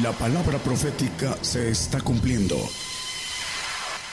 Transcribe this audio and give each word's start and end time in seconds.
La 0.00 0.10
palabra 0.12 0.56
profética 0.56 1.36
se 1.42 1.68
está 1.68 2.00
cumpliendo. 2.00 2.56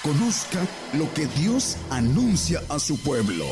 Conozca 0.04 0.60
lo 0.98 1.12
que 1.14 1.26
Dios 1.40 1.78
anuncia 1.90 2.60
a 2.68 2.80
su 2.80 3.02
pueblo. 3.02 3.46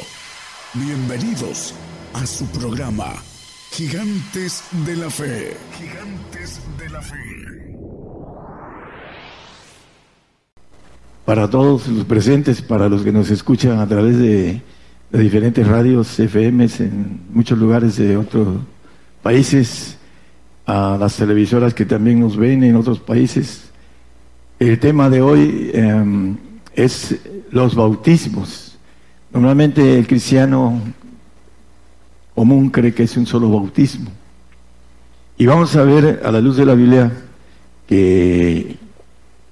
Bienvenidos 0.73 1.73
a 2.13 2.25
su 2.25 2.45
programa, 2.47 3.13
Gigantes 3.71 4.61
de 4.85 4.97
la 4.97 5.09
Fe. 5.09 5.55
Gigantes 5.79 6.59
de 6.77 6.89
la 6.89 7.01
Fe. 7.01 7.15
Para 11.23 11.49
todos 11.49 11.87
los 11.87 12.03
presentes, 12.03 12.61
para 12.61 12.89
los 12.89 13.03
que 13.03 13.13
nos 13.13 13.29
escuchan 13.29 13.79
a 13.79 13.87
través 13.87 14.17
de, 14.17 14.61
de 15.11 15.19
diferentes 15.19 15.65
radios, 15.65 16.19
FMs 16.19 16.81
en 16.81 17.21
muchos 17.31 17.57
lugares 17.57 17.95
de 17.95 18.17
otros 18.17 18.57
países, 19.23 19.96
a 20.67 20.97
las 20.99 21.15
televisoras 21.15 21.73
que 21.73 21.85
también 21.85 22.19
nos 22.19 22.35
ven 22.35 22.63
en 22.63 22.75
otros 22.75 22.99
países. 22.99 23.71
El 24.59 24.77
tema 24.79 25.09
de 25.09 25.21
hoy 25.21 25.71
em, 25.73 26.35
es 26.75 27.15
los 27.51 27.73
bautismos. 27.73 28.77
Normalmente 29.31 29.97
el 29.97 30.05
cristiano 30.05 30.79
común 32.35 32.69
cree 32.69 32.93
que 32.93 33.03
es 33.03 33.15
un 33.15 33.25
solo 33.25 33.49
bautismo. 33.49 34.09
Y 35.37 35.45
vamos 35.45 35.75
a 35.77 35.83
ver 35.83 36.21
a 36.25 36.31
la 36.31 36.41
luz 36.41 36.57
de 36.57 36.65
la 36.65 36.75
Biblia 36.75 37.11
que 37.87 38.75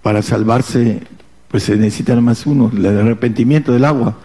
para 0.02 0.22
salvarse 0.22 1.02
pues 1.48 1.64
se 1.64 1.78
necesita 1.78 2.20
más 2.20 2.46
uno, 2.46 2.70
el 2.76 2.86
arrepentimiento 2.86 3.72
del 3.72 3.86
agua. 3.86 4.18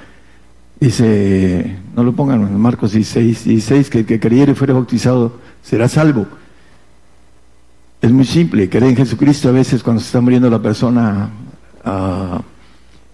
Dice, 0.80 1.76
no 1.94 2.02
lo 2.02 2.12
pongan 2.14 2.40
en 2.40 2.58
Marcos 2.58 2.92
16, 2.92 3.44
16, 3.44 3.90
que 3.90 3.98
el 4.00 4.06
que 4.06 4.18
creyere 4.18 4.52
y 4.52 4.54
fuera 4.56 4.74
bautizado 4.74 5.38
será 5.62 5.88
salvo. 5.88 6.26
Es 8.00 8.10
muy 8.10 8.24
simple, 8.24 8.70
creer 8.70 8.84
en 8.84 8.96
Jesucristo 8.96 9.50
a 9.50 9.52
veces 9.52 9.82
cuando 9.82 10.00
se 10.00 10.06
está 10.06 10.22
muriendo 10.22 10.48
la 10.48 10.62
persona 10.62 11.28
ah, 11.84 12.40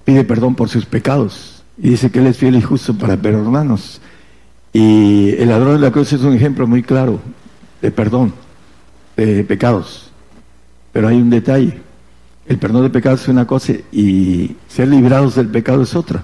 pide 0.05 0.23
perdón 0.23 0.55
por 0.55 0.69
sus 0.69 0.87
pecados 0.87 1.65
y 1.77 1.91
dice 1.91 2.11
que 2.11 2.20
Él 2.20 2.28
es 2.28 2.37
fiel 2.37 2.55
y 2.55 2.62
justo 2.62 2.97
para 2.97 3.17
perdonarnos. 3.17 4.01
Y 4.73 5.31
el 5.39 5.48
ladrón 5.48 5.75
de 5.75 5.81
la 5.81 5.91
cruz 5.91 6.12
es 6.12 6.20
un 6.20 6.34
ejemplo 6.34 6.69
muy 6.69 6.84
claro 6.84 7.20
de 7.83 7.91
perdón 7.91 8.33
de 9.17 9.43
pecados. 9.43 10.11
Pero 10.93 11.09
hay 11.09 11.17
un 11.17 11.31
detalle, 11.31 11.81
el 12.47 12.59
perdón 12.59 12.83
de 12.83 12.91
pecados 12.91 13.23
es 13.23 13.28
una 13.28 13.47
cosa 13.47 13.73
y 13.91 14.55
ser 14.69 14.87
librados 14.87 15.34
del 15.34 15.48
pecado 15.48 15.83
es 15.83 15.97
otra. 15.97 16.23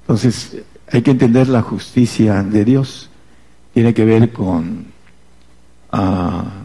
Entonces 0.00 0.56
hay 0.90 1.02
que 1.02 1.12
entender 1.12 1.48
la 1.48 1.62
justicia 1.62 2.42
de 2.42 2.64
Dios. 2.64 3.08
Tiene 3.72 3.94
que 3.94 4.04
ver 4.04 4.32
con... 4.32 4.86
Ah, 5.92 6.63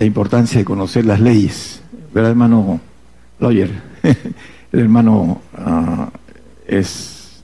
la 0.00 0.06
importancia 0.06 0.58
de 0.58 0.64
conocer 0.64 1.04
las 1.04 1.20
leyes. 1.20 1.82
¿Verdad, 2.12 2.30
hermano 2.30 2.80
Lawyer? 3.38 3.70
El 4.72 4.80
hermano 4.80 5.42
ah, 5.54 6.08
es 6.66 7.42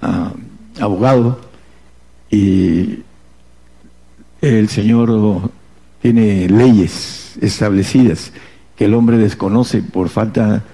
ah, 0.00 0.32
abogado 0.80 1.40
y 2.30 3.00
el 4.40 4.68
Señor 4.70 5.50
tiene 6.00 6.48
leyes 6.48 7.36
establecidas 7.40 8.32
que 8.74 8.86
el 8.86 8.94
hombre 8.94 9.18
desconoce 9.18 9.82
por 9.82 10.08
falta 10.08 10.64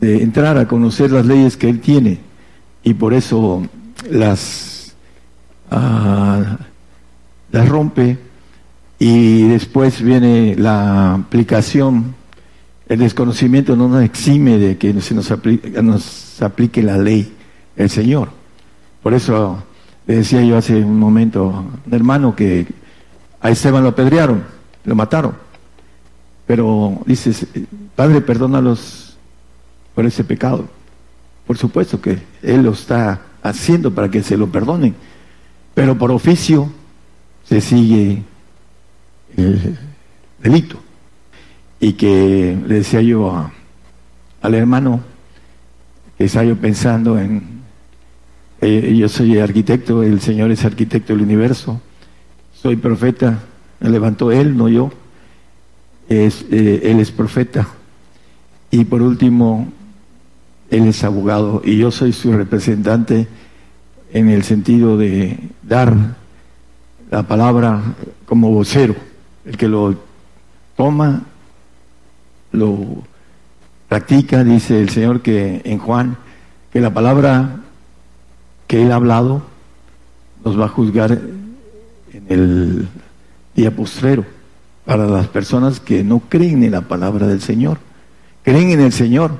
de 0.00 0.22
entrar 0.22 0.58
a 0.58 0.66
conocer 0.66 1.12
las 1.12 1.24
leyes 1.24 1.56
que 1.56 1.70
él 1.70 1.80
tiene 1.80 2.18
y 2.82 2.94
por 2.94 3.14
eso 3.14 3.62
las, 4.10 4.92
ah, 5.70 6.58
las 7.52 7.68
rompe 7.68 8.18
y 9.02 9.48
después 9.48 10.02
viene 10.02 10.54
la 10.56 11.14
aplicación. 11.14 12.14
El 12.86 12.98
desconocimiento 12.98 13.74
no 13.74 13.88
nos 13.88 14.04
exime 14.04 14.58
de 14.58 14.76
que 14.76 15.00
se 15.00 15.14
nos 15.14 15.30
aplique, 15.30 15.70
nos 15.82 16.40
aplique 16.42 16.82
la 16.82 16.98
ley, 16.98 17.34
el 17.76 17.88
Señor. 17.88 18.28
Por 19.02 19.14
eso 19.14 19.64
decía 20.06 20.42
yo 20.42 20.58
hace 20.58 20.76
un 20.76 20.98
momento 20.98 21.64
un 21.86 21.94
hermano 21.94 22.36
que 22.36 22.66
a 23.40 23.50
Esteban 23.50 23.82
lo 23.82 23.88
apedrearon, 23.88 24.44
lo 24.84 24.94
mataron. 24.94 25.34
Pero 26.46 27.00
dices, 27.06 27.46
Padre, 27.96 28.20
perdónalos 28.20 29.16
por 29.94 30.04
ese 30.04 30.24
pecado. 30.24 30.68
Por 31.46 31.56
supuesto 31.56 32.02
que 32.02 32.18
Él 32.42 32.64
lo 32.64 32.72
está 32.72 33.22
haciendo 33.42 33.94
para 33.94 34.10
que 34.10 34.22
se 34.22 34.36
lo 34.36 34.48
perdonen. 34.48 34.94
Pero 35.72 35.96
por 35.96 36.10
oficio 36.10 36.68
se 37.44 37.62
sigue 37.62 38.24
el 39.36 39.78
delito. 40.42 40.80
Y 41.78 41.94
que 41.94 42.58
le 42.66 42.74
decía 42.74 43.00
yo 43.00 43.50
al 44.42 44.54
hermano 44.54 45.00
que 46.18 46.24
estaba 46.24 46.44
yo 46.44 46.56
pensando 46.56 47.18
en, 47.18 47.42
eh, 48.60 48.94
yo 48.94 49.08
soy 49.08 49.38
arquitecto, 49.38 50.02
el 50.02 50.20
Señor 50.20 50.50
es 50.50 50.64
arquitecto 50.64 51.14
del 51.14 51.22
universo, 51.22 51.80
soy 52.52 52.76
profeta, 52.76 53.38
me 53.80 53.88
levantó 53.88 54.30
Él, 54.30 54.56
no 54.56 54.68
yo, 54.68 54.90
es, 56.08 56.44
eh, 56.50 56.82
Él 56.84 57.00
es 57.00 57.10
profeta. 57.10 57.66
Y 58.70 58.84
por 58.84 59.00
último, 59.00 59.72
Él 60.70 60.86
es 60.86 61.02
abogado 61.02 61.62
y 61.64 61.78
yo 61.78 61.90
soy 61.90 62.12
su 62.12 62.32
representante 62.32 63.26
en 64.12 64.28
el 64.28 64.42
sentido 64.42 64.98
de 64.98 65.38
dar 65.62 65.94
la 67.10 67.22
palabra 67.22 67.80
como 68.26 68.50
vocero 68.50 69.09
el 69.44 69.56
que 69.56 69.68
lo 69.68 69.94
toma, 70.76 71.22
lo 72.52 73.02
practica, 73.88 74.44
dice 74.44 74.80
el 74.80 74.90
Señor 74.90 75.20
que 75.20 75.62
en 75.64 75.78
Juan, 75.78 76.16
que 76.72 76.80
la 76.80 76.92
palabra 76.92 77.56
que 78.66 78.82
él 78.82 78.92
ha 78.92 78.96
hablado 78.96 79.42
nos 80.44 80.58
va 80.58 80.66
a 80.66 80.68
juzgar 80.68 81.12
en 82.12 82.24
el 82.28 82.88
día 83.54 83.74
postrero 83.74 84.24
para 84.84 85.06
las 85.06 85.26
personas 85.26 85.80
que 85.80 86.02
no 86.02 86.20
creen 86.28 86.62
en 86.62 86.72
la 86.72 86.82
palabra 86.82 87.26
del 87.26 87.40
Señor. 87.40 87.78
Creen 88.42 88.70
en 88.70 88.80
el 88.80 88.92
Señor, 88.92 89.32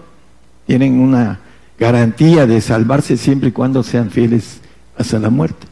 tienen 0.66 1.00
una 1.00 1.41
garantía 1.78 2.47
de 2.47 2.60
salvarse 2.60 3.16
siempre 3.16 3.49
y 3.49 3.53
cuando 3.53 3.83
sean 3.83 4.10
fieles 4.10 4.60
hasta 4.97 5.19
la 5.19 5.31
muerte. 5.31 5.69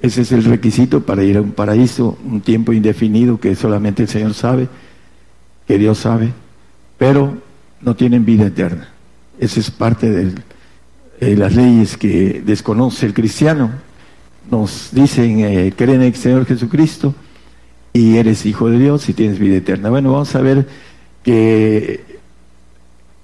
Ese 0.00 0.22
es 0.22 0.32
el 0.32 0.44
requisito 0.44 1.02
para 1.02 1.24
ir 1.24 1.38
a 1.38 1.42
un 1.42 1.52
paraíso, 1.52 2.18
un 2.24 2.40
tiempo 2.40 2.72
indefinido 2.72 3.40
que 3.40 3.54
solamente 3.54 4.02
el 4.02 4.08
Señor 4.08 4.34
sabe, 4.34 4.68
que 5.66 5.78
Dios 5.78 5.98
sabe, 5.98 6.32
pero 6.98 7.38
no 7.80 7.96
tienen 7.96 8.24
vida 8.24 8.46
eterna. 8.46 8.88
Esa 9.38 9.60
es 9.60 9.70
parte 9.70 10.10
de 10.10 11.36
las 11.36 11.54
leyes 11.54 11.96
que 11.96 12.42
desconoce 12.44 13.06
el 13.06 13.14
cristiano. 13.14 13.70
Nos 14.50 14.90
dicen, 14.92 15.40
eh, 15.40 15.72
creen 15.76 16.02
en 16.02 16.08
el 16.08 16.14
Señor 16.14 16.46
Jesucristo 16.46 17.14
y 17.92 18.16
eres 18.16 18.46
hijo 18.46 18.68
de 18.70 18.78
Dios 18.78 19.08
y 19.08 19.14
tienes 19.14 19.38
vida 19.38 19.56
eterna. 19.56 19.90
Bueno, 19.90 20.12
vamos 20.12 20.34
a 20.34 20.40
ver 20.40 20.68
que 21.22 22.04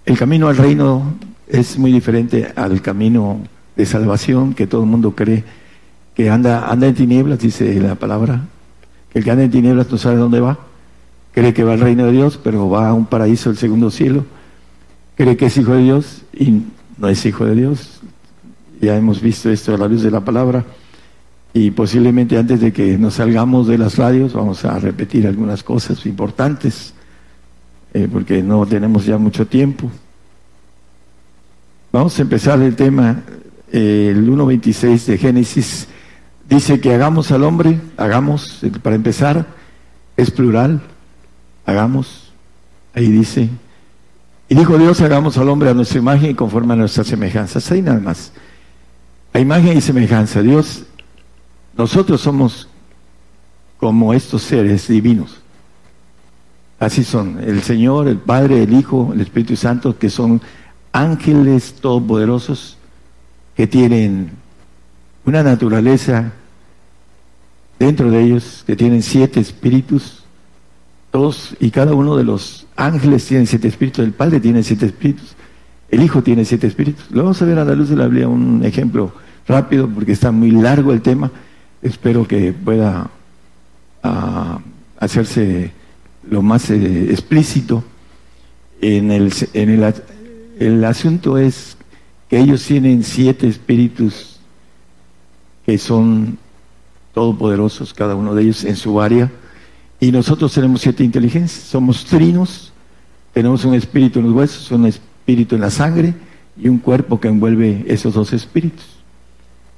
el 0.05 0.19
camino 0.19 0.49
al 0.49 0.57
reino 0.57 1.15
es 1.47 1.79
muy 1.79 1.93
diferente 1.93 2.53
al 2.57 2.81
camino 2.83 3.41
de 3.77 3.87
salvación 3.87 4.55
que 4.55 4.67
todo 4.67 4.83
el 4.83 4.89
mundo 4.89 5.15
cree 5.15 5.45
que 6.15 6.31
anda, 6.31 6.71
anda 6.71 6.87
en 6.87 6.95
tinieblas, 6.95 7.39
dice 7.39 7.75
la 7.81 7.95
palabra, 7.95 8.43
que 9.11 9.19
el 9.19 9.25
que 9.25 9.31
anda 9.31 9.45
en 9.45 9.51
tinieblas 9.51 9.91
no 9.91 9.99
sabe 9.99 10.17
dónde 10.17 10.41
va, 10.41 10.59
cree 11.33 11.55
que 11.55 11.65
va 11.65 11.73
al 11.73 11.81
reino 11.81 12.07
de 12.07 12.13
Dios, 12.13 12.39
pero 12.43 12.69
va 12.69 12.89
a 12.89 12.95
un 12.95 13.07
paraíso 13.07 13.51
del 13.51 13.59
segundo 13.59 13.91
cielo, 13.91 14.25
cree 15.17 15.37
que 15.37 15.47
es 15.47 15.57
hijo 15.57 15.75
de 15.75 15.83
Dios 15.83 16.23
y 16.33 16.63
no 16.99 17.09
es 17.09 17.25
hijo 17.27 17.45
de 17.47 17.55
Dios. 17.55 18.01
Ya 18.81 18.97
hemos 18.97 19.21
visto 19.21 19.51
esto 19.51 19.75
a 19.75 19.79
la 19.79 19.89
luz 19.89 20.03
de 20.03 20.11
la 20.11 20.21
palabra. 20.21 20.65
Y 21.55 21.71
posiblemente 21.71 22.39
antes 22.39 22.61
de 22.61 22.73
que 22.73 22.97
nos 22.97 23.15
salgamos 23.15 23.69
de 23.69 23.77
las 23.77 23.97
radios 23.97 24.33
vamos 24.33 24.65
a 24.65 24.79
repetir 24.79 25.27
algunas 25.27 25.63
cosas 25.63 26.05
importantes, 26.07 26.95
eh, 27.93 28.09
porque 28.11 28.43
no 28.43 28.65
tenemos 28.67 29.05
ya 29.05 29.19
mucho 29.19 29.47
tiempo. 29.47 29.91
Vamos 31.93 32.19
a 32.19 32.23
empezar 32.23 32.61
el 32.63 32.75
tema, 32.75 33.23
eh, 33.71 34.09
el 34.13 34.27
1.26 34.27 35.05
de 35.07 35.19
Génesis 35.19 35.89
Dice 36.49 36.81
que 36.81 36.95
hagamos 36.95 37.31
al 37.31 37.45
hombre, 37.45 37.81
hagamos, 37.97 38.61
para 38.83 38.97
empezar, 38.97 39.47
es 40.17 40.31
plural, 40.31 40.83
hagamos, 41.65 42.33
ahí 42.95 43.11
dice, 43.11 43.49
y 44.49 44.55
dijo 44.55 44.77
Dios, 44.77 45.01
hagamos 45.01 45.39
al 45.39 45.49
hombre 45.49 45.71
a 45.71 45.75
nuestra 45.75 45.99
imagen 45.99 46.31
y 46.31 46.35
conforme 46.35 46.75
a 46.75 46.77
nuestras 46.77 47.07
semejanzas, 47.07 47.71
ahí 47.71 47.81
nada 47.81 48.01
más, 48.01 48.33
a 49.33 49.41
imagen 49.41 49.79
y 49.79 49.81
semejanza, 49.81 50.43
Dios, 50.43 50.85
nosotros 51.77 52.21
somos 52.21 52.69
como 53.79 54.13
estos 54.13 54.43
seres 54.43 54.89
divinos, 54.89 55.41
así 56.79 57.05
son, 57.05 57.39
el 57.43 57.63
Señor, 57.63 58.09
el 58.09 58.19
Padre, 58.19 58.65
el 58.65 58.75
Hijo, 58.75 59.13
el 59.15 59.21
Espíritu 59.21 59.57
Santo, 59.57 59.99
que 59.99 60.11
son 60.11 60.43
ángeles 60.93 61.77
todopoderosos, 61.81 62.77
que 63.57 63.67
tienen 63.67 64.42
una 65.25 65.43
naturaleza 65.43 66.33
dentro 67.79 68.11
de 68.11 68.23
ellos, 68.23 68.63
que 68.67 68.77
tienen 68.77 69.03
siete 69.03 69.41
espíritus, 69.41 70.21
Todos 71.11 71.55
y 71.61 71.71
cada 71.71 71.95
uno 71.95 72.17
de 72.17 72.25
los 72.25 72.67
ángeles 72.75 73.27
tienen 73.27 73.47
siete 73.47 73.69
espíritus, 73.69 74.05
el 74.05 74.13
Padre 74.13 74.41
tiene 74.41 74.63
siete 74.63 74.87
espíritus, 74.87 75.35
el 75.91 76.03
Hijo 76.03 76.23
tiene 76.23 76.45
siete 76.45 76.67
espíritus. 76.67 77.11
Lo 77.11 77.23
vamos 77.23 77.43
a 77.43 77.45
ver 77.45 77.59
a 77.59 77.65
la 77.65 77.75
luz 77.75 77.91
de 77.91 77.97
la 77.97 78.07
Biblia 78.07 78.29
un 78.29 78.65
ejemplo 78.65 79.13
rápido 79.47 79.89
porque 79.89 80.13
está 80.13 80.33
muy 80.33 80.53
largo 80.53 80.93
el 80.93 81.03
tema. 81.03 81.31
Espero 81.83 82.27
que 82.27 82.53
pueda 82.53 83.11
ah, 84.03 84.61
hacerse 84.99 85.73
lo 86.31 86.41
más 86.41 86.71
eh, 86.71 87.11
explícito. 87.11 87.85
En 88.81 89.11
el, 89.11 89.33
en 89.53 89.69
el, 89.69 89.95
el 90.59 90.85
asunto 90.85 91.37
es 91.37 91.77
que 92.31 92.39
ellos 92.39 92.65
tienen 92.65 93.05
siete 93.05 93.47
espíritus 93.49 94.32
que 95.65 95.79
son 95.79 96.39
todopoderosos, 97.15 97.95
cada 97.95 98.15
uno 98.15 98.35
de 98.35 98.43
ellos 98.43 98.65
en 98.65 98.77
su 98.77 99.01
área, 99.01 99.31
y 100.01 100.11
nosotros 100.11 100.53
tenemos 100.53 100.81
siete 100.81 101.05
inteligencias, 101.05 101.65
somos 101.65 102.05
trinos, 102.05 102.73
tenemos 103.33 103.65
un 103.65 103.75
espíritu 103.75 104.19
en 104.19 104.27
los 104.27 104.35
huesos, 104.35 104.71
un 104.73 104.87
espíritu 104.87 105.55
en 105.55 105.61
la 105.61 105.71
sangre 105.71 106.15
y 106.57 106.69
un 106.69 106.79
cuerpo 106.79 107.21
que 107.21 107.29
envuelve 107.29 107.85
esos 107.87 108.15
dos 108.15 108.33
espíritus. 108.33 108.85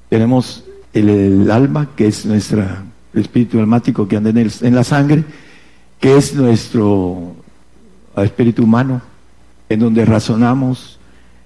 Tenemos 0.08 0.64
el, 0.92 1.50
alma, 1.50 1.90
que 1.94 2.06
es 2.06 2.24
nuestra, 2.24 2.84
el 3.12 3.20
espíritu 3.20 3.58
almático 3.58 4.08
que 4.08 4.16
anda 4.16 4.30
en 4.30 4.74
la 4.74 4.84
sangre, 4.84 5.24
que 6.00 6.16
es 6.16 6.34
nuestro 6.34 7.34
espíritu 8.16 8.64
humano, 8.64 9.02
en 9.68 9.80
donde 9.80 10.04
razonamos 10.04 10.98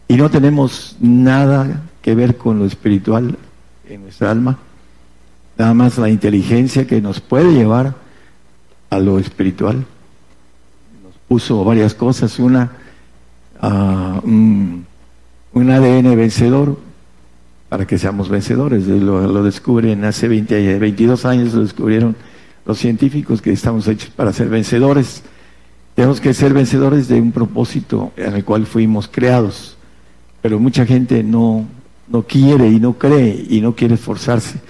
y 0.07 0.17
no 0.17 0.31
tenemos 0.31 0.97
nada 1.01 1.83
que 2.01 2.15
ver 2.15 2.37
con 2.37 2.59
lo 2.59 2.65
espiritual 2.65 3.37
en 3.89 4.03
nuestra 4.03 4.31
alma, 4.31 4.59
nada 5.57 5.75
más 5.75 5.99
la 5.99 6.09
inteligencia 6.09 6.87
que 6.87 7.01
nos 7.01 7.21
puede 7.21 7.53
llevar 7.53 7.95
a 8.91 8.99
lo 8.99 9.19
espiritual. 9.19 9.85
Nos 11.03 11.15
puso 11.27 11.65
varias 11.65 11.95
cosas, 11.95 12.39
una, 12.39 12.71
uh, 13.63 14.27
un, 14.27 14.87
ADN 15.55 16.17
vencedor, 16.17 16.79
para 17.69 17.87
que 17.87 17.99
seamos 17.99 18.29
vencedores. 18.29 18.87
Lo, 18.87 19.27
lo, 19.27 19.43
descubren 19.43 20.05
hace 20.05 20.29
20, 20.29 20.79
22 20.79 21.25
años, 21.25 21.55
lo 21.55 21.63
descubrieron 21.63 22.17
los 22.65 22.79
científicos 22.79 23.43
que 23.43 23.53
estamos 23.53 23.89
hechos 23.89 24.11
para 24.11 24.33
ser 24.33 24.49
vencedores. 24.49 25.23
Tenemos 25.95 26.21
que 26.21 26.33
ser 26.33 26.55
vencedores 26.55 27.09
de 27.09 27.21
un 27.21 27.33
propósito 27.33 28.13
en 28.17 28.35
el 28.35 28.45
cual 28.45 28.67
fuimos 28.67 29.09
creados, 29.09 29.77
pero 30.41 30.61
mucha 30.61 30.87
gente 30.87 31.25
no, 31.25 31.67
no 32.11 32.23
quiere 32.23 32.69
y 32.69 32.81
no 32.81 32.95
cree 32.95 33.47
y 33.49 33.61
no 33.61 33.75
quiere 33.75 33.95
esforzarse 33.95 34.61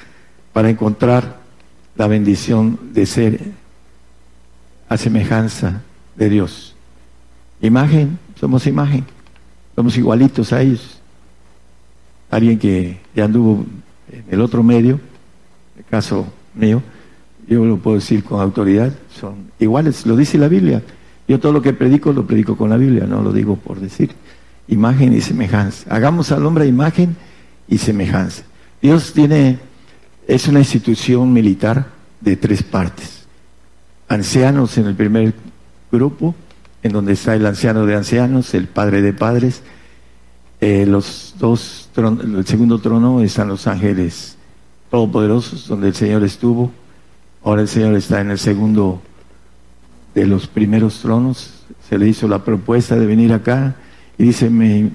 para 0.52 0.70
encontrar 0.70 1.38
la 1.96 2.06
bendición 2.06 2.79
de 2.93 3.06
ser 3.06 3.40
a 4.88 4.96
semejanza 4.96 5.82
de 6.17 6.29
Dios. 6.29 6.75
Imagen, 7.61 8.19
somos 8.38 8.67
imagen, 8.67 9.05
somos 9.75 9.96
igualitos 9.96 10.52
a 10.52 10.62
ellos. 10.62 11.00
Alguien 12.31 12.58
que 12.58 12.99
ya 13.14 13.25
anduvo 13.25 13.64
en 14.11 14.25
el 14.31 14.41
otro 14.41 14.62
medio, 14.62 15.00
el 15.76 15.84
caso 15.84 16.26
mío, 16.55 16.82
yo 17.49 17.64
lo 17.64 17.79
puedo 17.79 17.96
decir 17.96 18.23
con 18.23 18.41
autoridad, 18.41 18.93
son 19.11 19.50
iguales, 19.58 20.06
lo 20.06 20.17
dice 20.17 20.38
la 20.38 20.49
Biblia. 20.49 20.82
Yo 21.26 21.41
todo 21.41 21.52
lo 21.52 21.62
que 21.62 21.73
predico 21.73 22.12
lo 22.12 22.26
predico 22.26 22.56
con 22.56 22.70
la 22.70 22.76
Biblia, 22.76 23.06
no 23.06 23.23
lo 23.23 23.32
digo 23.32 23.56
por 23.56 23.81
decir. 23.81 24.12
Imagen 24.69 25.14
y 25.14 25.20
semejanza. 25.20 25.94
Hagamos 25.94 26.31
al 26.31 26.44
hombre 26.44 26.67
imagen 26.67 27.17
y 27.69 27.79
semejanza. 27.79 28.43
Dios 28.81 29.12
tiene, 29.12 29.59
es 30.26 30.49
una 30.49 30.61
institución 30.61 31.32
militar 31.32 31.87
de 32.20 32.37
tres 32.37 32.62
partes. 32.62 33.26
Ancianos 34.09 34.79
en 34.79 34.87
el 34.87 34.94
primer 34.94 35.35
grupo, 35.93 36.35
en 36.82 36.93
donde 36.93 37.12
está 37.12 37.35
el 37.35 37.44
anciano 37.44 37.87
de 37.87 37.94
ancianos, 37.94 38.55
el 38.55 38.69
padre 38.69 39.03
de 39.03 39.12
padres. 39.12 39.62
Eh, 40.61 40.87
los 40.87 41.35
dos, 41.38 41.91
el 41.97 42.47
segundo 42.47 42.81
trono 42.81 43.20
están 43.20 43.49
los 43.49 43.67
ángeles 43.67 44.37
todopoderosos, 44.91 45.69
donde 45.69 45.88
el 45.88 45.94
Señor 45.94 46.25
estuvo. 46.25 46.70
Ahora 47.44 47.62
el 47.62 47.69
Señor 47.69 47.94
está 47.94 48.20
en 48.20 48.31
el 48.31 48.38
segundo 48.38 49.03
de 50.15 50.26
los 50.26 50.47
primeros 50.47 51.00
tronos. 51.00 51.65
Se 51.88 51.99
le 51.99 52.09
hizo 52.09 52.26
la 52.29 52.44
propuesta 52.44 52.97
de 52.97 53.06
venir 53.06 53.32
acá 53.32 53.76
y 54.17 54.25
dice, 54.25 54.49
me, 54.49 54.91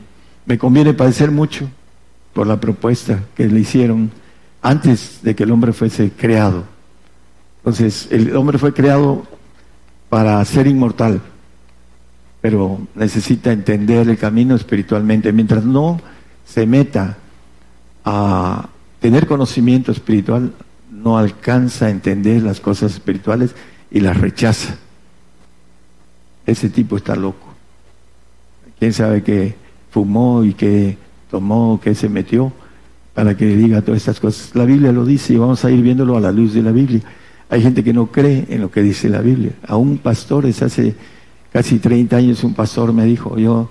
me 0.45 0.57
conviene 0.57 0.93
padecer 0.93 1.31
mucho 1.31 1.69
por 2.33 2.47
la 2.47 2.59
propuesta 2.59 3.23
que 3.35 3.47
le 3.47 3.59
hicieron 3.59 4.11
antes 4.61 5.19
de 5.21 5.35
que 5.35 5.43
el 5.43 5.51
hombre 5.51 5.73
fuese 5.73 6.11
creado. 6.11 6.63
Entonces, 7.57 8.07
el 8.11 8.35
hombre 8.35 8.57
fue 8.57 8.73
creado 8.73 9.23
para 10.09 10.43
ser 10.45 10.67
inmortal, 10.67 11.21
pero 12.41 12.79
necesita 12.95 13.51
entender 13.51 14.09
el 14.09 14.17
camino 14.17 14.55
espiritualmente. 14.55 15.31
Mientras 15.31 15.63
no 15.63 16.01
se 16.45 16.65
meta 16.65 17.17
a 18.03 18.69
tener 18.99 19.27
conocimiento 19.27 19.91
espiritual, 19.91 20.53
no 20.91 21.17
alcanza 21.17 21.87
a 21.87 21.89
entender 21.89 22.41
las 22.41 22.59
cosas 22.59 22.93
espirituales 22.93 23.55
y 23.91 23.99
las 23.99 24.17
rechaza. 24.17 24.75
Ese 26.45 26.69
tipo 26.69 26.97
está 26.97 27.15
loco. 27.15 27.53
¿Quién 28.79 28.93
sabe 28.93 29.23
que 29.23 29.55
fumó 29.91 30.43
y 30.43 30.53
que 30.53 30.97
tomó, 31.33 31.79
que 31.81 31.95
se 31.95 32.09
metió 32.09 32.53
para 33.15 33.35
que 33.35 33.47
diga 33.47 33.81
todas 33.81 34.01
estas 34.01 34.19
cosas. 34.19 34.51
La 34.53 34.65
Biblia 34.65 34.91
lo 34.91 35.03
dice 35.03 35.33
y 35.33 35.37
vamos 35.37 35.65
a 35.65 35.71
ir 35.71 35.81
viéndolo 35.81 36.15
a 36.15 36.19
la 36.19 36.31
luz 36.31 36.53
de 36.53 36.61
la 36.61 36.71
Biblia. 36.71 37.01
Hay 37.49 37.59
gente 37.59 37.83
que 37.83 37.91
no 37.91 38.05
cree 38.05 38.45
en 38.49 38.61
lo 38.61 38.69
que 38.69 38.83
dice 38.83 39.09
la 39.09 39.19
Biblia. 39.19 39.53
A 39.67 39.75
un 39.75 39.97
pastor, 39.97 40.45
es 40.45 40.61
hace 40.61 40.93
casi 41.51 41.79
30 41.79 42.15
años, 42.15 42.43
un 42.43 42.53
pastor 42.53 42.93
me 42.93 43.05
dijo, 43.05 43.39
yo 43.39 43.67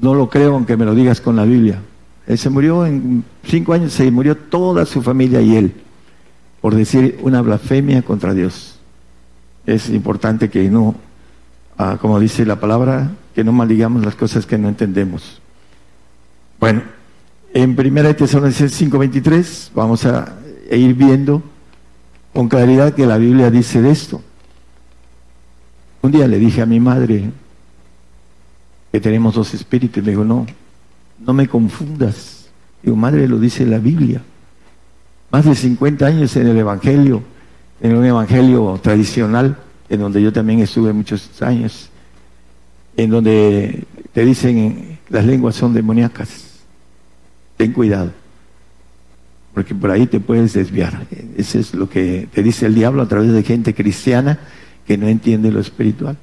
no 0.00 0.14
lo 0.14 0.30
creo 0.30 0.54
aunque 0.54 0.78
me 0.78 0.86
lo 0.86 0.94
digas 0.94 1.20
con 1.20 1.36
la 1.36 1.44
Biblia. 1.44 1.82
Él 2.26 2.38
se 2.38 2.48
murió 2.48 2.86
en 2.86 3.24
cinco 3.44 3.74
años, 3.74 3.92
se 3.92 4.10
murió 4.10 4.34
toda 4.34 4.86
su 4.86 5.02
familia 5.02 5.42
y 5.42 5.56
él, 5.56 5.74
por 6.62 6.74
decir 6.74 7.18
una 7.20 7.42
blasfemia 7.42 8.00
contra 8.00 8.32
Dios. 8.32 8.78
Es 9.66 9.90
importante 9.90 10.48
que 10.48 10.70
no, 10.70 10.94
ah, 11.76 11.98
como 12.00 12.18
dice 12.18 12.46
la 12.46 12.58
palabra, 12.58 13.10
que 13.34 13.44
no 13.44 13.52
maldigamos 13.52 14.02
las 14.02 14.14
cosas 14.14 14.46
que 14.46 14.56
no 14.56 14.70
entendemos. 14.70 15.42
Bueno, 16.60 16.82
en 17.54 17.70
1 17.70 18.16
Tesalonicenses 18.16 18.78
5:23 18.78 19.70
vamos 19.74 20.04
a 20.04 20.36
ir 20.70 20.94
viendo 20.94 21.42
con 22.34 22.50
claridad 22.50 22.92
que 22.92 23.06
la 23.06 23.16
Biblia 23.16 23.50
dice 23.50 23.80
de 23.80 23.90
esto. 23.90 24.22
Un 26.02 26.12
día 26.12 26.28
le 26.28 26.38
dije 26.38 26.60
a 26.60 26.66
mi 26.66 26.78
madre 26.78 27.30
que 28.92 29.00
tenemos 29.00 29.34
dos 29.34 29.54
espíritus, 29.54 30.04
me 30.04 30.10
dijo, 30.10 30.24
no, 30.24 30.46
no 31.18 31.32
me 31.32 31.48
confundas. 31.48 32.50
Digo, 32.82 32.94
madre, 32.94 33.26
lo 33.26 33.38
dice 33.38 33.64
la 33.64 33.78
Biblia. 33.78 34.20
Más 35.30 35.46
de 35.46 35.54
50 35.54 36.04
años 36.04 36.36
en 36.36 36.46
el 36.46 36.58
Evangelio, 36.58 37.22
en 37.80 37.96
un 37.96 38.04
Evangelio 38.04 38.78
tradicional, 38.82 39.56
en 39.88 40.00
donde 40.00 40.20
yo 40.20 40.30
también 40.30 40.60
estuve 40.60 40.92
muchos 40.92 41.40
años, 41.40 41.88
en 42.98 43.10
donde 43.10 43.86
te 44.12 44.24
dicen 44.26 44.98
las 45.08 45.24
lenguas 45.24 45.56
son 45.56 45.72
demoníacas 45.72 46.49
ten 47.60 47.74
cuidado, 47.74 48.10
porque 49.52 49.74
por 49.74 49.90
ahí 49.90 50.06
te 50.06 50.18
puedes 50.18 50.54
desviar. 50.54 51.06
Eso 51.36 51.58
es 51.58 51.74
lo 51.74 51.90
que 51.90 52.26
te 52.32 52.42
dice 52.42 52.64
el 52.64 52.74
diablo 52.74 53.02
a 53.02 53.06
través 53.06 53.32
de 53.32 53.42
gente 53.42 53.74
cristiana 53.74 54.38
que 54.86 54.96
no 54.96 55.08
entiende 55.08 55.52
lo 55.52 55.60
espiritual. 55.60 56.16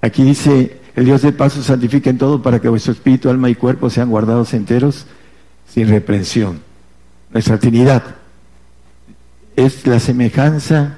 Aquí 0.00 0.24
dice, 0.24 0.80
el 0.96 1.04
Dios 1.04 1.22
de 1.22 1.30
paso 1.30 1.62
santifica 1.62 2.10
en 2.10 2.18
todo 2.18 2.42
para 2.42 2.58
que 2.58 2.68
vuestro 2.68 2.92
espíritu, 2.92 3.30
alma 3.30 3.48
y 3.48 3.54
cuerpo 3.54 3.90
sean 3.90 4.10
guardados 4.10 4.52
enteros 4.52 5.06
sin 5.68 5.86
reprensión. 5.86 6.58
Nuestra 7.32 7.56
Trinidad 7.56 8.02
es 9.54 9.86
la 9.86 10.00
semejanza 10.00 10.96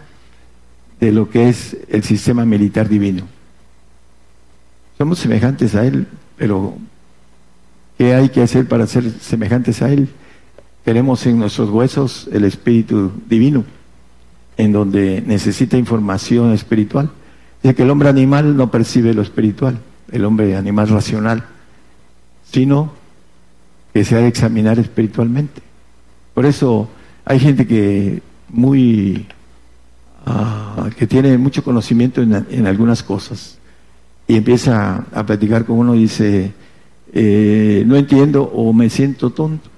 de 0.99 1.13
lo 1.13 1.29
que 1.29 1.51
es 1.51 1.77
el 1.91 2.05
sistema 2.05 2.47
militar 2.47 2.89
divino. 2.89 3.29
Somos 4.97 5.19
semejantes 5.19 5.75
a 5.75 5.85
Él, 5.85 6.07
pero 6.39 6.79
¿Qué 8.03 8.17
hay 8.17 8.31
que 8.31 8.43
hacer 8.43 8.67
para 8.67 8.85
ser 8.89 9.09
semejantes 9.21 9.81
a 9.81 9.89
Él? 9.89 10.09
Tenemos 10.85 11.25
en 11.25 11.39
nuestros 11.39 11.71
huesos 11.71 12.29
el 12.33 12.45
Espíritu 12.45 13.13
Divino, 13.29 13.65
en 14.57 14.73
donde 14.73 15.23
necesita 15.25 15.77
información 15.77 16.51
espiritual. 16.51 17.11
Ya 17.63 17.75
que 17.75 17.85
el 17.85 17.91
hombre 17.91 18.09
animal 18.09 18.57
no 18.57 18.73
percibe 18.73 19.15
lo 19.15 19.23
espiritual, 19.23 19.79
el 20.11 20.25
hombre 20.25 20.57
animal 20.57 20.89
racional, 20.89 21.45
sino 22.51 22.93
que 23.95 24.05
se 24.05 24.17
ha 24.17 24.19
de 24.19 24.27
examinar 24.27 24.81
espiritualmente. 24.81 25.63
Por 26.35 26.45
eso 26.45 26.91
hay 27.25 27.39
gente 27.39 27.69
que 27.69 28.21
muy 28.49 29.29
ah, 30.27 30.91
que 30.99 31.07
tiene 31.07 31.39
mucho 31.39 31.63
conocimiento 31.63 32.21
en, 32.21 32.47
en, 32.51 32.67
algunas 32.67 33.05
cosas 33.05 33.59
y 34.27 34.35
empieza 34.35 35.05
a 35.15 35.25
platicar 35.25 35.65
con 35.65 35.79
uno 35.79 35.95
y 35.95 36.01
dice 36.01 36.53
eh, 37.13 37.85
no 37.87 37.97
entiendo 37.97 38.45
o 38.45 38.73
me 38.73 38.89
siento 38.89 39.31
tonto. 39.31 39.69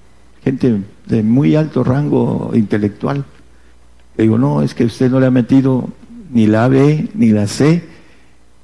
Gente 0.43 0.81
de 1.05 1.23
muy 1.23 1.55
alto 1.55 1.83
rango 1.83 2.51
intelectual. 2.53 3.25
Le 4.15 4.23
digo, 4.23 4.37
no, 4.37 4.61
es 4.61 4.73
que 4.73 4.85
usted 4.85 5.11
no 5.11 5.19
le 5.19 5.25
ha 5.25 5.31
metido 5.31 5.89
ni 6.31 6.47
la 6.47 6.67
B 6.67 7.09
ni 7.13 7.31
la 7.31 7.47
C 7.47 7.83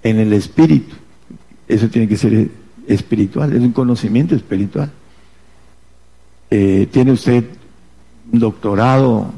en 0.04 0.20
el 0.20 0.34
espíritu. 0.34 0.96
Eso 1.68 1.90
tiene 1.90 2.08
que 2.08 2.18
ser 2.18 2.50
espiritual, 2.88 3.54
es 3.54 3.62
un 3.62 3.72
conocimiento 3.72 4.36
espiritual. 4.36 4.92
Eh, 6.50 6.88
tiene 6.92 7.12
usted 7.12 7.46
un 8.32 8.40
doctorado 8.40 9.32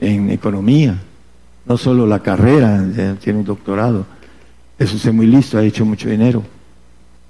en 0.00 0.30
economía, 0.30 1.00
no 1.66 1.76
solo 1.76 2.06
la 2.06 2.20
carrera, 2.20 2.84
tiene 3.20 3.40
un 3.40 3.44
doctorado. 3.44 4.06
Es 4.78 5.12
muy 5.12 5.26
listo, 5.26 5.58
ha 5.58 5.64
hecho 5.64 5.84
mucho 5.84 6.08
dinero 6.08 6.42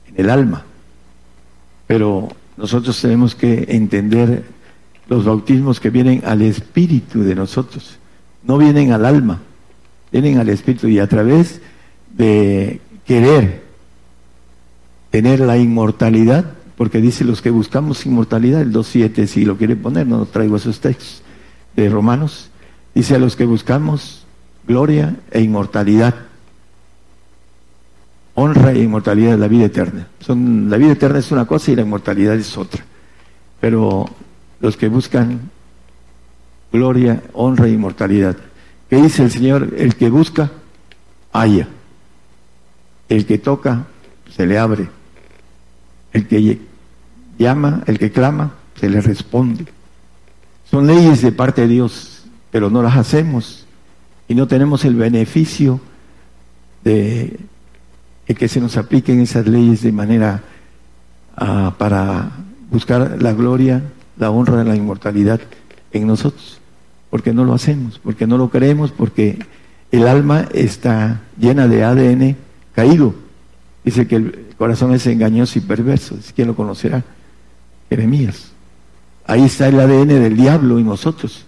en 0.08 0.24
el 0.24 0.30
alma. 0.30 0.64
Pero 1.90 2.28
nosotros 2.56 3.00
tenemos 3.00 3.34
que 3.34 3.66
entender 3.70 4.44
los 5.08 5.24
bautismos 5.24 5.80
que 5.80 5.90
vienen 5.90 6.22
al 6.24 6.40
espíritu 6.40 7.24
de 7.24 7.34
nosotros, 7.34 7.98
no 8.44 8.58
vienen 8.58 8.92
al 8.92 9.04
alma, 9.04 9.40
vienen 10.12 10.38
al 10.38 10.50
espíritu 10.50 10.86
y 10.86 11.00
a 11.00 11.08
través 11.08 11.60
de 12.16 12.80
querer 13.04 13.64
tener 15.10 15.40
la 15.40 15.58
inmortalidad, 15.58 16.52
porque 16.76 17.00
dice 17.00 17.24
los 17.24 17.42
que 17.42 17.50
buscamos 17.50 18.06
inmortalidad, 18.06 18.60
el 18.60 18.72
2.7, 18.72 19.26
si 19.26 19.44
lo 19.44 19.56
quiere 19.56 19.74
poner, 19.74 20.06
no 20.06 20.26
traigo 20.26 20.54
esos 20.54 20.78
textos 20.78 21.24
de 21.74 21.88
Romanos, 21.88 22.50
dice 22.94 23.16
a 23.16 23.18
los 23.18 23.34
que 23.34 23.46
buscamos 23.46 24.26
gloria 24.64 25.16
e 25.32 25.40
inmortalidad, 25.40 26.14
honra 28.34 28.72
e 28.72 28.82
inmortalidad 28.82 29.38
la 29.38 29.48
vida 29.48 29.66
eterna. 29.66 30.06
Son, 30.20 30.68
la 30.70 30.76
vida 30.76 30.92
eterna 30.92 31.18
es 31.18 31.30
una 31.30 31.46
cosa 31.46 31.70
y 31.70 31.76
la 31.76 31.82
inmortalidad 31.82 32.34
es 32.34 32.56
otra. 32.56 32.84
Pero 33.60 34.06
los 34.60 34.76
que 34.76 34.88
buscan 34.88 35.50
gloria, 36.72 37.22
honra 37.32 37.66
e 37.66 37.70
inmortalidad. 37.70 38.36
¿Qué 38.88 38.96
dice 38.96 39.22
el 39.22 39.30
Señor? 39.30 39.74
El 39.76 39.96
que 39.96 40.10
busca, 40.10 40.50
haya. 41.32 41.68
El 43.08 43.26
que 43.26 43.38
toca, 43.38 43.86
se 44.34 44.46
le 44.46 44.58
abre. 44.58 44.88
El 46.12 46.26
que 46.26 46.58
llama, 47.38 47.82
el 47.86 47.98
que 47.98 48.10
clama, 48.10 48.54
se 48.78 48.88
le 48.88 49.00
responde. 49.00 49.66
Son 50.70 50.86
leyes 50.86 51.22
de 51.22 51.32
parte 51.32 51.62
de 51.62 51.68
Dios, 51.68 52.24
pero 52.50 52.70
no 52.70 52.82
las 52.82 52.96
hacemos 52.96 53.66
y 54.28 54.34
no 54.34 54.46
tenemos 54.46 54.84
el 54.84 54.94
beneficio 54.94 55.80
de, 56.84 57.36
que 58.34 58.48
se 58.48 58.60
nos 58.60 58.76
apliquen 58.76 59.20
esas 59.20 59.46
leyes 59.46 59.82
de 59.82 59.92
manera 59.92 60.42
ah, 61.36 61.74
para 61.78 62.30
buscar 62.70 63.20
la 63.20 63.32
gloria, 63.32 63.82
la 64.16 64.30
honra, 64.30 64.64
la 64.64 64.76
inmortalidad 64.76 65.40
en 65.92 66.06
nosotros, 66.06 66.60
porque 67.10 67.32
no 67.32 67.44
lo 67.44 67.54
hacemos, 67.54 67.98
porque 67.98 68.26
no 68.26 68.38
lo 68.38 68.50
creemos, 68.50 68.92
porque 68.92 69.38
el 69.90 70.06
alma 70.06 70.46
está 70.52 71.22
llena 71.38 71.66
de 71.66 71.84
ADN 71.84 72.36
caído. 72.74 73.14
Dice 73.84 74.06
que 74.06 74.16
el 74.16 74.46
corazón 74.56 74.92
es 74.92 75.06
engañoso 75.06 75.58
y 75.58 75.62
perverso. 75.62 76.16
¿Quién 76.34 76.48
lo 76.48 76.54
conocerá? 76.54 77.02
Jeremías. 77.88 78.52
Ahí 79.26 79.44
está 79.44 79.68
el 79.68 79.80
ADN 79.80 80.08
del 80.08 80.36
diablo 80.36 80.78
en 80.78 80.86
nosotros. 80.86 81.44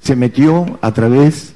Se 0.00 0.16
metió 0.16 0.78
a 0.80 0.92
través 0.92 1.53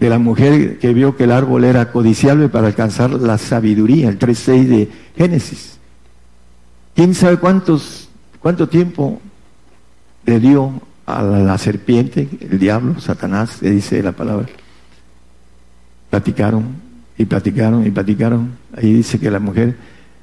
de 0.00 0.08
la 0.08 0.18
mujer 0.18 0.78
que 0.78 0.94
vio 0.94 1.14
que 1.14 1.24
el 1.24 1.30
árbol 1.30 1.62
era 1.64 1.92
codiciable 1.92 2.48
para 2.48 2.68
alcanzar 2.68 3.10
la 3.10 3.36
sabiduría, 3.36 4.08
el 4.08 4.18
3.6 4.18 4.64
de 4.64 4.88
Génesis. 5.14 5.78
¿Quién 6.94 7.14
sabe 7.14 7.36
cuántos, 7.36 8.08
cuánto 8.40 8.66
tiempo 8.66 9.20
le 10.24 10.40
dio 10.40 10.72
a 11.04 11.22
la, 11.22 11.58
serpiente, 11.58 12.28
el 12.40 12.58
diablo, 12.58 12.98
Satanás, 12.98 13.60
le 13.60 13.70
dice 13.72 14.02
la 14.02 14.12
palabra? 14.12 14.46
Platicaron 16.08 16.64
y 17.18 17.26
platicaron 17.26 17.86
y 17.86 17.90
platicaron. 17.90 18.52
Ahí 18.74 18.94
dice 18.94 19.20
que 19.20 19.30
la 19.30 19.38
mujer 19.38 19.76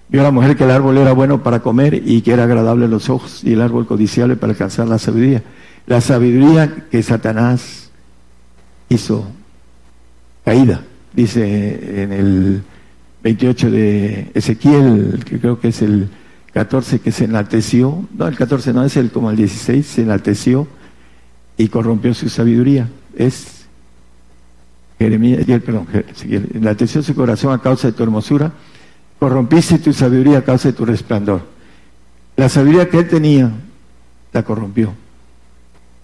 vio 0.10 0.22
a 0.22 0.24
la 0.24 0.32
mujer 0.32 0.58
que 0.58 0.64
el 0.64 0.72
árbol 0.72 0.98
era 0.98 1.12
bueno 1.12 1.44
para 1.44 1.60
comer 1.60 2.02
y 2.04 2.22
que 2.22 2.34
era 2.34 2.46
agradable 2.46 2.86
a 2.86 2.90
los 2.90 3.12
ojos 3.12 3.44
y 3.44 3.54
el 3.54 3.62
árbol 3.62 3.86
codiciable 3.86 4.38
para 4.38 4.54
alcanzar 4.54 4.88
la 4.88 4.98
sabiduría. 4.98 5.44
La 5.86 6.02
sabiduría 6.02 6.88
que 6.90 7.04
Satanás 7.04 7.92
hizo 8.90 9.37
caída. 10.48 10.82
Dice 11.12 12.04
en 12.04 12.14
el 12.14 12.64
28 13.22 13.70
de 13.70 14.32
Ezequiel, 14.34 15.22
que 15.26 15.40
creo 15.42 15.60
que 15.60 15.68
es 15.68 15.82
el 15.82 16.08
14, 16.54 17.00
que 17.00 17.12
se 17.12 17.26
enalteció, 17.26 18.08
no, 18.18 18.28
el 18.30 18.38
14 18.38 18.72
no, 18.72 18.86
es 18.86 18.96
el 18.96 19.12
como 19.12 19.30
el 19.30 19.36
16, 19.36 19.86
se 19.86 20.04
enalteció 20.04 20.66
y 21.58 21.68
corrompió 21.68 22.14
su 22.14 22.30
sabiduría. 22.30 22.88
Es 23.18 23.66
Jeremías, 24.98 25.44
perdón, 25.66 25.86
enalteció 26.54 27.04
su 27.04 27.14
corazón 27.14 27.52
a 27.52 27.62
causa 27.62 27.90
de 27.90 27.94
tu 27.94 28.04
hermosura, 28.04 28.54
corrompiste 29.20 29.80
tu 29.80 29.92
sabiduría 29.92 30.38
a 30.38 30.44
causa 30.46 30.70
de 30.70 30.74
tu 30.74 30.86
resplandor. 30.86 31.42
La 32.38 32.48
sabiduría 32.48 32.90
que 32.90 33.00
él 33.00 33.10
tenía, 33.10 33.52
la 34.32 34.44
corrompió. 34.44 34.94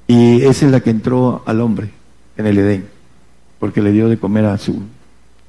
Y 0.06 0.42
esa 0.42 0.66
es 0.66 0.72
la 0.74 0.82
que 0.82 0.90
entró 0.90 1.44
al 1.46 1.62
hombre 1.62 1.92
en 2.36 2.46
el 2.46 2.58
Edén 2.58 2.93
porque 3.64 3.82
le 3.82 3.94
dio 3.94 4.10
de 4.10 4.18
comer 4.18 4.44
a 4.44 4.58
su 4.58 4.82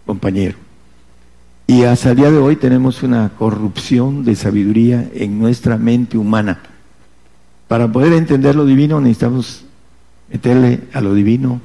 compañero. 0.06 0.54
Y 1.66 1.82
hasta 1.82 2.12
el 2.12 2.16
día 2.18 2.30
de 2.30 2.38
hoy 2.38 2.54
tenemos 2.54 3.02
una 3.02 3.30
corrupción 3.30 4.24
de 4.24 4.36
sabiduría 4.36 5.10
en 5.14 5.40
nuestra 5.40 5.78
mente 5.78 6.16
humana. 6.16 6.60
Para 7.66 7.90
poder 7.90 8.12
entender 8.12 8.54
lo 8.54 8.66
divino 8.66 9.00
necesitamos 9.00 9.64
meterle 10.30 10.82
a 10.92 11.00
lo 11.00 11.12
divino 11.12 11.60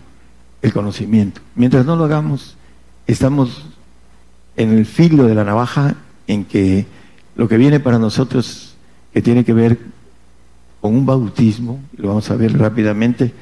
el 0.63 0.73
conocimiento. 0.73 1.39
Mientras 1.53 1.85
no 1.85 1.95
lo 1.95 2.05
hagamos, 2.05 2.57
estamos 3.05 3.65
en 4.57 4.71
el 4.71 4.87
filo 4.87 5.27
de 5.27 5.35
la 5.35 5.43
navaja 5.43 5.97
en 6.25 6.45
que 6.45 6.87
lo 7.35 7.47
que 7.47 7.57
viene 7.57 7.79
para 7.79 7.99
nosotros, 7.99 8.75
que 9.13 9.21
tiene 9.21 9.45
que 9.45 9.53
ver 9.53 9.77
con 10.81 10.95
un 10.95 11.05
bautismo, 11.05 11.79
lo 11.95 12.07
vamos 12.07 12.31
a 12.31 12.35
ver 12.35 12.57
rápidamente, 12.57 13.35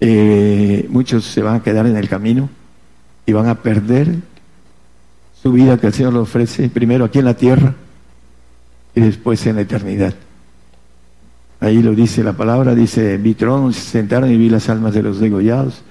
eh, 0.00 0.86
muchos 0.88 1.24
se 1.26 1.42
van 1.42 1.56
a 1.56 1.62
quedar 1.62 1.86
en 1.86 1.96
el 1.96 2.08
camino 2.08 2.48
y 3.26 3.32
van 3.32 3.48
a 3.48 3.56
perder 3.56 4.16
su 5.42 5.52
vida 5.52 5.78
que 5.78 5.88
el 5.88 5.92
Señor 5.92 6.16
ofrece, 6.16 6.68
primero 6.70 7.04
aquí 7.04 7.18
en 7.18 7.26
la 7.26 7.34
tierra 7.34 7.74
y 8.94 9.00
después 9.00 9.46
en 9.46 9.56
la 9.56 9.62
eternidad. 9.62 10.14
Ahí 11.60 11.82
lo 11.82 11.94
dice 11.94 12.24
la 12.24 12.32
palabra, 12.32 12.74
dice, 12.74 13.18
vi 13.18 13.34
se 13.34 13.80
sentaron 13.80 14.30
y 14.30 14.36
vi 14.38 14.48
las 14.48 14.70
almas 14.70 14.94
de 14.94 15.02
los 15.02 15.20
degollados, 15.20 15.82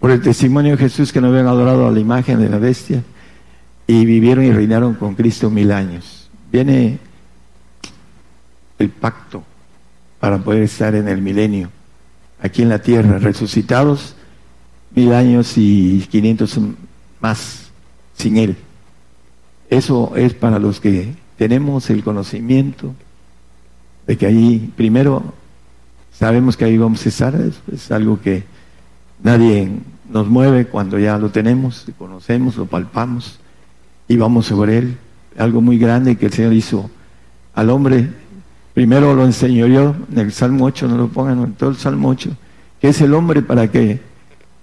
por 0.00 0.10
el 0.10 0.20
testimonio 0.20 0.72
de 0.72 0.78
Jesús 0.78 1.12
que 1.12 1.20
no 1.20 1.28
habían 1.28 1.46
adorado 1.46 1.86
a 1.86 1.92
la 1.92 2.00
imagen 2.00 2.40
de 2.40 2.48
la 2.48 2.58
bestia, 2.58 3.02
y 3.86 4.04
vivieron 4.04 4.44
y 4.44 4.50
reinaron 4.50 4.94
con 4.94 5.14
Cristo 5.14 5.48
mil 5.48 5.70
años. 5.70 6.28
Viene 6.50 6.98
el 8.80 8.88
pacto 8.90 9.44
para 10.18 10.38
poder 10.38 10.64
estar 10.64 10.96
en 10.96 11.06
el 11.06 11.22
milenio 11.22 11.70
aquí 12.40 12.62
en 12.62 12.68
la 12.68 12.80
tierra, 12.80 13.18
resucitados 13.18 14.14
mil 14.94 15.12
años 15.12 15.54
y 15.56 16.06
quinientos 16.10 16.58
más 17.20 17.70
sin 18.14 18.36
Él. 18.36 18.56
Eso 19.68 20.12
es 20.16 20.34
para 20.34 20.58
los 20.58 20.80
que 20.80 21.14
tenemos 21.36 21.90
el 21.90 22.02
conocimiento 22.02 22.94
de 24.06 24.16
que 24.16 24.26
ahí, 24.26 24.72
primero, 24.76 25.34
sabemos 26.12 26.56
que 26.56 26.64
ahí 26.64 26.78
vamos 26.78 27.04
a 27.04 27.08
estar, 27.08 27.34
es, 27.72 27.90
algo 27.90 28.20
que 28.20 28.44
nadie 29.22 29.70
nos 30.08 30.28
mueve 30.28 30.66
cuando 30.66 30.98
ya 30.98 31.18
lo 31.18 31.30
tenemos, 31.30 31.84
lo 31.88 31.94
conocemos, 31.94 32.56
lo 32.56 32.66
palpamos 32.66 33.38
y 34.08 34.16
vamos 34.16 34.46
sobre 34.46 34.78
Él. 34.78 34.96
Algo 35.36 35.60
muy 35.60 35.78
grande 35.78 36.16
que 36.16 36.26
el 36.26 36.32
Señor 36.32 36.52
hizo 36.52 36.90
al 37.54 37.70
hombre 37.70 38.08
Primero 38.76 39.14
lo 39.14 39.24
enseñó 39.24 39.66
yo 39.68 39.96
en 40.12 40.18
el 40.18 40.32
Salmo 40.32 40.66
8, 40.66 40.86
no 40.86 40.98
lo 40.98 41.08
pongan 41.08 41.42
en 41.42 41.52
todo 41.54 41.70
el 41.70 41.76
Salmo 41.76 42.10
8, 42.10 42.28
que 42.78 42.88
es 42.88 43.00
el 43.00 43.14
hombre 43.14 43.40
para 43.40 43.70
que 43.70 44.02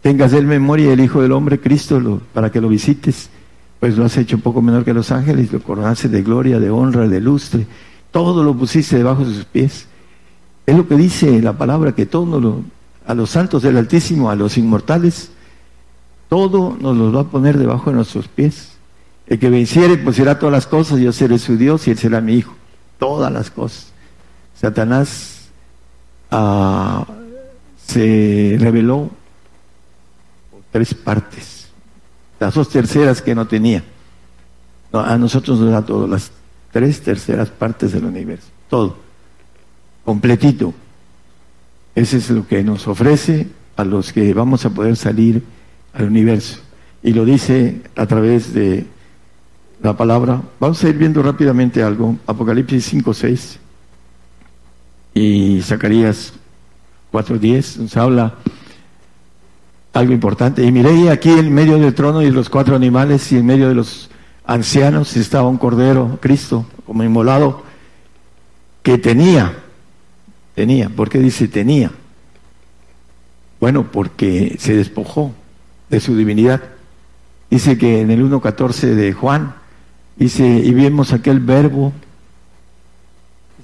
tengas 0.04 0.34
el 0.34 0.46
memoria 0.46 0.94
el 0.94 1.00
Hijo 1.00 1.24
del 1.24 1.32
Hombre, 1.32 1.60
Cristo, 1.60 2.22
para 2.32 2.52
que 2.52 2.62
lo 2.62 2.70
visites. 2.70 3.32
Pues 3.80 3.98
lo 3.98 4.06
has 4.06 4.16
hecho 4.18 4.38
poco 4.38 4.62
menor 4.62 4.86
que 4.86 4.94
los 4.94 5.12
ángeles, 5.12 5.52
lo 5.52 5.64
coronaste 5.64 6.10
de 6.10 6.22
gloria, 6.22 6.60
de 6.60 6.70
honra, 6.70 7.08
de 7.08 7.20
lustre, 7.20 7.66
todo 8.12 8.44
lo 8.44 8.54
pusiste 8.54 8.98
debajo 8.98 9.26
de 9.26 9.34
sus 9.34 9.46
pies. 9.46 9.88
Es 10.68 10.78
lo 10.78 10.88
que 10.88 10.96
dice 10.96 11.42
la 11.42 11.58
palabra, 11.58 11.96
que 11.96 12.06
todo 12.06 12.62
a 13.08 13.16
los 13.16 13.32
santos 13.32 13.64
del 13.64 13.78
Altísimo, 13.78 14.30
a 14.30 14.36
los 14.36 14.60
inmortales, 14.60 15.32
todo 16.30 16.78
nos 16.80 16.96
lo 16.96 17.12
va 17.12 17.22
a 17.22 17.32
poner 17.32 17.58
debajo 17.58 17.90
de 17.90 17.96
nuestros 17.96 18.28
pies. 18.28 18.74
El 19.26 19.40
que 19.40 19.50
venciere, 19.50 19.98
pues 19.98 20.18
será 20.18 20.38
todas 20.38 20.54
las 20.54 20.68
cosas, 20.68 21.00
yo 21.00 21.12
seré 21.12 21.40
su 21.40 21.58
Dios 21.58 21.88
y 21.88 21.92
él 21.92 21.98
será 21.98 22.22
mi 22.22 22.36
hijo. 22.36 22.54
Todas 23.00 23.34
las 23.34 23.50
cosas. 23.50 23.93
Satanás 24.56 25.50
ah, 26.32 27.06
se 27.86 28.58
reveló 28.60 29.10
tres 30.72 30.94
partes, 30.94 31.68
las 32.40 32.54
dos 32.54 32.70
terceras 32.70 33.22
que 33.22 33.36
no 33.36 33.48
tenía. 33.48 33.84
a 34.92 35.18
nosotros 35.18 35.60
nos 35.60 35.72
da 35.72 35.86
todo, 35.86 36.08
las 36.08 36.32
tres 36.72 37.02
terceras 37.02 37.50
partes 37.50 37.92
del 37.92 38.06
universo, 38.06 38.48
todo, 38.70 38.98
completito. 40.04 40.74
Ese 41.96 42.18
es 42.18 42.32
lo 42.32 42.48
que 42.48 42.64
nos 42.64 42.88
ofrece 42.88 43.48
a 43.76 43.84
los 43.84 44.12
que 44.14 44.34
vamos 44.34 44.66
a 44.66 44.72
poder 44.72 44.96
salir 44.96 45.44
al 45.94 46.06
universo. 46.06 46.60
Y 47.04 47.14
lo 47.14 47.24
dice 47.24 47.82
a 47.96 48.08
través 48.08 48.54
de 48.54 48.88
la 49.84 49.96
palabra. 49.96 50.42
Vamos 50.60 50.84
a 50.84 50.90
ir 50.90 50.98
viendo 50.98 51.22
rápidamente 51.22 51.84
algo. 51.84 52.18
Apocalipsis 52.26 52.86
5, 52.86 53.14
6 53.14 53.60
y 55.14 55.62
Zacarías 55.62 56.34
4.10 57.12 57.78
nos 57.78 57.98
habla 57.98 58.36
algo 59.94 60.14
importante. 60.14 60.64
Y 60.64 60.72
miré 60.72 61.10
aquí 61.12 61.30
en 61.30 61.54
medio 61.54 61.78
del 61.78 61.94
trono 61.94 62.22
y 62.22 62.32
los 62.32 62.50
cuatro 62.50 62.76
animales 62.76 63.32
y 63.32 63.38
en 63.38 63.46
medio 63.46 63.70
de 63.70 63.76
los 63.76 64.10
ancianos 64.46 65.16
estaba 65.16 65.48
un 65.48 65.58
cordero, 65.58 66.18
Cristo, 66.22 66.66
como 66.86 67.04
inmolado, 67.04 67.64
que 68.82 68.98
tenía, 68.98 69.54
tenía, 70.56 70.90
¿por 70.90 71.10
qué 71.10 71.20
dice 71.20 71.48
tenía? 71.48 71.92
Bueno, 73.60 73.90
porque 73.92 74.58
se 74.60 74.76
despojó 74.76 75.34
de 75.90 76.00
su 76.00 76.18
divinidad. 76.18 76.62
Dice 77.50 77.78
que 77.78 78.02
en 78.02 78.12
el 78.12 78.30
1.14 78.30 78.96
de 78.96 79.14
Juan, 79.14 79.56
dice, 80.18 80.46
y 80.46 80.74
vemos 80.74 81.14
aquel 81.14 81.40
verbo, 81.40 81.94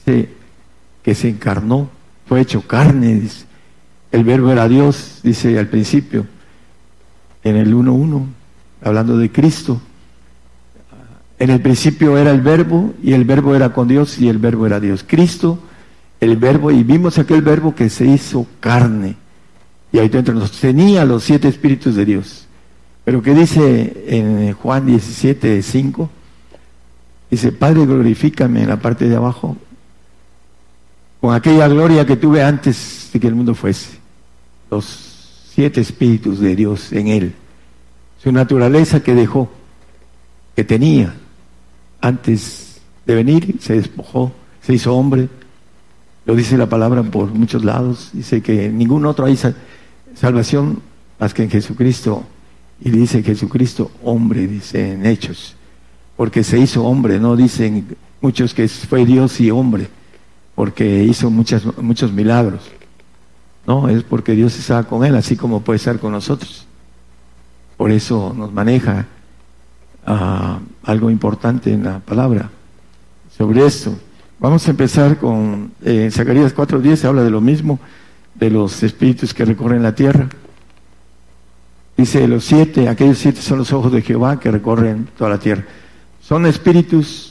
dice, 0.05 0.29
que 1.03 1.15
se 1.15 1.29
encarnó, 1.29 1.89
fue 2.27 2.41
hecho 2.41 2.61
carne. 2.61 3.23
El 4.11 4.23
verbo 4.23 4.51
era 4.51 4.67
Dios, 4.67 5.19
dice 5.23 5.57
al 5.57 5.67
principio, 5.67 6.25
en 7.43 7.55
el 7.55 7.73
1.1, 7.73 8.25
hablando 8.83 9.17
de 9.17 9.31
Cristo. 9.31 9.81
En 11.37 11.49
el 11.49 11.61
principio 11.61 12.17
era 12.17 12.31
el 12.31 12.41
verbo 12.41 12.93
y 13.01 13.13
el 13.13 13.23
verbo 13.23 13.55
era 13.55 13.71
con 13.71 13.87
Dios 13.87 14.19
y 14.19 14.27
el 14.27 14.39
verbo 14.39 14.65
era 14.65 14.79
Dios. 14.79 15.05
Cristo, 15.07 15.59
el 16.19 16.35
verbo, 16.35 16.69
y 16.69 16.83
vimos 16.83 17.17
aquel 17.17 17.41
verbo 17.41 17.73
que 17.73 17.89
se 17.89 18.05
hizo 18.05 18.45
carne. 18.59 19.15
Y 19.91 19.99
ahí 19.99 20.09
dentro 20.09 20.33
nos 20.33 20.51
tenía 20.51 21.05
los 21.05 21.23
siete 21.23 21.47
espíritus 21.47 21.95
de 21.95 22.05
Dios. 22.05 22.45
Pero 23.05 23.21
que 23.21 23.33
dice 23.33 24.05
en 24.07 24.53
Juan 24.53 24.85
17, 24.85 25.61
5, 25.63 26.09
dice, 27.31 27.51
Padre, 27.53 27.85
glorifícame 27.85 28.63
en 28.63 28.69
la 28.69 28.77
parte 28.77 29.07
de 29.07 29.15
abajo 29.15 29.57
con 31.19 31.33
aquella 31.33 31.67
gloria 31.67 32.05
que 32.05 32.15
tuve 32.15 32.43
antes 32.43 33.09
de 33.11 33.19
que 33.19 33.27
el 33.27 33.35
mundo 33.35 33.53
fuese. 33.53 33.97
Los 34.71 35.49
siete 35.53 35.81
espíritus 35.81 36.39
de 36.39 36.55
Dios 36.55 36.91
en 36.93 37.07
él. 37.07 37.33
Su 38.21 38.31
naturaleza 38.31 39.01
que 39.01 39.15
dejó, 39.15 39.49
que 40.55 40.63
tenía 40.63 41.13
antes 42.01 42.79
de 43.05 43.15
venir, 43.15 43.57
se 43.59 43.73
despojó, 43.73 44.31
se 44.61 44.73
hizo 44.73 44.95
hombre. 44.95 45.27
Lo 46.25 46.35
dice 46.35 46.57
la 46.57 46.69
palabra 46.69 47.03
por 47.03 47.33
muchos 47.33 47.65
lados. 47.65 48.11
Dice 48.13 48.41
que 48.41 48.65
en 48.65 48.77
ningún 48.77 49.05
otro 49.05 49.25
hay 49.25 49.37
salvación 50.15 50.81
más 51.19 51.33
que 51.33 51.43
en 51.43 51.49
Jesucristo. 51.49 52.23
Y 52.81 52.91
dice 52.91 53.23
Jesucristo 53.23 53.91
hombre, 54.03 54.47
dice 54.47 54.93
en 54.93 55.05
Hechos. 55.05 55.55
Porque 56.15 56.43
se 56.43 56.59
hizo 56.59 56.85
hombre, 56.85 57.19
no 57.19 57.35
dicen 57.35 57.97
muchos 58.21 58.53
que 58.53 58.67
fue 58.67 59.05
Dios 59.05 59.39
y 59.41 59.51
hombre 59.51 59.89
porque 60.59 61.05
hizo 61.05 61.29
muchas, 61.29 61.63
muchos 61.77 62.11
milagros. 62.11 62.69
No, 63.65 63.87
es 63.87 64.03
porque 64.03 64.33
Dios 64.33 64.59
estaba 64.59 64.83
con 64.83 65.05
él, 65.05 65.15
así 65.15 65.37
como 65.37 65.61
puede 65.61 65.77
estar 65.77 65.99
con 65.99 66.11
nosotros. 66.11 66.65
Por 67.77 67.91
eso 67.91 68.33
nos 68.35 68.51
maneja 68.51 69.05
ah, 70.05 70.59
algo 70.83 71.09
importante 71.09 71.71
en 71.71 71.85
la 71.85 71.99
palabra 71.99 72.49
sobre 73.37 73.65
esto. 73.65 73.97
Vamos 74.37 74.67
a 74.67 74.71
empezar 74.71 75.15
con 75.15 75.71
eh, 75.81 76.09
Zacarías 76.11 76.53
4.10, 76.53 77.05
habla 77.05 77.23
de 77.23 77.29
lo 77.29 77.39
mismo, 77.39 77.79
de 78.35 78.49
los 78.49 78.83
espíritus 78.83 79.33
que 79.33 79.45
recorren 79.45 79.81
la 79.81 79.95
tierra. 79.95 80.27
Dice, 81.95 82.27
los 82.27 82.43
siete, 82.43 82.89
aquellos 82.89 83.17
siete 83.17 83.41
son 83.41 83.59
los 83.59 83.71
ojos 83.71 83.93
de 83.93 84.01
Jehová 84.01 84.41
que 84.41 84.51
recorren 84.51 85.07
toda 85.17 85.29
la 85.29 85.39
tierra. 85.39 85.63
Son 86.21 86.45
espíritus 86.45 87.28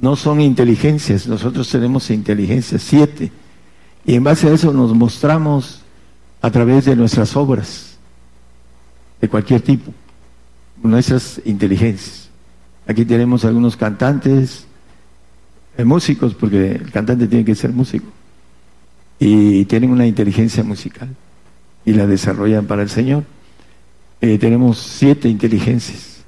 no 0.00 0.16
son 0.16 0.40
inteligencias, 0.40 1.26
nosotros 1.26 1.68
tenemos 1.68 2.10
inteligencia, 2.10 2.78
siete. 2.78 3.32
Y 4.04 4.14
en 4.14 4.24
base 4.24 4.48
a 4.48 4.52
eso 4.52 4.72
nos 4.72 4.94
mostramos 4.94 5.82
a 6.40 6.50
través 6.50 6.84
de 6.84 6.96
nuestras 6.96 7.36
obras, 7.36 7.98
de 9.20 9.28
cualquier 9.28 9.60
tipo, 9.60 9.92
nuestras 10.82 11.40
inteligencias. 11.44 12.28
Aquí 12.86 13.04
tenemos 13.04 13.44
algunos 13.44 13.76
cantantes, 13.76 14.66
eh, 15.76 15.84
músicos, 15.84 16.34
porque 16.34 16.72
el 16.72 16.90
cantante 16.90 17.26
tiene 17.26 17.44
que 17.44 17.54
ser 17.54 17.72
músico, 17.72 18.06
y 19.18 19.64
tienen 19.64 19.90
una 19.90 20.06
inteligencia 20.06 20.62
musical 20.62 21.08
y 21.84 21.92
la 21.92 22.06
desarrollan 22.06 22.66
para 22.66 22.82
el 22.82 22.88
Señor. 22.88 23.24
Eh, 24.20 24.38
tenemos 24.38 24.78
siete 24.78 25.28
inteligencias. 25.28 26.18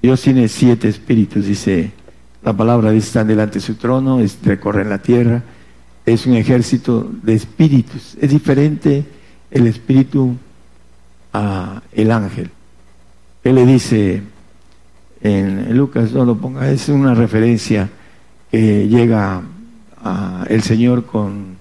Dios 0.00 0.22
tiene 0.22 0.46
siete 0.48 0.88
espíritus, 0.88 1.46
dice 1.46 1.92
la 2.46 2.56
palabra 2.56 2.92
de 2.92 2.98
están 2.98 3.26
delante 3.26 3.54
de 3.54 3.60
su 3.60 3.74
trono, 3.74 4.20
es, 4.20 4.38
recorren 4.44 4.88
la 4.88 4.98
tierra, 4.98 5.42
es 6.06 6.26
un 6.26 6.34
ejército 6.34 7.10
de 7.24 7.34
espíritus. 7.34 8.16
Es 8.20 8.30
diferente 8.30 9.04
el 9.50 9.66
espíritu 9.66 10.36
a 11.32 11.82
el 11.90 12.12
ángel. 12.12 12.48
Él 13.42 13.56
le 13.56 13.66
dice 13.66 14.22
en 15.22 15.76
Lucas, 15.76 16.12
no 16.12 16.24
lo 16.24 16.36
ponga, 16.36 16.70
es 16.70 16.88
una 16.88 17.14
referencia 17.14 17.90
que 18.48 18.86
llega 18.86 19.42
a 20.04 20.46
el 20.48 20.62
Señor 20.62 21.04
con 21.04 21.56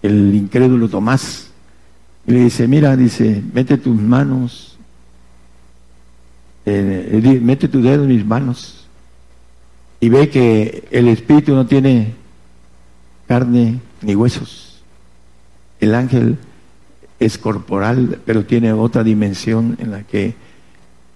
el 0.00 0.34
incrédulo 0.34 0.88
Tomás. 0.88 1.50
Y 2.26 2.32
le 2.32 2.44
dice, 2.44 2.66
mira, 2.66 2.96
dice, 2.96 3.42
mete 3.52 3.76
tus 3.76 4.00
manos, 4.00 4.78
eh, 6.64 7.40
mete 7.42 7.68
tu 7.68 7.82
dedo 7.82 8.04
en 8.04 8.08
mis 8.08 8.24
manos 8.24 8.79
y 10.00 10.08
ve 10.08 10.30
que 10.30 10.84
el 10.90 11.08
espíritu 11.08 11.54
no 11.54 11.66
tiene 11.66 12.14
carne 13.28 13.80
ni 14.00 14.14
huesos. 14.14 14.82
El 15.78 15.94
ángel 15.94 16.38
es 17.18 17.36
corporal, 17.36 18.18
pero 18.24 18.44
tiene 18.44 18.72
otra 18.72 19.04
dimensión 19.04 19.76
en 19.78 19.90
la 19.90 20.02
que 20.02 20.34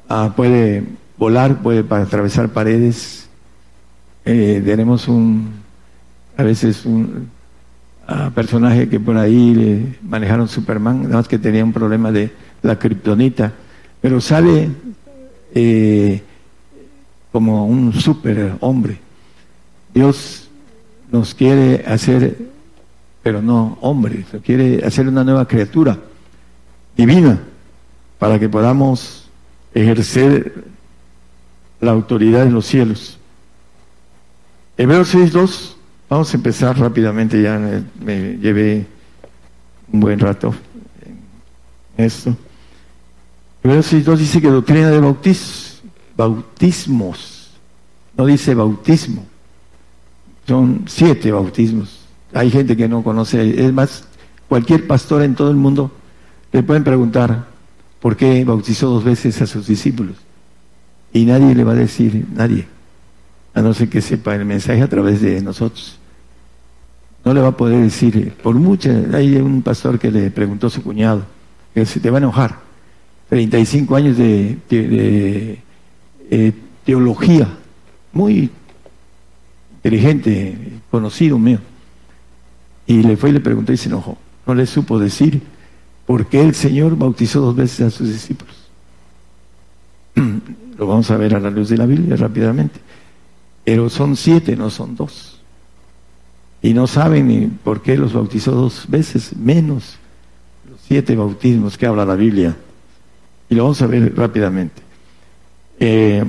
ah, 0.08 0.34
puede 0.36 0.84
volar, 1.16 1.62
puede 1.62 1.84
atravesar 1.88 2.50
paredes. 2.50 3.26
Eh, 4.26 4.62
tenemos 4.64 5.08
un, 5.08 5.50
a 6.36 6.42
veces 6.42 6.84
un 6.84 7.30
ah, 8.06 8.30
personaje 8.34 8.88
que 8.88 9.00
por 9.00 9.16
ahí 9.16 9.54
le 9.54 9.96
manejaron 10.02 10.46
Superman, 10.46 11.04
nada 11.04 11.16
más 11.16 11.28
que 11.28 11.38
tenía 11.38 11.64
un 11.64 11.72
problema 11.72 12.12
de 12.12 12.30
la 12.62 12.78
kriptonita, 12.78 13.52
pero 14.02 14.20
sale 14.20 14.68
eh, 15.54 16.22
como 17.34 17.66
un 17.66 17.92
super 17.92 18.54
hombre. 18.60 18.96
Dios 19.92 20.48
nos 21.10 21.34
quiere 21.34 21.84
hacer, 21.84 22.38
pero 23.24 23.42
no 23.42 23.76
hombre, 23.80 24.24
quiere 24.44 24.84
hacer 24.86 25.08
una 25.08 25.24
nueva 25.24 25.48
criatura 25.48 25.98
divina 26.96 27.40
para 28.20 28.38
que 28.38 28.48
podamos 28.48 29.28
ejercer 29.74 30.62
la 31.80 31.90
autoridad 31.90 32.46
en 32.46 32.54
los 32.54 32.66
cielos. 32.66 33.18
Hebreos 34.78 35.12
6.2, 35.12 35.74
vamos 36.08 36.32
a 36.32 36.36
empezar 36.36 36.78
rápidamente, 36.78 37.42
ya 37.42 37.58
me, 38.00 38.38
llevé 38.38 38.86
un 39.90 39.98
buen 39.98 40.20
rato 40.20 40.54
en 41.98 42.04
esto. 42.04 42.36
Hebreos 43.64 43.92
6.2 43.92 44.18
dice 44.18 44.40
que 44.40 44.50
doctrina 44.50 44.88
de 44.88 45.00
bautizo 45.00 45.63
bautismos, 46.16 47.50
no 48.16 48.27
dice 48.27 48.55
bautismo, 48.55 49.24
son 50.46 50.85
siete 50.87 51.33
bautismos. 51.33 52.00
Hay 52.33 52.50
gente 52.50 52.77
que 52.77 52.88
no 52.88 53.03
conoce, 53.03 53.64
es 53.64 53.72
más, 53.72 54.05
cualquier 54.48 54.87
pastor 54.87 55.22
en 55.22 55.35
todo 55.35 55.50
el 55.50 55.57
mundo 55.57 55.90
le 56.53 56.62
pueden 56.62 56.85
preguntar 56.85 57.46
por 58.00 58.16
qué 58.16 58.44
bautizó 58.44 58.90
dos 58.90 59.05
veces 59.05 59.40
a 59.40 59.46
sus 59.46 59.66
discípulos. 59.66 60.16
Y 61.12 61.24
nadie 61.24 61.55
le 61.55 61.64
va 61.64 61.72
a 61.72 61.77
decir, 61.77 62.27
nadie, 62.33 62.66
a 63.55 63.62
no 63.62 63.72
ser 63.72 63.88
que 63.88 64.00
sepa 64.00 64.35
el 64.35 64.44
mensaje 64.44 64.83
a 64.83 64.88
través 64.88 65.20
de 65.20 65.40
nosotros. 65.40 65.98
No 67.24 67.33
le 67.33 67.40
va 67.40 67.48
a 67.48 67.57
poder 67.57 67.81
decir, 67.81 68.35
por 68.42 68.57
mucho, 68.57 68.90
hay 69.12 69.37
un 69.37 69.62
pastor 69.62 69.98
que 69.98 70.11
le 70.11 70.31
preguntó 70.31 70.66
a 70.66 70.70
su 70.70 70.83
cuñado, 70.83 71.24
que 71.72 71.87
se 71.87 72.00
te 72.00 72.11
va 72.11 72.18
a 72.18 72.20
enojar, 72.20 72.59
35 73.31 73.96
años 73.96 74.18
de, 74.18 74.59
de 74.68 75.62
eh, 76.36 76.52
teología, 76.84 77.48
muy 78.12 78.50
inteligente, 79.76 80.80
conocido 80.90 81.38
mío. 81.38 81.60
Y 82.88 83.04
le 83.04 83.16
fue 83.16 83.30
y 83.30 83.34
le 83.34 83.40
preguntó 83.40 83.72
y 83.72 83.76
se 83.76 83.88
enojó. 83.88 84.18
No 84.44 84.52
le 84.56 84.66
supo 84.66 84.98
decir 84.98 85.42
por 86.06 86.26
qué 86.26 86.42
el 86.42 86.56
Señor 86.56 86.96
bautizó 86.98 87.40
dos 87.40 87.54
veces 87.54 87.86
a 87.86 87.90
sus 87.90 88.08
discípulos. 88.08 88.56
Lo 90.76 90.88
vamos 90.88 91.08
a 91.12 91.16
ver 91.16 91.36
a 91.36 91.40
la 91.40 91.50
luz 91.50 91.68
de 91.68 91.76
la 91.76 91.86
Biblia 91.86 92.16
rápidamente. 92.16 92.80
Pero 93.62 93.88
son 93.88 94.16
siete, 94.16 94.56
no 94.56 94.70
son 94.70 94.96
dos. 94.96 95.40
Y 96.62 96.74
no 96.74 96.88
saben 96.88 97.28
ni 97.28 97.46
por 97.46 97.80
qué 97.80 97.96
los 97.96 98.12
bautizó 98.12 98.50
dos 98.50 98.86
veces, 98.88 99.36
menos 99.36 99.98
siete 100.88 101.14
bautismos 101.14 101.78
que 101.78 101.86
habla 101.86 102.04
la 102.04 102.16
Biblia. 102.16 102.56
Y 103.48 103.54
lo 103.54 103.62
vamos 103.62 103.80
a 103.82 103.86
ver 103.86 104.16
rápidamente. 104.16 104.83
Eh, 105.86 106.24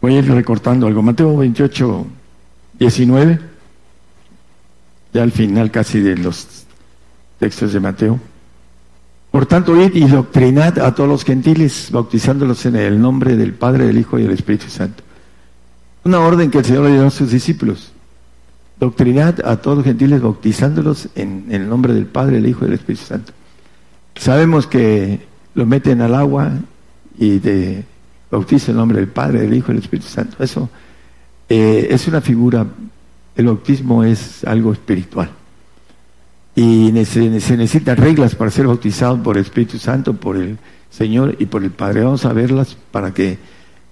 voy 0.00 0.16
a 0.16 0.18
ir 0.18 0.28
recortando 0.28 0.88
algo. 0.88 1.00
Mateo 1.00 1.36
28, 1.36 2.04
19, 2.80 3.38
ya 5.12 5.22
al 5.22 5.30
final 5.30 5.70
casi 5.70 6.00
de 6.00 6.16
los 6.16 6.64
textos 7.38 7.72
de 7.72 7.78
Mateo. 7.78 8.18
Por 9.30 9.46
tanto, 9.46 9.80
id 9.80 9.94
y 9.94 10.08
doctrinad 10.08 10.80
a 10.80 10.92
todos 10.96 11.08
los 11.08 11.24
gentiles, 11.24 11.90
bautizándolos 11.92 12.66
en 12.66 12.74
el 12.74 13.00
nombre 13.00 13.36
del 13.36 13.54
Padre, 13.54 13.86
del 13.86 13.98
Hijo 13.98 14.18
y 14.18 14.24
del 14.24 14.32
Espíritu 14.32 14.68
Santo. 14.68 15.04
Una 16.02 16.18
orden 16.18 16.50
que 16.50 16.58
el 16.58 16.64
Señor 16.64 16.86
le 16.86 16.94
dio 16.94 17.06
a 17.06 17.10
sus 17.10 17.30
discípulos. 17.30 17.92
Doctrinad 18.80 19.46
a 19.46 19.58
todos 19.58 19.76
los 19.76 19.86
gentiles, 19.86 20.20
bautizándolos 20.20 21.08
en, 21.14 21.46
el 21.50 21.68
nombre 21.68 21.94
del 21.94 22.06
Padre, 22.06 22.36
del 22.36 22.48
Hijo 22.48 22.64
y 22.64 22.70
del 22.70 22.78
Espíritu 22.80 23.04
Santo. 23.04 23.32
Sabemos 24.16 24.66
que 24.66 25.20
lo 25.54 25.66
meten 25.66 26.00
al 26.00 26.16
agua 26.16 26.50
y 27.16 27.38
de 27.38 27.84
bautiza 28.36 28.70
en 28.70 28.76
nombre 28.76 28.98
del 28.98 29.08
Padre, 29.08 29.40
del 29.40 29.54
Hijo 29.54 29.72
y 29.72 29.74
del 29.74 29.82
Espíritu 29.82 30.08
Santo. 30.08 30.42
Eso 30.42 30.68
eh, 31.48 31.88
es 31.90 32.06
una 32.08 32.20
figura, 32.20 32.66
el 33.36 33.46
bautismo 33.46 34.04
es 34.04 34.44
algo 34.44 34.72
espiritual 34.72 35.30
y 36.56 36.90
se, 37.04 37.28
necesitan 37.28 37.98
reglas 37.98 38.34
para 38.34 38.50
ser 38.50 38.66
bautizado 38.66 39.22
por 39.22 39.36
el 39.36 39.42
Espíritu 39.42 39.78
Santo, 39.78 40.14
por 40.14 40.38
el 40.38 40.56
Señor 40.90 41.36
y 41.38 41.44
por 41.44 41.62
el 41.62 41.70
Padre. 41.70 42.02
Vamos 42.02 42.24
a 42.24 42.32
verlas 42.32 42.78
para 42.90 43.12
que 43.12 43.38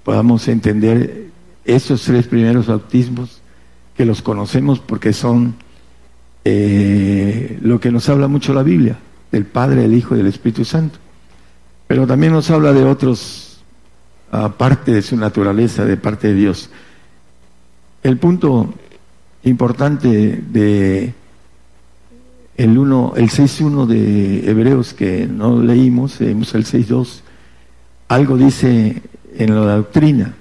podamos 0.02 0.48
entender 0.48 1.26
esos 1.66 2.02
tres 2.02 2.26
primeros 2.26 2.66
bautismos 2.66 3.42
que 3.94 4.07
los 4.07 4.22
conocemos 4.22 4.80
porque 4.80 5.12
son 5.12 5.57
eh, 6.46 7.59
lo 7.61 7.78
que 7.80 7.92
nos 7.92 8.09
habla 8.09 8.28
mucho 8.28 8.54
la 8.54 8.62
Biblia, 8.62 8.98
del 9.30 9.44
Padre, 9.44 9.83
del 9.83 9.92
Hijo 9.92 10.14
y 10.14 10.18
del 10.18 10.28
Espíritu 10.28 10.64
Santo. 10.64 10.98
Pero 11.87 12.07
también 12.07 12.33
nos 12.33 12.50
habla 12.50 12.72
de 12.72 12.83
otros, 12.83 13.43
aparte 14.42 14.92
de 14.92 15.03
su 15.03 15.16
naturaleza, 15.16 15.85
de 15.85 15.97
parte 15.97 16.29
de 16.29 16.35
Dios. 16.35 16.70
El 18.03 18.18
punto 18.18 18.75
importante 19.44 20.09
de 20.09 21.14
el, 22.57 22.79
uno, 22.79 23.14
el 23.16 23.31
6.1 23.31 23.87
de 23.87 24.51
Hebreos 24.51 24.94
que 24.94 25.27
no 25.27 25.61
leímos, 25.61 26.20
leímos 26.20 26.55
el 26.55 26.64
6.2, 26.64 27.20
algo 28.09 28.37
dice 28.37 29.03
en 29.37 29.55
la 29.55 29.77
doctrina. 29.77 30.35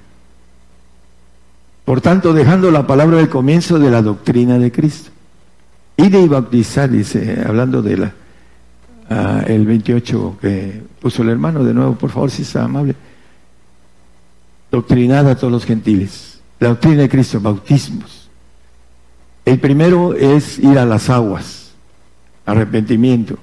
Por 1.86 2.01
tanto, 2.01 2.34
dejando 2.34 2.71
la 2.71 2.88
palabra 2.88 3.17
del 3.17 3.29
comienzo 3.29 3.79
de 3.79 3.91
la 3.91 4.01
doctrina 4.01 4.58
de 4.58 4.71
Cristo. 4.71 5.12
y 5.97 6.15
y 6.15 6.27
bautizar, 6.27 6.89
dice, 6.89 7.43
hablando 7.45 7.82
de 7.82 7.97
la 7.97 8.13
ah, 9.10 9.43
el 9.47 9.65
28 9.65 10.38
que 10.41 10.82
puso 11.01 11.23
el 11.23 11.29
hermano, 11.29 11.63
de 11.63 11.73
nuevo, 11.73 11.95
por 11.95 12.10
favor, 12.10 12.32
si 12.32 12.43
es 12.43 12.56
amable. 12.56 12.95
Doctrinad 14.73 15.29
a 15.29 15.36
todos 15.36 15.53
los 15.53 15.65
gentiles. 15.65 16.39
La 16.59 16.69
doctrina 16.69 17.03
de 17.03 17.09
Cristo, 17.09 17.39
bautismos. 17.39 18.27
El 19.45 19.59
primero 19.59 20.15
es 20.15 20.57
ir 20.57 20.79
a 20.79 20.86
las 20.88 21.12
aguas 21.12 21.73
arrepentimiento. 22.43 23.38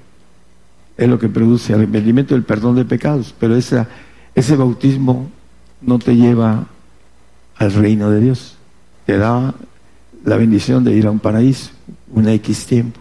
Es 0.97 1.07
lo 1.07 1.17
que 1.17 1.29
produce 1.29 1.73
arrepentimiento, 1.73 2.35
el 2.35 2.43
perdón 2.43 2.75
de 2.75 2.83
pecados. 2.83 3.33
Pero 3.39 3.55
ese 3.55 4.55
bautismo 4.57 5.29
no 5.79 5.99
te 5.99 6.17
lleva 6.17 6.67
al 7.55 7.71
reino 7.71 8.09
de 8.09 8.19
Dios. 8.19 8.57
Te 9.05 9.17
da 9.17 9.55
la 10.25 10.35
bendición 10.35 10.83
de 10.83 10.97
ir 10.97 11.07
a 11.07 11.11
un 11.11 11.19
paraíso, 11.19 11.71
un 12.11 12.27
X 12.27 12.65
tiempo. 12.65 12.99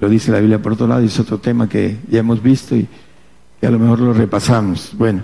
Lo 0.00 0.08
dice 0.08 0.32
la 0.32 0.40
Biblia 0.40 0.60
por 0.60 0.72
otro 0.72 0.88
lado, 0.88 1.02
es 1.02 1.20
otro 1.20 1.38
tema 1.38 1.68
que 1.68 1.96
ya 2.10 2.18
hemos 2.18 2.42
visto 2.42 2.74
y 2.74 2.88
a 3.62 3.70
lo 3.70 3.78
mejor 3.78 4.00
lo 4.00 4.12
repasamos. 4.12 4.90
Bueno, 4.98 5.22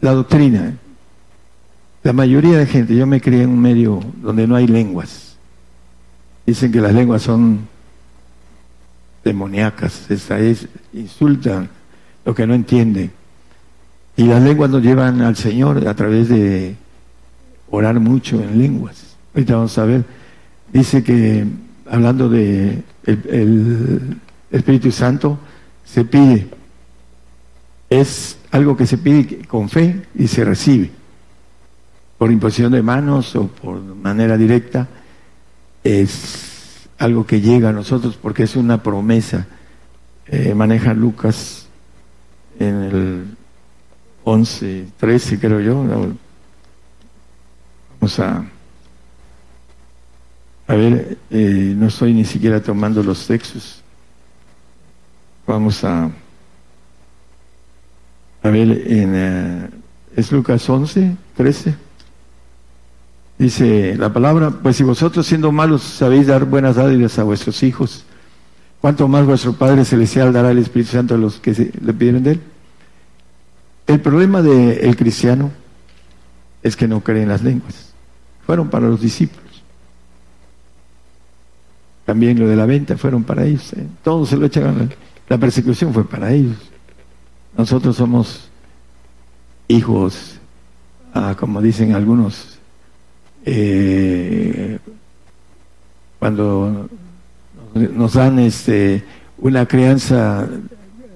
la 0.00 0.12
doctrina. 0.12 0.76
La 2.02 2.12
mayoría 2.12 2.58
de 2.58 2.66
gente, 2.66 2.94
yo 2.94 3.06
me 3.06 3.20
crié 3.20 3.42
en 3.42 3.50
un 3.50 3.60
medio 3.60 4.00
donde 4.22 4.46
no 4.46 4.54
hay 4.54 4.66
lenguas 4.66 5.28
Dicen 6.48 6.72
que 6.72 6.80
las 6.80 6.94
lenguas 6.94 7.20
son 7.20 7.68
demoníacas, 9.22 10.10
esa 10.10 10.38
es, 10.38 10.66
insultan 10.94 11.68
lo 12.24 12.34
que 12.34 12.46
no 12.46 12.54
entienden. 12.54 13.10
Y 14.16 14.24
las 14.24 14.42
lenguas 14.42 14.70
nos 14.70 14.82
llevan 14.82 15.20
al 15.20 15.36
Señor 15.36 15.86
a 15.86 15.92
través 15.92 16.30
de 16.30 16.74
orar 17.70 18.00
mucho 18.00 18.42
en 18.42 18.56
lenguas. 18.56 19.14
Ahorita 19.34 19.56
vamos 19.56 19.76
a 19.76 19.84
ver, 19.84 20.06
dice 20.72 21.04
que 21.04 21.44
hablando 21.84 22.30
de 22.30 22.82
el, 23.04 24.16
Espíritu 24.50 24.90
Santo, 24.90 25.38
se 25.84 26.06
pide, 26.06 26.48
es 27.90 28.37
algo 28.50 28.76
que 28.76 28.86
se 28.86 28.98
pide 28.98 29.46
con 29.46 29.68
fe 29.68 30.06
y 30.14 30.28
se 30.28 30.44
recibe, 30.44 30.90
por 32.16 32.32
imposición 32.32 32.72
de 32.72 32.82
manos 32.82 33.36
o 33.36 33.46
por 33.46 33.80
manera 33.80 34.36
directa 34.36 34.88
es 35.84 36.88
algo 36.98 37.26
que 37.26 37.40
llega 37.40 37.68
a 37.68 37.72
nosotros 37.72 38.18
porque 38.20 38.42
es 38.42 38.56
una 38.56 38.82
promesa. 38.82 39.46
Eh, 40.26 40.52
maneja 40.54 40.92
Lucas 40.92 41.66
en 42.58 42.82
el 42.82 43.24
11, 44.24 44.88
13 44.98 45.38
creo 45.38 45.60
yo. 45.60 45.84
Vamos 48.00 48.20
a, 48.20 48.44
a 50.66 50.74
ver, 50.74 51.18
eh, 51.30 51.74
no 51.76 51.86
estoy 51.86 52.12
ni 52.12 52.24
siquiera 52.24 52.62
tomando 52.62 53.02
los 53.02 53.26
textos. 53.26 53.82
Vamos 55.46 55.82
a, 55.84 56.10
a 58.42 58.50
ver, 58.50 58.70
en, 58.86 59.12
eh, 59.14 59.68
es 60.16 60.32
Lucas 60.32 60.68
11, 60.68 61.16
13. 61.36 61.74
Dice 63.38 63.96
la 63.96 64.12
palabra, 64.12 64.50
pues 64.50 64.76
si 64.76 64.82
vosotros 64.82 65.26
siendo 65.26 65.52
malos 65.52 65.82
sabéis 65.82 66.26
dar 66.26 66.44
buenas 66.44 66.76
dádivas 66.76 67.18
a 67.18 67.22
vuestros 67.22 67.62
hijos, 67.62 68.04
¿cuánto 68.80 69.06
más 69.06 69.26
vuestro 69.26 69.52
Padre 69.52 69.84
Celestial 69.84 70.32
dará 70.32 70.50
el 70.50 70.58
Espíritu 70.58 70.90
Santo 70.92 71.14
a 71.14 71.18
los 71.18 71.38
que 71.38 71.52
le 71.52 71.92
pidieron 71.92 72.22
de 72.24 72.32
él? 72.32 72.40
El 73.86 74.00
problema 74.00 74.42
del 74.42 74.96
cristiano 74.96 75.50
es 76.62 76.76
que 76.76 76.88
no 76.88 77.00
creen 77.00 77.28
las 77.28 77.42
lenguas. 77.42 77.92
Fueron 78.44 78.68
para 78.68 78.88
los 78.88 79.00
discípulos. 79.00 79.44
También 82.04 82.38
lo 82.38 82.48
de 82.48 82.56
la 82.56 82.66
venta 82.66 82.96
fueron 82.96 83.22
para 83.22 83.44
ellos. 83.44 83.72
¿eh? 83.74 83.86
Todos 84.02 84.30
se 84.30 84.36
lo 84.36 84.46
echan. 84.46 84.90
La 85.28 85.38
persecución 85.38 85.92
fue 85.92 86.08
para 86.08 86.32
ellos. 86.32 86.56
Nosotros 87.58 87.96
somos 87.96 88.48
hijos, 89.66 90.38
ah, 91.12 91.34
como 91.36 91.60
dicen 91.60 91.92
algunos, 91.92 92.56
eh, 93.44 94.78
cuando 96.20 96.88
nos 97.74 98.12
dan 98.12 98.38
este, 98.38 99.02
una 99.38 99.66
crianza 99.66 100.48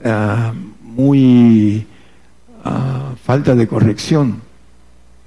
ah, 0.04 0.52
muy 0.82 1.86
ah, 2.64 3.12
falta 3.22 3.54
de 3.54 3.68
corrección, 3.68 4.42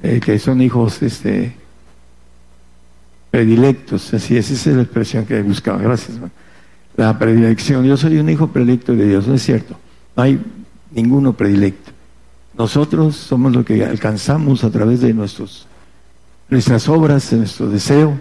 eh, 0.03 0.19
que 0.19 0.37
son 0.37 0.61
hijos 0.61 1.01
este, 1.01 1.55
predilectos, 3.31 4.13
así 4.13 4.35
es, 4.35 4.51
esa 4.51 4.71
es 4.71 4.75
la 4.75 4.81
expresión 4.81 5.25
que 5.25 5.41
buscaba, 5.43 5.77
gracias. 5.77 6.17
La 6.97 7.17
predilección, 7.17 7.85
yo 7.85 7.95
soy 7.95 8.17
un 8.17 8.29
hijo 8.29 8.47
predilecto 8.47 8.93
de 8.93 9.07
Dios, 9.07 9.25
no 9.29 9.35
es 9.35 9.43
cierto, 9.43 9.77
hay 10.17 10.41
ninguno 10.95 11.33
predilecto. 11.33 11.91
Nosotros 12.57 13.15
somos 13.15 13.53
lo 13.53 13.63
que 13.63 13.85
alcanzamos 13.85 14.63
a 14.63 14.71
través 14.71 15.01
de 15.01 15.13
nuestros 15.13 15.67
nuestras 16.49 16.87
obras, 16.87 17.31
nuestro 17.33 17.69
deseo, 17.69 18.19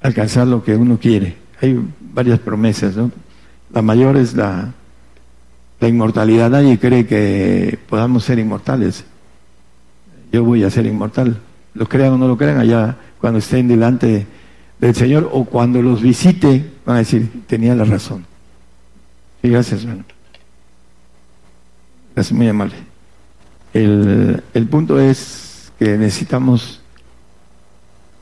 alcanzar 0.00 0.46
lo 0.46 0.62
que 0.62 0.76
uno 0.76 0.98
quiere. 0.98 1.36
Hay 1.60 1.78
varias 2.00 2.38
promesas, 2.38 2.96
¿no? 2.96 3.10
La 3.72 3.82
mayor 3.82 4.16
es 4.16 4.34
la, 4.34 4.72
la 5.80 5.88
inmortalidad. 5.88 6.50
Nadie 6.50 6.78
cree 6.78 7.06
que 7.06 7.78
podamos 7.88 8.24
ser 8.24 8.38
inmortales. 8.38 9.04
Yo 10.32 10.44
voy 10.44 10.64
a 10.64 10.70
ser 10.70 10.86
inmortal. 10.86 11.38
Lo 11.74 11.86
crean 11.88 12.12
o 12.12 12.18
no 12.18 12.28
lo 12.28 12.36
crean, 12.36 12.58
allá 12.58 12.96
cuando 13.20 13.38
estén 13.38 13.68
delante 13.68 14.26
del 14.78 14.94
Señor 14.94 15.28
o 15.32 15.44
cuando 15.44 15.82
los 15.82 16.00
visite, 16.00 16.64
van 16.84 16.96
a 16.96 16.98
decir, 17.00 17.44
tenía 17.46 17.74
la 17.74 17.84
razón. 17.84 18.24
Sí, 19.42 19.48
gracias, 19.48 19.82
hermano. 19.82 20.04
Gracias, 22.16 22.32
muy 22.32 22.48
amable. 22.48 22.74
El, 23.74 24.42
el 24.54 24.66
punto 24.68 24.98
es 24.98 25.70
que 25.78 25.98
necesitamos 25.98 26.80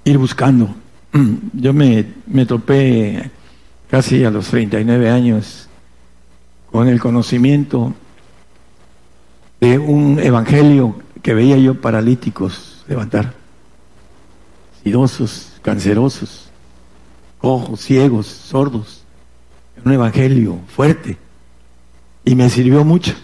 ir 0.03 0.19
buscando. 0.19 0.75
Yo 1.53 1.73
me, 1.73 2.05
me 2.27 2.45
topé 2.45 3.31
casi 3.89 4.25
a 4.25 4.33
los 4.33 4.49
39 4.49 5.09
años 5.09 5.69
con 6.73 6.89
el 6.89 6.99
conocimiento 6.99 7.95
de 9.61 9.79
un 9.79 10.19
evangelio 10.19 10.97
que 11.23 11.33
veía 11.33 11.57
yo 11.57 11.81
paralíticos 11.81 12.85
levantar, 12.89 13.33
idosos, 14.85 15.53
cancerosos, 15.63 16.49
ojos 17.41 17.81
ciegos, 17.81 18.27
sordos, 18.27 19.05
un 19.85 19.93
evangelio 19.93 20.59
fuerte. 20.67 21.17
Y 22.25 22.35
me 22.35 22.51
sirvió 22.51 22.85
mucho. 22.85 23.15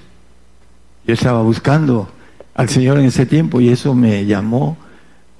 Yo 1.07 1.15
estaba 1.15 1.43
buscando 1.43 2.09
al 2.55 2.69
Señor 2.69 2.99
en 2.99 3.07
ese 3.07 3.27
tiempo 3.27 3.61
y 3.61 3.69
eso 3.69 3.95
me 3.95 4.27
llamó 4.27 4.77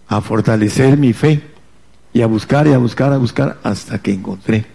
a 0.09 0.21
fortalecer 0.21 0.97
mi 0.97 1.13
fe 1.13 1.43
y 2.13 2.23
a 2.23 2.27
buscar 2.27 2.67
y 2.67 2.73
a 2.73 2.79
buscar, 2.79 3.13
a 3.13 3.19
buscar 3.19 3.59
hasta 3.63 3.99
que 3.99 4.13
encontré. 4.13 4.67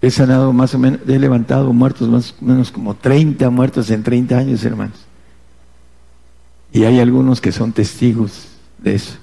He 0.00 0.10
sanado 0.10 0.52
más 0.52 0.74
o 0.74 0.78
menos, 0.78 1.00
he 1.08 1.18
levantado 1.18 1.72
muertos 1.72 2.08
más 2.08 2.34
o 2.40 2.44
menos 2.44 2.70
como 2.70 2.94
30 2.94 3.48
muertos 3.50 3.90
en 3.90 4.02
30 4.02 4.36
años, 4.36 4.64
hermanos. 4.64 4.98
Y 6.72 6.84
hay 6.84 7.00
algunos 7.00 7.40
que 7.40 7.52
son 7.52 7.72
testigos 7.72 8.48
de 8.78 8.96
eso. 8.96 9.14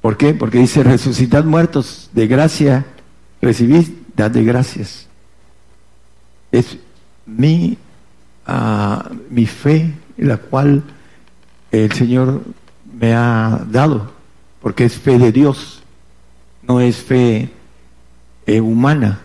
¿Por 0.00 0.16
qué? 0.16 0.32
Porque 0.34 0.58
dice, 0.58 0.82
resucitad 0.82 1.44
muertos, 1.44 2.10
de 2.12 2.26
gracia 2.26 2.86
recibid, 3.40 3.88
dad 4.16 4.30
de 4.30 4.44
gracias. 4.44 5.06
Es 6.52 6.78
mi, 7.26 7.76
uh, 8.48 9.14
mi 9.30 9.46
fe, 9.46 9.92
la 10.16 10.36
cual 10.36 10.82
el 11.70 11.92
Señor 11.92 12.42
me 12.98 13.14
ha 13.14 13.64
dado, 13.70 14.10
porque 14.60 14.84
es 14.84 14.94
fe 14.94 15.18
de 15.18 15.32
Dios, 15.32 15.82
no 16.62 16.80
es 16.80 16.96
fe 16.96 17.50
eh, 18.46 18.60
humana. 18.60 19.20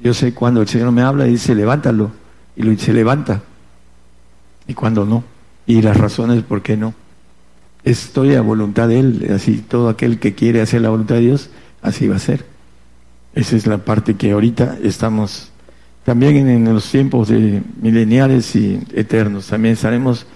Yo 0.00 0.14
sé 0.14 0.34
cuando 0.34 0.62
el 0.62 0.68
Señor 0.68 0.92
me 0.92 1.02
habla 1.02 1.24
dice, 1.24 1.54
levántalo, 1.54 2.10
y 2.56 2.62
lo 2.62 2.76
se 2.78 2.92
levanta, 2.92 3.42
y 4.66 4.74
cuando 4.74 5.04
no, 5.04 5.24
y 5.66 5.82
las 5.82 5.96
razones 5.96 6.42
por 6.42 6.62
qué 6.62 6.76
no. 6.76 6.94
Estoy 7.84 8.34
a 8.34 8.42
voluntad 8.42 8.88
de 8.88 9.00
Él, 9.00 9.30
así 9.34 9.64
todo 9.66 9.88
aquel 9.88 10.18
que 10.18 10.34
quiere 10.34 10.60
hacer 10.60 10.82
la 10.82 10.90
voluntad 10.90 11.16
de 11.16 11.22
Dios, 11.22 11.50
así 11.82 12.08
va 12.08 12.16
a 12.16 12.20
ser. 12.20 12.44
Esa 13.34 13.56
es 13.56 13.66
la 13.66 13.78
parte 13.78 14.14
que 14.16 14.32
ahorita 14.32 14.78
estamos, 14.82 15.49
también 16.10 16.48
en, 16.48 16.74
los 16.74 16.90
tiempos 16.90 17.28
de 17.28 17.62
mileniales 17.80 18.56
y 18.56 18.82
eternos, 18.94 19.46
también 19.46 19.74
estaremos 19.74 20.26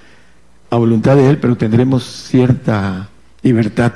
a 0.71 0.77
voluntad 0.77 1.17
de 1.17 1.29
Él, 1.29 1.39
pero 1.39 1.57
tendremos 1.57 2.05
cierta 2.05 3.09
libertad 3.43 3.95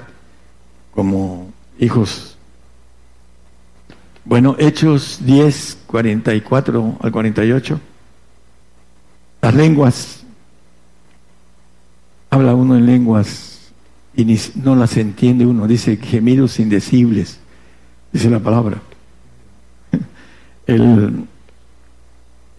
como 0.92 1.52
hijos 1.78 2.36
bueno, 4.24 4.56
Hechos 4.58 5.20
10, 5.24 5.84
44 5.86 6.98
al 7.00 7.12
48. 7.12 7.80
Las 9.40 9.54
lenguas, 9.54 10.24
habla 12.28 12.56
uno 12.56 12.76
en 12.76 12.86
lenguas 12.86 13.70
y 14.16 14.26
no 14.56 14.74
las 14.74 14.96
entiende 14.96 15.46
uno, 15.46 15.68
dice 15.68 15.96
gemidos 15.96 16.58
indecibles, 16.58 17.38
dice 18.12 18.28
la 18.28 18.40
palabra. 18.40 18.82
El, 20.66 21.24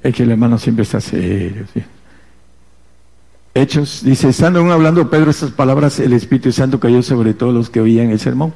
es 0.03 0.15
que 0.15 0.23
el 0.23 0.31
hermano 0.31 0.57
siempre 0.57 0.83
está 0.83 1.01
serio. 1.01 1.65
Hechos, 3.53 4.01
dice, 4.03 4.29
estando 4.29 4.59
aún 4.59 4.71
hablando 4.71 5.09
Pedro 5.09 5.31
estas 5.31 5.51
palabras, 5.51 5.99
el 5.99 6.13
Espíritu 6.13 6.51
Santo 6.51 6.79
cayó 6.79 7.01
sobre 7.01 7.33
todos 7.33 7.53
los 7.53 7.69
que 7.69 7.81
oían 7.81 8.09
el 8.09 8.19
sermón. 8.19 8.53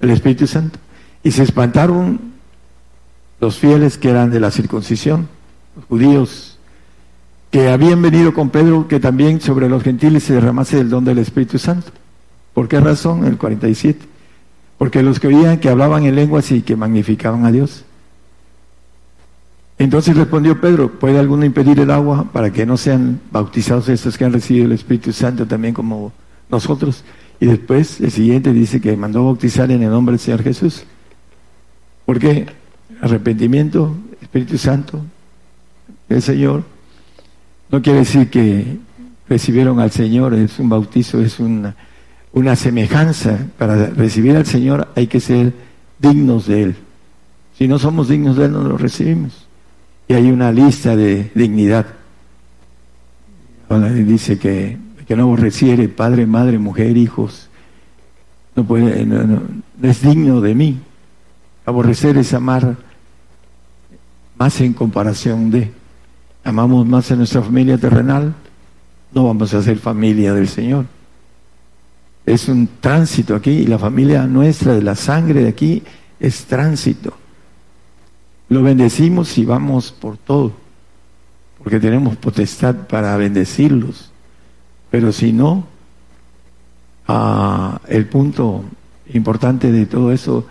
El 0.00 0.10
Espíritu 0.10 0.46
Santo. 0.46 0.78
Y 1.22 1.30
se 1.32 1.42
espantaron 1.42 2.20
los 3.40 3.58
fieles 3.58 3.98
que 3.98 4.10
eran 4.10 4.30
de 4.30 4.40
la 4.40 4.50
circuncisión, 4.50 5.28
los 5.76 5.84
judíos, 5.86 6.58
que 7.50 7.68
habían 7.68 8.00
venido 8.02 8.32
con 8.32 8.50
Pedro, 8.50 8.88
que 8.88 9.00
también 9.00 9.40
sobre 9.40 9.68
los 9.68 9.82
gentiles 9.82 10.24
se 10.24 10.34
derramase 10.34 10.80
el 10.80 10.90
don 10.90 11.04
del 11.04 11.18
Espíritu 11.18 11.58
Santo. 11.58 11.92
¿Por 12.52 12.68
qué 12.68 12.80
razón? 12.80 13.24
El 13.24 13.36
47. 13.36 14.06
Porque 14.78 15.02
los 15.02 15.20
que 15.20 15.28
oían 15.28 15.58
que 15.58 15.68
hablaban 15.68 16.04
en 16.04 16.14
lenguas 16.14 16.50
y 16.50 16.62
que 16.62 16.76
magnificaban 16.76 17.44
a 17.44 17.52
Dios. 17.52 17.84
Entonces 19.84 20.16
respondió 20.16 20.58
Pedro, 20.62 20.90
¿puede 20.90 21.18
alguno 21.18 21.44
impedir 21.44 21.78
el 21.78 21.90
agua 21.90 22.24
para 22.32 22.50
que 22.50 22.64
no 22.64 22.78
sean 22.78 23.20
bautizados 23.30 23.86
estos 23.90 24.16
que 24.16 24.24
han 24.24 24.32
recibido 24.32 24.64
el 24.64 24.72
Espíritu 24.72 25.12
Santo 25.12 25.46
también 25.46 25.74
como 25.74 26.10
nosotros? 26.48 27.04
Y 27.38 27.44
después 27.44 28.00
el 28.00 28.10
siguiente 28.10 28.54
dice 28.54 28.80
que 28.80 28.96
mandó 28.96 29.26
bautizar 29.26 29.70
en 29.70 29.82
el 29.82 29.90
nombre 29.90 30.14
del 30.14 30.20
Señor 30.20 30.42
Jesús. 30.42 30.84
Porque 32.06 32.46
arrepentimiento, 33.02 33.94
Espíritu 34.22 34.56
Santo, 34.56 35.04
el 36.08 36.22
Señor, 36.22 36.64
no 37.68 37.82
quiere 37.82 37.98
decir 37.98 38.30
que 38.30 38.78
recibieron 39.28 39.80
al 39.80 39.90
Señor, 39.90 40.32
es 40.32 40.58
un 40.58 40.70
bautizo, 40.70 41.20
es 41.20 41.38
una, 41.38 41.76
una 42.32 42.56
semejanza. 42.56 43.38
Para 43.58 43.88
recibir 43.88 44.34
al 44.34 44.46
Señor 44.46 44.88
hay 44.96 45.08
que 45.08 45.20
ser 45.20 45.52
dignos 45.98 46.46
de 46.46 46.62
Él. 46.62 46.76
Si 47.58 47.68
no 47.68 47.78
somos 47.78 48.08
dignos 48.08 48.38
de 48.38 48.46
Él, 48.46 48.52
no 48.52 48.62
lo 48.62 48.78
recibimos. 48.78 49.43
Y 50.08 50.14
hay 50.14 50.30
una 50.30 50.52
lista 50.52 50.96
de 50.96 51.30
dignidad. 51.34 51.86
Dice 53.70 54.38
que, 54.38 54.78
que 55.06 55.16
no 55.16 55.24
aborreciere 55.24 55.88
padre, 55.88 56.26
madre, 56.26 56.58
mujer, 56.58 56.96
hijos, 56.96 57.48
no, 58.54 58.64
puede, 58.64 59.04
no 59.04 59.42
es 59.82 60.02
digno 60.02 60.40
de 60.40 60.54
mí. 60.54 60.80
Aborrecer 61.66 62.16
es 62.18 62.32
amar 62.34 62.76
más 64.36 64.60
en 64.60 64.72
comparación 64.72 65.50
de. 65.50 65.72
Amamos 66.44 66.86
más 66.86 67.10
a 67.10 67.16
nuestra 67.16 67.42
familia 67.42 67.78
terrenal, 67.78 68.34
no 69.12 69.24
vamos 69.24 69.54
a 69.54 69.62
ser 69.62 69.78
familia 69.78 70.34
del 70.34 70.46
Señor. 70.46 70.84
Es 72.26 72.48
un 72.48 72.68
tránsito 72.80 73.34
aquí 73.34 73.50
y 73.50 73.66
la 73.66 73.78
familia 73.78 74.26
nuestra 74.26 74.74
de 74.74 74.82
la 74.82 74.94
sangre 74.94 75.42
de 75.42 75.48
aquí 75.48 75.82
es 76.20 76.44
tránsito. 76.44 77.14
Lo 78.48 78.62
bendecimos 78.62 79.36
y 79.38 79.44
vamos 79.44 79.92
por 79.92 80.16
todo, 80.16 80.52
porque 81.58 81.80
tenemos 81.80 82.16
potestad 82.16 82.74
para 82.88 83.16
bendecirlos. 83.16 84.10
Pero 84.90 85.12
si 85.12 85.32
no, 85.32 85.66
ah, 87.08 87.80
el 87.88 88.06
punto 88.06 88.64
importante 89.12 89.72
de 89.72 89.86
todo 89.86 90.12
eso 90.12 90.46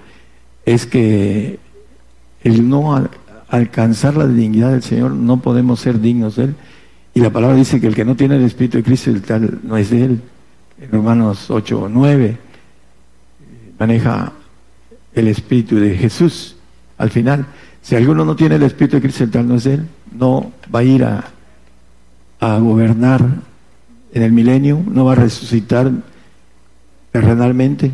es 0.65 0.85
que 0.85 1.59
el 2.43 2.67
no 2.67 3.09
alcanzar 3.49 4.17
la 4.17 4.27
dignidad 4.27 4.71
del 4.71 4.83
Señor 4.83 5.11
no 5.11 5.41
podemos 5.41 5.79
ser 5.79 5.99
dignos 5.99 6.35
de 6.35 6.45
Él. 6.45 6.55
Y 7.13 7.19
la 7.19 7.29
palabra 7.29 7.55
dice 7.55 7.79
que 7.79 7.87
el 7.87 7.95
que 7.95 8.05
no 8.05 8.15
tiene 8.15 8.35
el 8.35 8.43
Espíritu 8.43 8.77
de 8.77 8.83
Cristo, 8.83 9.11
el 9.11 9.21
tal 9.21 9.59
no 9.63 9.77
es 9.77 9.91
de 9.91 10.05
Él. 10.05 10.21
En 10.81 10.91
Romanos 10.91 11.49
8 11.49 11.83
o 11.83 11.89
9 11.89 12.37
maneja 13.77 14.33
el 15.13 15.27
Espíritu 15.27 15.75
de 15.75 15.95
Jesús. 15.95 16.55
Al 16.97 17.11
final, 17.11 17.45
si 17.83 17.95
alguno 17.95 18.25
no 18.25 18.35
tiene 18.35 18.55
el 18.55 18.63
Espíritu 18.63 18.95
de 18.95 19.01
Cristo, 19.01 19.25
el 19.25 19.31
tal 19.31 19.47
no 19.47 19.55
es 19.55 19.65
Él, 19.67 19.85
no 20.17 20.51
va 20.73 20.79
a 20.79 20.83
ir 20.83 21.03
a, 21.03 21.25
a 22.39 22.57
gobernar 22.57 23.23
en 24.13 24.23
el 24.23 24.31
milenio, 24.31 24.81
no 24.87 25.05
va 25.05 25.11
a 25.11 25.15
resucitar 25.15 25.91
terrenalmente, 27.11 27.91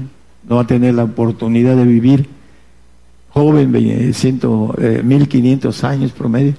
no 0.48 0.56
va 0.58 0.62
a 0.62 0.68
tener 0.68 0.94
la 0.94 1.04
oportunidad 1.04 1.76
de 1.76 1.86
vivir 1.86 2.30
joven, 3.32 4.14
ciento, 4.14 4.76
eh, 4.80 5.02
1500 5.04 5.84
años 5.84 6.12
promedio, 6.12 6.54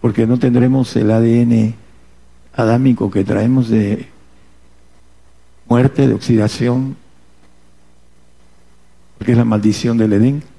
porque 0.00 0.26
no 0.26 0.38
tendremos 0.38 0.94
el 0.96 1.10
ADN 1.10 1.74
adámico 2.54 3.10
que 3.10 3.24
traemos 3.24 3.68
de 3.68 4.06
muerte, 5.68 6.08
de 6.08 6.14
oxidación, 6.14 6.96
porque 9.18 9.32
es 9.32 9.38
la 9.38 9.44
maldición 9.44 9.98
del 9.98 10.14
Edén. 10.14 10.51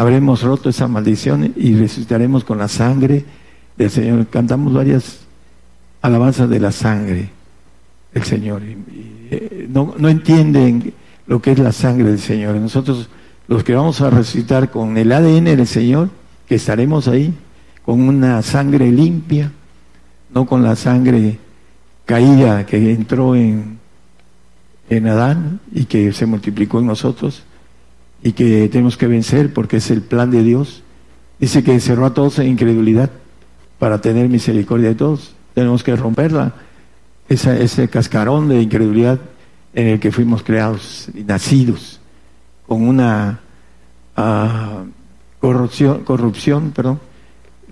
Habremos 0.00 0.40
roto 0.40 0.70
esa 0.70 0.88
maldición 0.88 1.52
y 1.56 1.74
resucitaremos 1.74 2.42
con 2.42 2.56
la 2.56 2.68
sangre 2.68 3.22
del 3.76 3.90
Señor. 3.90 4.26
Cantamos 4.28 4.72
varias 4.72 5.18
alabanzas 6.00 6.48
de 6.48 6.58
la 6.58 6.72
sangre 6.72 7.28
del 8.14 8.22
Señor. 8.24 8.62
Eh, 8.64 9.68
no, 9.68 9.94
no 9.98 10.08
entienden 10.08 10.94
lo 11.26 11.42
que 11.42 11.52
es 11.52 11.58
la 11.58 11.72
sangre 11.72 12.08
del 12.08 12.18
Señor. 12.18 12.54
Nosotros 12.54 13.10
los 13.46 13.62
que 13.62 13.74
vamos 13.74 14.00
a 14.00 14.08
resucitar 14.08 14.70
con 14.70 14.96
el 14.96 15.12
ADN 15.12 15.44
del 15.44 15.66
Señor, 15.66 16.08
que 16.48 16.54
estaremos 16.54 17.06
ahí, 17.06 17.34
con 17.84 18.00
una 18.00 18.40
sangre 18.40 18.90
limpia, 18.90 19.52
no 20.32 20.46
con 20.46 20.62
la 20.62 20.76
sangre 20.76 21.38
caída 22.06 22.64
que 22.64 22.90
entró 22.90 23.36
en, 23.36 23.78
en 24.88 25.06
Adán 25.08 25.60
y 25.74 25.84
que 25.84 26.10
se 26.14 26.24
multiplicó 26.24 26.78
en 26.78 26.86
nosotros 26.86 27.42
y 28.22 28.32
que 28.32 28.68
tenemos 28.68 28.96
que 28.96 29.06
vencer 29.06 29.52
porque 29.52 29.78
es 29.78 29.90
el 29.90 30.02
plan 30.02 30.30
de 30.30 30.42
Dios. 30.42 30.82
Dice 31.38 31.62
que 31.62 31.78
cerró 31.80 32.06
a 32.06 32.14
todos 32.14 32.38
en 32.38 32.48
incredulidad 32.48 33.10
para 33.78 34.00
tener 34.00 34.28
misericordia 34.28 34.90
de 34.90 34.94
todos. 34.94 35.34
Tenemos 35.54 35.82
que 35.82 35.96
romperla, 35.96 36.54
esa, 37.28 37.56
ese 37.56 37.88
cascarón 37.88 38.48
de 38.48 38.60
incredulidad 38.60 39.20
en 39.72 39.86
el 39.86 40.00
que 40.00 40.12
fuimos 40.12 40.42
creados 40.42 41.08
y 41.14 41.22
nacidos 41.22 42.00
con 42.66 42.86
una 42.86 43.40
uh, 44.16 44.86
corrupción, 45.40 46.04
corrupción 46.04 46.72
perdón, 46.72 47.00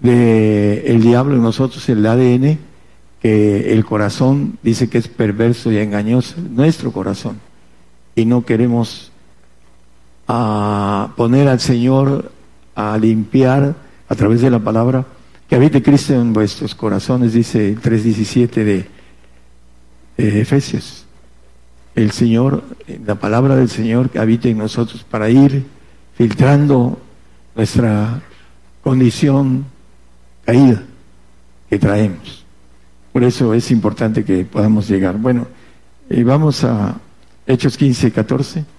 de 0.01 0.85
el 0.87 1.03
diablo 1.03 1.35
en 1.37 1.43
nosotros, 1.43 1.89
el 1.89 2.05
ADN, 2.07 2.59
que 3.21 3.73
el 3.73 3.85
corazón 3.85 4.59
dice 4.63 4.89
que 4.89 4.99
es 4.99 5.09
perverso 5.09 5.73
y 5.73 5.79
engañoso, 5.79 6.37
nuestro 6.51 6.93
corazón, 6.93 7.39
y 8.15 8.25
no 8.25 8.45
queremos 8.45 9.13
a 10.29 11.13
poner 11.17 11.49
al 11.49 11.59
Señor 11.59 12.31
a 12.75 12.97
limpiar 12.99 13.75
a 14.09 14.15
través 14.15 14.43
de 14.43 14.51
la 14.51 14.59
palabra, 14.61 15.05
que 15.49 15.57
habite 15.57 15.83
Cristo 15.83 16.15
en 16.15 16.33
vuestros 16.33 16.75
corazones, 16.75 17.33
dice 17.33 17.71
el 17.71 17.81
3.17 17.81 18.49
de, 18.65 18.87
de 20.17 20.41
Efesios. 20.41 21.07
El 21.95 22.13
Señor, 22.13 22.63
la 23.05 23.17
palabra 23.17 23.57
del 23.57 23.69
Señor 23.69 24.11
que 24.11 24.19
habite 24.19 24.51
en 24.51 24.59
nosotros 24.59 25.05
para 25.11 25.31
ir 25.31 25.65
filtrando 26.15 27.01
nuestra 27.57 28.21
condición 28.83 29.65
caída 30.45 30.83
que 31.69 31.79
traemos. 31.79 32.45
Por 33.13 33.25
eso 33.25 33.53
es 33.55 33.71
importante 33.71 34.25
que 34.25 34.45
podamos 34.45 34.89
llegar. 34.89 35.17
Bueno, 35.17 35.49
y 36.09 36.23
vamos 36.23 36.63
a 36.63 36.95
Hechos 37.47 37.77
15, 37.77 38.13
14. 38.13 38.78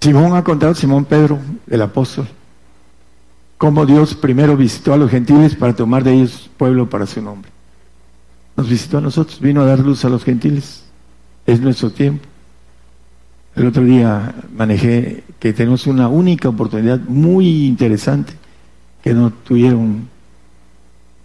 Simón 0.00 0.36
ha 0.36 0.44
contado, 0.44 0.74
Simón 0.74 1.04
Pedro, 1.04 1.38
el 1.68 1.82
apóstol, 1.82 2.28
cómo 3.58 3.86
Dios 3.86 4.14
primero 4.14 4.56
visitó 4.56 4.92
a 4.92 4.96
los 4.96 5.10
gentiles 5.10 5.54
para 5.56 5.74
tomar 5.74 6.04
de 6.04 6.14
ellos 6.14 6.50
pueblo 6.56 6.88
para 6.88 7.06
su 7.06 7.20
nombre. 7.20 7.50
Nos 8.56 8.68
visitó 8.68 8.98
a 8.98 9.00
nosotros, 9.00 9.40
vino 9.40 9.62
a 9.62 9.66
dar 9.66 9.80
luz 9.80 10.04
a 10.04 10.08
los 10.08 10.24
gentiles. 10.24 10.84
Es 11.46 11.60
nuestro 11.60 11.90
tiempo. 11.90 12.26
El 13.54 13.66
otro 13.66 13.84
día 13.84 14.34
manejé 14.54 15.24
que 15.38 15.52
tenemos 15.52 15.86
una 15.86 16.08
única 16.08 16.48
oportunidad 16.48 17.00
muy 17.00 17.66
interesante 17.66 18.34
que 19.02 19.14
no 19.14 19.30
tuvieron 19.30 20.08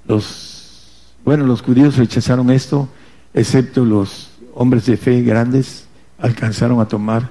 los, 0.07 1.13
bueno, 1.25 1.45
los 1.45 1.61
judíos 1.61 1.97
rechazaron 1.97 2.49
esto, 2.51 2.87
excepto 3.33 3.85
los 3.85 4.31
hombres 4.53 4.85
de 4.85 4.97
fe 4.97 5.21
grandes 5.21 5.87
alcanzaron 6.19 6.79
a 6.79 6.87
tomar 6.87 7.29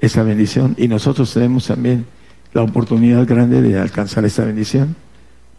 esa 0.00 0.22
bendición 0.22 0.74
y 0.78 0.88
nosotros 0.88 1.32
tenemos 1.32 1.66
también 1.66 2.06
la 2.52 2.62
oportunidad 2.62 3.26
grande 3.26 3.60
de 3.60 3.78
alcanzar 3.78 4.24
esa 4.24 4.44
bendición, 4.44 4.96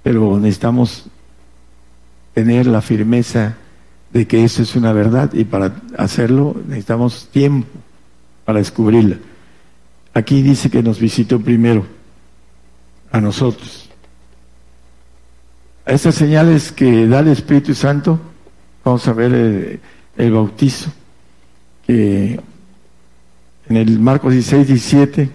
pero 0.03 0.39
necesitamos 0.39 1.05
tener 2.33 2.67
la 2.67 2.81
firmeza 2.81 3.57
de 4.11 4.27
que 4.27 4.43
eso 4.43 4.63
es 4.63 4.75
una 4.75 4.93
verdad 4.93 5.33
y 5.33 5.43
para 5.43 5.75
hacerlo 5.97 6.55
necesitamos 6.67 7.27
tiempo 7.31 7.67
para 8.45 8.59
descubrirla. 8.59 9.17
Aquí 10.13 10.41
dice 10.41 10.69
que 10.69 10.81
nos 10.81 10.99
visitó 10.99 11.39
primero 11.39 11.85
a 13.11 13.21
nosotros. 13.21 13.89
A 15.85 15.91
estas 15.91 16.15
señales 16.15 16.71
que 16.71 17.07
da 17.07 17.19
el 17.19 17.29
Espíritu 17.29 17.75
Santo, 17.75 18.19
vamos 18.83 19.07
a 19.07 19.13
ver 19.13 19.33
el, 19.33 19.79
el 20.17 20.31
bautizo, 20.31 20.91
que 21.85 22.39
en 23.69 23.77
el 23.77 23.99
Marcos 23.99 24.33
16, 24.33 24.67
17, 24.67 25.29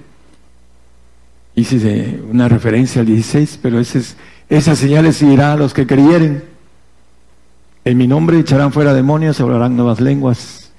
hice 1.54 2.20
una 2.28 2.48
referencia 2.48 3.00
al 3.00 3.06
16, 3.06 3.60
pero 3.62 3.78
esas, 3.78 4.16
esas 4.48 4.76
señales 4.76 5.22
irán 5.22 5.52
a 5.52 5.56
los 5.56 5.72
que 5.72 5.86
creyeren. 5.86 6.42
En 7.84 7.96
mi 7.96 8.08
nombre 8.08 8.38
echarán 8.38 8.72
fuera 8.72 8.92
demonios, 8.92 9.40
hablarán 9.40 9.76
nuevas 9.76 10.00
lenguas, 10.00 10.72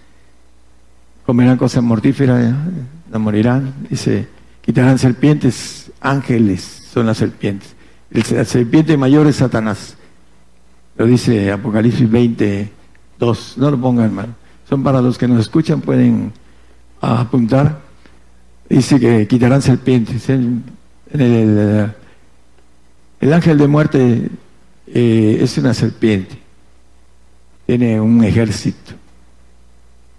comerán 1.26 1.58
cosas 1.58 1.82
mortíferas, 1.82 2.54
no 3.12 3.20
morirán, 3.20 3.74
dice, 3.90 4.28
quitarán 4.62 5.00
serpientes, 5.00 5.92
ángeles 6.02 6.84
son 6.94 7.06
las 7.06 7.18
serpientes. 7.18 7.74
La 8.10 8.46
serpiente 8.46 8.98
mayor 8.98 9.28
es 9.28 9.38
Satanás. 9.38 9.98
Lo 10.98 11.06
dice 11.06 11.52
Apocalipsis 11.52 12.10
20, 12.10 12.72
2. 13.20 13.58
No 13.58 13.72
lo 13.72 13.80
pongan, 13.80 14.06
hermano. 14.06 14.36
Son 14.70 14.82
para 14.82 15.02
los 15.02 15.18
que 15.18 15.28
nos 15.28 15.42
escuchan, 15.42 15.82
pueden 15.82 16.32
a 17.02 17.22
apuntar, 17.22 17.82
dice 18.70 19.00
que 19.00 19.28
quitarán 19.28 19.62
serpientes. 19.62 20.30
El, 20.30 20.62
el, 21.12 21.94
el 23.20 23.34
ángel 23.34 23.58
de 23.58 23.68
muerte 23.68 24.30
eh, 24.88 25.38
es 25.42 25.58
una 25.58 25.74
serpiente, 25.74 26.38
tiene 27.66 28.00
un 28.00 28.24
ejército. 28.24 28.94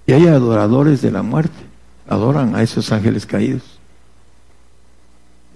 Y 0.07 0.13
hay 0.13 0.27
adoradores 0.27 1.03
de 1.03 1.11
la 1.11 1.23
muerte, 1.23 1.55
adoran 2.09 2.55
a 2.55 2.63
esos 2.63 2.93
ángeles 2.93 3.27
caídos. 3.27 3.79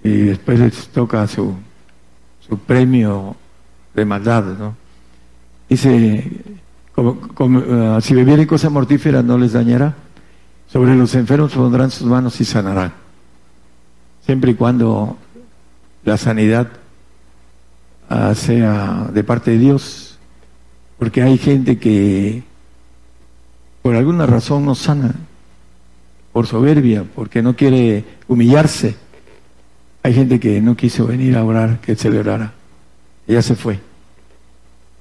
Y 0.03 0.09
después 0.09 0.59
les 0.59 0.87
toca 0.89 1.27
su, 1.27 1.55
su 2.39 2.57
premio 2.57 3.35
de 3.93 4.03
maldad, 4.03 4.43
¿no? 4.57 4.75
Dice, 5.69 6.29
como, 6.93 7.11
uh, 7.59 8.01
si 8.01 8.13
bebieren 8.13 8.45
cosas 8.45 8.71
mortíferas 8.71 9.23
no 9.23 9.37
les 9.37 9.53
dañará 9.53 9.95
sobre 10.71 10.95
los 10.95 11.13
enfermos 11.15 11.51
pondrán 11.51 11.91
sus 11.91 12.07
manos 12.07 12.39
y 12.39 12.45
sanarán. 12.45 12.93
Siempre 14.25 14.51
y 14.51 14.55
cuando 14.55 15.17
la 16.05 16.17
sanidad 16.17 16.69
ah, 18.09 18.33
sea 18.35 19.09
de 19.13 19.23
parte 19.23 19.51
de 19.51 19.57
Dios. 19.57 20.17
Porque 20.97 21.21
hay 21.21 21.37
gente 21.37 21.77
que 21.77 22.43
por 23.81 23.95
alguna 23.95 24.25
razón 24.27 24.63
no 24.65 24.75
sana, 24.75 25.15
por 26.31 26.47
soberbia, 26.47 27.03
porque 27.15 27.41
no 27.41 27.55
quiere 27.55 28.05
humillarse. 28.27 28.95
Hay 30.03 30.13
gente 30.13 30.39
que 30.39 30.61
no 30.61 30.77
quiso 30.77 31.07
venir 31.07 31.35
a 31.35 31.43
orar, 31.43 31.81
que 31.81 31.95
celebrara. 31.95 32.53
Ella 33.27 33.41
se 33.41 33.55
fue. 33.55 33.79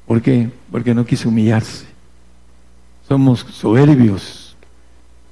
¿Por 0.06 0.20
qué? 0.20 0.50
Porque 0.72 0.94
no 0.94 1.04
quiso 1.04 1.28
humillarse. 1.28 1.84
Somos 3.06 3.46
soberbios 3.50 4.39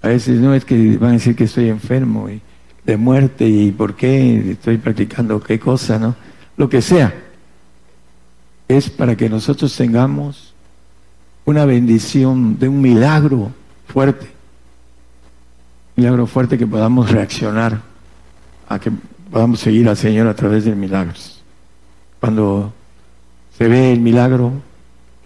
a 0.03 0.09
veces 0.09 0.41
no 0.41 0.55
es 0.55 0.65
que 0.65 0.97
van 0.97 1.11
a 1.11 1.13
decir 1.15 1.35
que 1.35 1.45
estoy 1.45 1.69
enfermo 1.69 2.29
y 2.29 2.41
de 2.85 2.97
muerte 2.97 3.49
y 3.49 3.73
por 3.73 3.95
qué 3.97 4.53
estoy 4.53 4.79
practicando 4.79 5.41
qué 5.41 5.59
cosa, 5.59 5.99
¿no? 5.99 6.15
Lo 6.57 6.69
que 6.69 6.81
sea. 6.81 7.15
Es 8.69 8.91
para 8.91 9.17
que 9.17 9.29
nosotros 9.29 9.77
tengamos 9.77 10.55
una 11.45 11.65
bendición 11.65 12.59
de 12.59 12.69
un 12.69 12.81
milagro 12.81 13.51
fuerte. 13.89 14.29
Milagro 15.97 16.27
fuerte 16.27 16.57
que 16.57 16.67
podamos 16.67 17.11
reaccionar 17.11 17.81
a 18.69 18.79
que 18.79 18.93
podamos 19.31 19.61
seguir 19.61 19.89
al 19.89 19.97
Señor 19.97 20.29
a 20.29 20.35
través 20.35 20.65
de 20.65 20.75
milagros. 20.75 21.43
Cuando 22.21 22.73
se 23.57 23.67
ve 23.69 23.93
el 23.93 24.01
milagro 24.01 24.53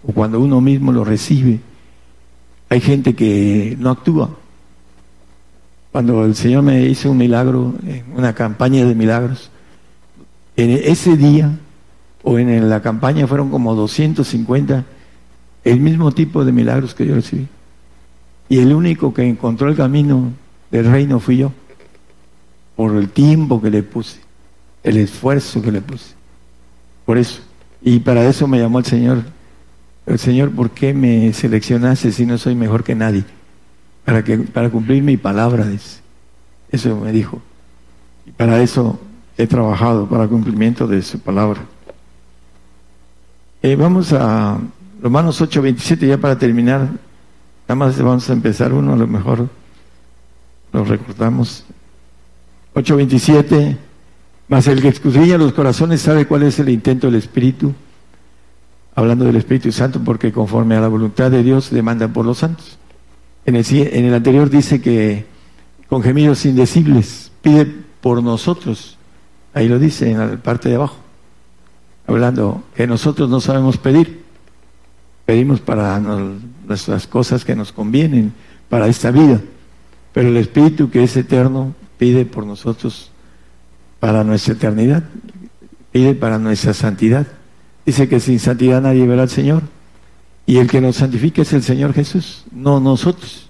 o 0.07 0.11
cuando 0.13 0.39
uno 0.39 0.61
mismo 0.61 0.91
lo 0.91 1.03
recibe, 1.03 1.59
hay 2.69 2.81
gente 2.81 3.13
que 3.13 3.77
no 3.79 3.91
actúa 3.91 4.42
cuando 5.93 6.25
el 6.25 6.33
Señor 6.33 6.63
me 6.63 6.87
hizo 6.87 7.11
un 7.11 7.17
milagro, 7.17 7.75
en 7.85 8.03
una 8.15 8.33
campaña 8.33 8.83
de 8.83 8.95
milagros, 8.95 9.51
en 10.57 10.71
ese 10.71 11.15
día 11.15 11.51
o 12.23 12.39
en 12.39 12.67
la 12.67 12.81
campaña 12.81 13.27
fueron 13.27 13.51
como 13.51 13.75
250, 13.75 14.85
el 15.63 15.79
mismo 15.79 16.11
tipo 16.11 16.43
de 16.43 16.51
milagros 16.51 16.95
que 16.95 17.05
yo 17.05 17.13
recibí. 17.13 17.47
Y 18.49 18.57
el 18.57 18.73
único 18.73 19.13
que 19.13 19.21
encontró 19.21 19.69
el 19.69 19.75
camino 19.75 20.31
del 20.71 20.91
reino 20.91 21.19
fui 21.19 21.37
yo, 21.37 21.51
por 22.75 22.95
el 22.95 23.09
tiempo 23.09 23.61
que 23.61 23.69
le 23.69 23.83
puse, 23.83 24.19
el 24.81 24.97
esfuerzo 24.97 25.61
que 25.61 25.71
le 25.71 25.81
puse. 25.81 26.15
Por 27.05 27.19
eso. 27.19 27.39
Y 27.83 27.99
para 27.99 28.27
eso 28.27 28.47
me 28.47 28.57
llamó 28.57 28.79
el 28.79 28.85
Señor. 28.85 29.25
El 30.07 30.17
Señor, 30.17 30.49
¿por 30.53 30.71
qué 30.71 30.91
me 30.91 31.31
seleccionaste 31.33 32.11
si 32.11 32.25
no 32.25 32.39
soy 32.39 32.55
mejor 32.55 32.83
que 32.83 32.95
nadie? 32.95 33.25
Para, 34.05 34.23
que, 34.23 34.37
para 34.37 34.69
cumplir 34.69 35.03
mi 35.03 35.17
palabra, 35.17 35.65
dice. 35.65 36.01
Eso 36.71 36.97
me 36.97 37.11
dijo. 37.11 37.41
Y 38.25 38.31
para 38.31 38.61
eso 38.61 38.99
he 39.37 39.47
trabajado, 39.47 40.07
para 40.07 40.27
cumplimiento 40.27 40.87
de 40.87 41.01
su 41.01 41.19
palabra. 41.19 41.61
Eh, 43.61 43.75
vamos 43.75 44.11
a 44.13 44.59
Romanos 45.01 45.41
8, 45.41 45.61
27, 45.61 46.07
ya 46.07 46.17
para 46.17 46.37
terminar. 46.37 46.89
Nada 47.67 47.75
más 47.75 47.97
vamos 48.01 48.29
a 48.29 48.33
empezar 48.33 48.73
uno, 48.73 48.93
a 48.93 48.97
lo 48.97 49.07
mejor 49.07 49.47
lo 50.73 50.83
recordamos. 50.83 51.63
8.27, 52.73 53.77
más 54.47 54.67
el 54.67 54.81
que 54.81 54.87
escudriña 54.87 55.37
los 55.37 55.53
corazones 55.53 56.01
sabe 56.01 56.25
cuál 56.25 56.43
es 56.43 56.59
el 56.59 56.69
intento 56.69 57.07
del 57.07 57.17
Espíritu, 57.17 57.73
hablando 58.95 59.25
del 59.25 59.35
Espíritu 59.35 59.71
Santo, 59.71 60.01
porque 60.03 60.31
conforme 60.31 60.75
a 60.75 60.81
la 60.81 60.87
voluntad 60.87 61.29
de 61.29 61.43
Dios 61.43 61.69
demanda 61.69 62.07
por 62.07 62.25
los 62.25 62.39
santos. 62.39 62.77
En 63.45 63.55
el, 63.55 63.65
en 63.69 64.05
el 64.05 64.13
anterior 64.13 64.49
dice 64.49 64.81
que 64.81 65.25
con 65.87 66.01
gemidos 66.01 66.45
indecibles 66.45 67.31
pide 67.41 67.65
por 68.01 68.23
nosotros. 68.23 68.97
Ahí 69.53 69.67
lo 69.67 69.79
dice 69.79 70.09
en 70.09 70.17
la 70.17 70.37
parte 70.37 70.69
de 70.69 70.75
abajo. 70.75 70.97
Hablando 72.07 72.63
que 72.75 72.87
nosotros 72.87 73.29
no 73.29 73.39
sabemos 73.39 73.77
pedir. 73.77 74.23
Pedimos 75.25 75.61
para 75.61 75.99
nuestras 75.99 77.07
cosas 77.07 77.45
que 77.45 77.55
nos 77.55 77.71
convienen, 77.71 78.33
para 78.69 78.87
esta 78.87 79.11
vida. 79.11 79.39
Pero 80.11 80.29
el 80.29 80.37
Espíritu 80.37 80.89
que 80.89 81.03
es 81.03 81.15
eterno 81.15 81.73
pide 81.97 82.25
por 82.25 82.45
nosotros 82.45 83.11
para 83.99 84.23
nuestra 84.23 84.53
eternidad. 84.53 85.03
Pide 85.91 86.15
para 86.15 86.39
nuestra 86.39 86.73
santidad. 86.73 87.27
Dice 87.85 88.09
que 88.09 88.19
sin 88.19 88.39
santidad 88.39 88.81
nadie 88.81 89.05
verá 89.05 89.23
al 89.23 89.29
Señor. 89.29 89.63
Y 90.45 90.57
el 90.57 90.69
que 90.69 90.81
nos 90.81 90.97
santifica 90.97 91.41
es 91.41 91.53
el 91.53 91.63
Señor 91.63 91.93
Jesús, 91.93 92.43
no 92.51 92.79
nosotros. 92.79 93.49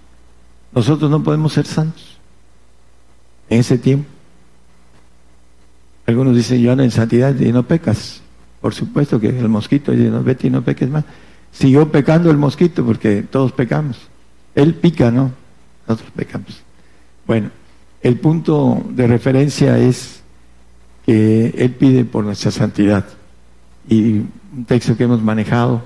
Nosotros 0.74 1.10
no 1.10 1.24
podemos 1.24 1.54
ser 1.54 1.66
santos. 1.66 2.18
en 3.50 3.60
ese 3.60 3.78
tiempo. 3.78 4.08
Algunos 6.06 6.36
dicen, 6.36 6.62
yo 6.62 6.72
ando 6.72 6.84
en 6.84 6.92
santidad 6.92 7.36
y 7.40 7.52
no 7.52 7.64
pecas. 7.64 8.22
Por 8.62 8.74
supuesto 8.74 9.20
que 9.20 9.30
el 9.30 9.50
mosquito 9.50 9.92
dice, 9.92 10.10
no, 10.10 10.24
vete 10.24 10.48
y 10.48 10.50
no 10.50 10.64
peques 10.64 10.90
más. 10.90 11.04
Siguió 11.52 11.92
pecando 11.92 12.32
el 12.32 12.38
mosquito 12.38 12.84
porque 12.86 13.24
todos 13.24 13.52
pecamos. 13.52 13.98
Él 14.56 14.74
pica, 14.76 15.12
¿no? 15.12 15.32
Nosotros 15.88 16.12
pecamos. 16.16 16.64
Bueno, 17.28 17.52
el 18.02 18.20
punto 18.20 18.84
de 18.90 19.08
referencia 19.08 19.78
es 19.78 20.22
que 21.06 21.54
Él 21.58 21.72
pide 21.72 22.06
por 22.06 22.24
nuestra 22.24 22.52
santidad. 22.52 23.06
Y 23.88 24.22
un 24.56 24.66
texto 24.68 24.98
que 24.98 25.04
hemos 25.04 25.22
manejado, 25.22 25.84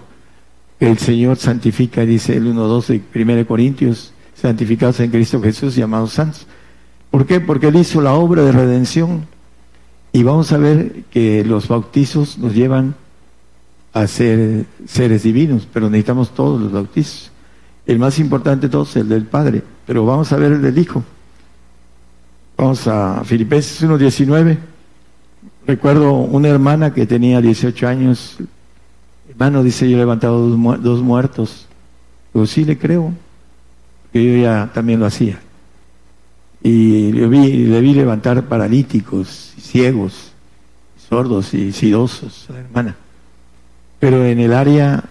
el 0.79 0.97
Señor 0.97 1.37
santifica, 1.37 2.05
dice 2.05 2.37
el 2.37 2.53
1.12 2.53 3.01
de 3.13 3.23
1 3.23 3.47
Corintios, 3.47 4.13
santificados 4.35 4.99
en 4.99 5.11
Cristo 5.11 5.41
Jesús, 5.41 5.75
llamados 5.75 6.13
santos. 6.13 6.47
¿Por 7.09 7.25
qué? 7.25 7.39
Porque 7.39 7.67
Él 7.67 7.77
hizo 7.77 8.01
la 8.01 8.13
obra 8.13 8.43
de 8.43 8.51
redención. 8.51 9.25
Y 10.13 10.23
vamos 10.23 10.51
a 10.51 10.57
ver 10.57 11.03
que 11.11 11.43
los 11.43 11.67
bautizos 11.67 12.37
nos 12.37 12.53
llevan 12.53 12.95
a 13.93 14.07
ser 14.07 14.65
seres 14.85 15.23
divinos, 15.23 15.67
pero 15.71 15.89
necesitamos 15.89 16.31
todos 16.31 16.61
los 16.61 16.71
bautizos. 16.71 17.31
El 17.85 17.99
más 17.99 18.19
importante 18.19 18.67
de 18.67 18.71
todos 18.71 18.89
es 18.91 18.97
el 18.97 19.09
del 19.09 19.25
Padre, 19.25 19.63
pero 19.85 20.05
vamos 20.05 20.31
a 20.31 20.37
ver 20.37 20.51
el 20.51 20.61
del 20.61 20.77
Hijo. 20.77 21.03
Vamos 22.57 22.87
a 22.87 23.23
Filipenses 23.23 23.87
1.19. 23.87 24.57
Recuerdo 25.65 26.13
una 26.13 26.47
hermana 26.49 26.93
que 26.93 27.05
tenía 27.05 27.41
18 27.41 27.87
años. 27.87 28.37
Hermano, 29.29 29.63
dice, 29.63 29.89
yo 29.89 29.97
he 29.97 29.99
levantado 29.99 30.49
dos, 30.49 31.01
muertos. 31.01 31.67
Digo, 32.33 32.45
sí 32.45 32.65
le 32.65 32.77
creo, 32.77 33.13
que 34.11 34.23
yo 34.23 34.41
ya 34.41 34.71
también 34.73 34.99
lo 34.99 35.05
hacía. 35.05 35.39
Y 36.63 37.11
le 37.11 37.27
vi, 37.27 37.65
le 37.65 37.81
vi 37.81 37.93
levantar 37.93 38.43
paralíticos, 38.45 39.53
ciegos, 39.59 40.31
sordos 41.09 41.53
y 41.53 41.71
sidosos 41.71 42.49
a 42.49 42.53
la 42.53 42.59
hermana. 42.59 42.95
Pero 43.99 44.25
en 44.25 44.39
el 44.39 44.53
área 44.53 45.03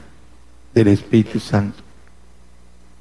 del 0.77 0.89
Espíritu 0.89 1.41
Santo. 1.41 1.83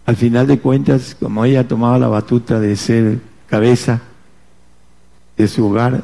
Al 0.06 0.16
final 0.16 0.48
de 0.48 0.60
cuentas, 0.60 1.16
como 1.20 1.44
ella 1.44 1.68
tomaba 1.68 2.00
la 2.00 2.08
batuta 2.08 2.60
de 2.60 2.76
ser 2.78 3.20
cabeza 3.48 4.02
de 5.36 5.48
su 5.48 5.68
hogar, 5.68 6.04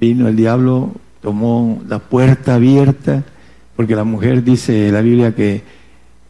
vino 0.00 0.26
el 0.26 0.34
diablo, 0.34 0.92
tomó 1.22 1.80
la 1.86 2.00
puerta 2.00 2.54
abierta, 2.56 3.22
porque 3.76 3.96
la 3.96 4.04
mujer 4.04 4.42
dice 4.42 4.88
en 4.88 4.94
la 4.94 5.00
Biblia 5.00 5.34
que 5.34 5.62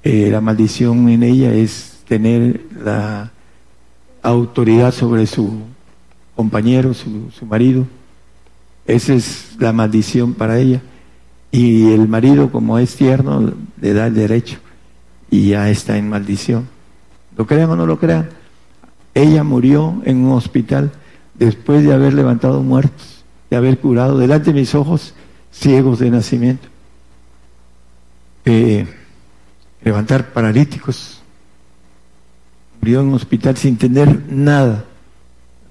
eh, 0.02 0.28
la 0.30 0.40
maldición 0.40 1.08
en 1.08 1.22
ella 1.22 1.52
es 1.52 2.02
tener 2.06 2.60
la 2.82 3.30
autoridad 4.22 4.92
sobre 4.92 5.26
su 5.26 5.60
compañero, 6.34 6.94
su, 6.94 7.30
su 7.30 7.46
marido. 7.46 7.86
Esa 8.86 9.14
es 9.14 9.56
la 9.58 9.72
maldición 9.72 10.34
para 10.34 10.58
ella. 10.58 10.82
Y 11.50 11.92
el 11.92 12.08
marido, 12.08 12.50
como 12.50 12.78
es 12.78 12.96
tierno, 12.96 13.52
le 13.80 13.92
da 13.92 14.06
el 14.08 14.14
derecho 14.14 14.58
y 15.30 15.48
ya 15.50 15.70
está 15.70 15.96
en 15.96 16.08
maldición. 16.08 16.66
¿Lo 17.36 17.46
crean 17.46 17.70
o 17.70 17.76
no 17.76 17.86
lo 17.86 17.98
crean? 17.98 18.28
Ella 19.14 19.44
murió 19.44 20.02
en 20.04 20.24
un 20.24 20.32
hospital 20.32 20.90
después 21.34 21.84
de 21.84 21.92
haber 21.92 22.14
levantado 22.14 22.62
muertos, 22.62 23.24
de 23.50 23.56
haber 23.56 23.78
curado 23.78 24.18
delante 24.18 24.52
de 24.52 24.60
mis 24.60 24.74
ojos 24.74 25.14
ciegos 25.50 26.00
de 26.00 26.10
nacimiento, 26.10 26.68
eh, 28.44 28.86
levantar 29.82 30.32
paralíticos. 30.32 31.22
Murió 32.80 33.00
en 33.00 33.08
un 33.08 33.14
hospital 33.14 33.56
sin 33.56 33.76
tener 33.76 34.22
nada. 34.28 34.84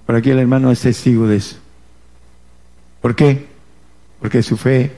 Por 0.05 0.15
aquí 0.15 0.31
el 0.31 0.39
hermano 0.39 0.71
es 0.71 0.81
testigo 0.81 1.27
de 1.27 1.37
eso. 1.37 1.57
¿Por 3.01 3.15
qué? 3.15 3.47
Porque 4.19 4.41
su 4.41 4.57
fe 4.57 4.95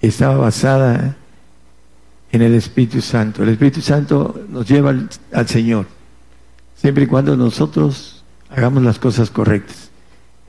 estaba 0.00 0.36
basada 0.36 1.16
en 2.32 2.42
el 2.42 2.54
Espíritu 2.54 3.00
Santo. 3.00 3.42
El 3.42 3.50
Espíritu 3.50 3.80
Santo 3.80 4.44
nos 4.48 4.68
lleva 4.68 4.90
al, 4.90 5.08
al 5.32 5.48
Señor, 5.48 5.86
siempre 6.76 7.04
y 7.04 7.06
cuando 7.06 7.36
nosotros 7.36 8.24
hagamos 8.50 8.82
las 8.82 8.98
cosas 8.98 9.30
correctas. 9.30 9.90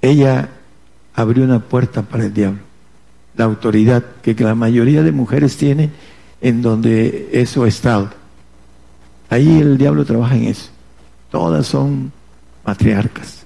Ella 0.02 0.50
abrió 1.14 1.44
una 1.44 1.60
puerta 1.60 2.02
para 2.02 2.26
el 2.26 2.34
diablo. 2.34 2.71
La 3.36 3.46
autoridad 3.46 4.04
que 4.22 4.34
la 4.36 4.56
mayoría 4.56 5.04
de 5.04 5.12
mujeres 5.12 5.58
tiene 5.58 5.90
en 6.42 6.62
donde 6.62 7.30
eso 7.32 7.64
ha 7.64 7.68
estado. 7.68 8.10
Ahí 9.30 9.60
el 9.60 9.78
diablo 9.78 10.06
trabaja 10.06 10.36
en 10.36 10.46
eso. 10.46 10.70
Todas 11.30 11.68
son 11.68 12.12
matriarcas. 12.66 13.44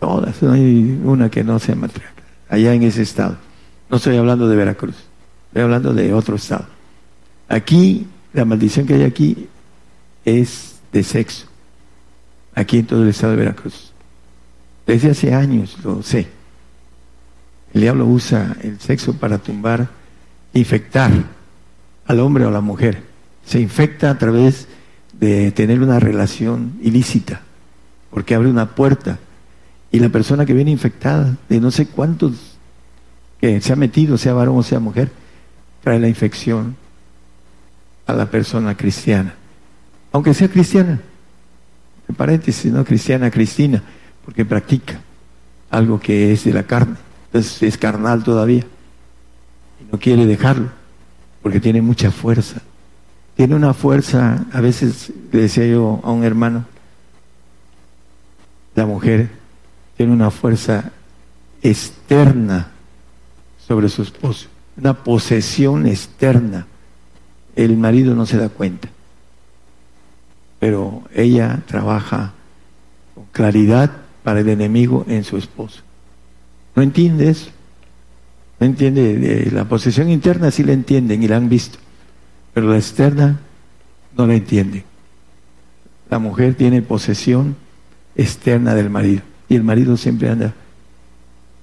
Todas, 0.00 0.42
no 0.42 0.52
hay 0.52 1.00
una 1.04 1.30
que 1.30 1.44
no 1.44 1.58
sea 1.58 1.74
matriarca. 1.74 2.22
Allá 2.48 2.74
en 2.74 2.82
ese 2.82 3.02
estado. 3.02 3.36
No 3.90 3.96
estoy 3.96 4.16
hablando 4.16 4.48
de 4.48 4.56
Veracruz, 4.56 4.96
estoy 5.48 5.62
hablando 5.62 5.92
de 5.92 6.12
otro 6.14 6.36
estado. 6.36 6.66
Aquí, 7.48 8.06
la 8.32 8.44
maldición 8.44 8.86
que 8.86 8.94
hay 8.94 9.02
aquí 9.02 9.46
es 10.24 10.76
de 10.92 11.02
sexo 11.02 11.46
aquí 12.54 12.78
en 12.78 12.86
todo 12.86 13.02
el 13.02 13.08
estado 13.08 13.32
de 13.32 13.38
Veracruz. 13.38 13.92
Desde 14.86 15.10
hace 15.10 15.34
años 15.34 15.76
lo 15.82 16.02
sé. 16.02 16.28
El 17.74 17.80
diablo 17.80 18.06
usa 18.06 18.56
el 18.62 18.80
sexo 18.80 19.14
para 19.14 19.38
tumbar, 19.38 19.88
infectar 20.52 21.10
al 22.06 22.20
hombre 22.20 22.44
o 22.44 22.48
a 22.48 22.52
la 22.52 22.60
mujer. 22.60 23.02
Se 23.44 23.60
infecta 23.60 24.10
a 24.10 24.18
través 24.18 24.68
de 25.12 25.50
tener 25.50 25.82
una 25.82 25.98
relación 25.98 26.78
ilícita, 26.80 27.42
porque 28.10 28.34
abre 28.34 28.48
una 28.48 28.74
puerta. 28.74 29.18
Y 29.90 29.98
la 29.98 30.08
persona 30.08 30.46
que 30.46 30.54
viene 30.54 30.70
infectada, 30.70 31.36
de 31.48 31.60
no 31.60 31.70
sé 31.70 31.86
cuántos 31.86 32.56
que 33.40 33.60
se 33.60 33.72
ha 33.72 33.76
metido, 33.76 34.16
sea 34.18 34.34
varón 34.34 34.56
o 34.56 34.62
sea 34.62 34.78
mujer, 34.78 35.10
trae 35.82 35.98
la 35.98 36.08
infección 36.08 36.76
a 38.06 38.12
la 38.12 38.30
persona 38.30 38.76
cristiana, 38.76 39.34
aunque 40.12 40.32
sea 40.32 40.48
cristiana 40.48 41.00
en 42.08 42.14
paréntesis, 42.14 42.72
¿no? 42.72 42.84
Cristiana 42.84 43.30
Cristina, 43.30 43.82
porque 44.24 44.44
practica 44.44 45.00
algo 45.70 45.98
que 45.98 46.32
es 46.32 46.44
de 46.44 46.52
la 46.52 46.62
carne, 46.62 46.96
entonces 47.34 47.62
es 47.62 47.76
carnal 47.76 48.22
todavía 48.22 48.64
y 49.80 49.92
no 49.92 49.98
quiere 49.98 50.24
dejarlo, 50.24 50.68
porque 51.42 51.60
tiene 51.60 51.82
mucha 51.82 52.10
fuerza. 52.10 52.62
Tiene 53.36 53.56
una 53.56 53.74
fuerza, 53.74 54.46
a 54.52 54.60
veces 54.60 55.12
le 55.32 55.42
decía 55.42 55.66
yo 55.66 56.00
a 56.04 56.12
un 56.12 56.22
hermano, 56.22 56.64
la 58.76 58.86
mujer 58.86 59.30
tiene 59.96 60.12
una 60.12 60.30
fuerza 60.30 60.92
externa 61.60 62.68
sobre 63.66 63.88
su 63.88 64.02
esposo, 64.02 64.46
una 64.76 64.94
posesión 64.94 65.86
externa. 65.86 66.66
El 67.56 67.76
marido 67.76 68.14
no 68.14 68.26
se 68.26 68.36
da 68.36 68.48
cuenta 68.48 68.88
pero 70.64 71.02
ella 71.14 71.60
trabaja 71.66 72.32
con 73.14 73.26
claridad 73.32 73.90
para 74.22 74.40
el 74.40 74.48
enemigo 74.48 75.04
en 75.06 75.22
su 75.22 75.36
esposo. 75.36 75.83
¿No 76.74 76.82
entiende 76.82 77.28
eso? 77.28 77.50
¿No 78.58 78.66
entiende? 78.66 79.50
La 79.52 79.64
posesión 79.68 80.10
interna 80.10 80.50
sí 80.50 80.64
la 80.64 80.72
entienden 80.72 81.22
y 81.22 81.28
la 81.28 81.36
han 81.36 81.48
visto, 81.48 81.78
pero 82.52 82.68
la 82.68 82.76
externa 82.76 83.40
no 84.16 84.26
la 84.26 84.34
entienden. 84.34 84.84
La 86.10 86.18
mujer 86.18 86.54
tiene 86.54 86.82
posesión 86.82 87.56
externa 88.16 88.74
del 88.74 88.90
marido 88.90 89.22
y 89.48 89.56
el 89.56 89.64
marido 89.64 89.96
siempre 89.96 90.28
anda. 90.28 90.54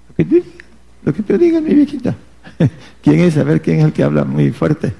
Lo 0.10 0.16
que 0.16 0.26
te, 0.26 0.44
lo 1.04 1.14
que 1.14 1.24
te 1.24 1.38
diga 1.38 1.62
mi 1.62 1.74
viejita. 1.74 2.16
¿Quién 3.04 3.20
es? 3.22 3.38
A 3.38 3.44
ver 3.44 3.62
quién 3.62 3.80
es 3.80 3.86
el 3.86 3.94
que 3.94 4.04
habla 4.04 4.26
muy 4.26 4.52
fuerte, 4.52 4.94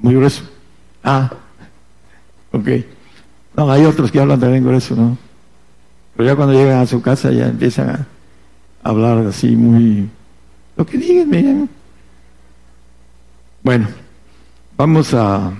muy 0.00 0.14
grueso. 0.14 0.42
Ah, 1.02 1.32
ok. 2.52 2.68
No, 3.56 3.70
hay 3.70 3.84
otros 3.84 4.10
que 4.10 4.20
hablan 4.20 4.40
también 4.40 4.68
eso, 4.74 4.94
¿no? 4.94 5.18
Pero 6.16 6.28
ya 6.28 6.36
cuando 6.36 6.54
llegan 6.54 6.78
a 6.78 6.86
su 6.86 7.00
casa 7.02 7.30
ya 7.30 7.46
empiezan 7.46 7.90
a 7.90 8.06
hablar 8.82 9.26
así 9.26 9.56
muy... 9.56 10.08
Lo 10.76 10.86
que 10.86 10.98
digan, 10.98 11.28
miren. 11.28 11.68
Bueno, 13.62 13.88
vamos 14.76 15.12
a 15.12 15.52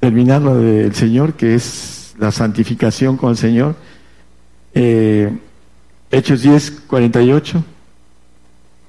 terminar 0.00 0.42
lo 0.42 0.56
del 0.56 0.94
Señor, 0.94 1.34
que 1.34 1.54
es 1.54 2.14
la 2.18 2.32
santificación 2.32 3.16
con 3.16 3.30
el 3.30 3.36
Señor. 3.36 3.76
Eh, 4.74 5.32
Hechos 6.10 6.42
10, 6.42 6.82
48. 6.88 7.64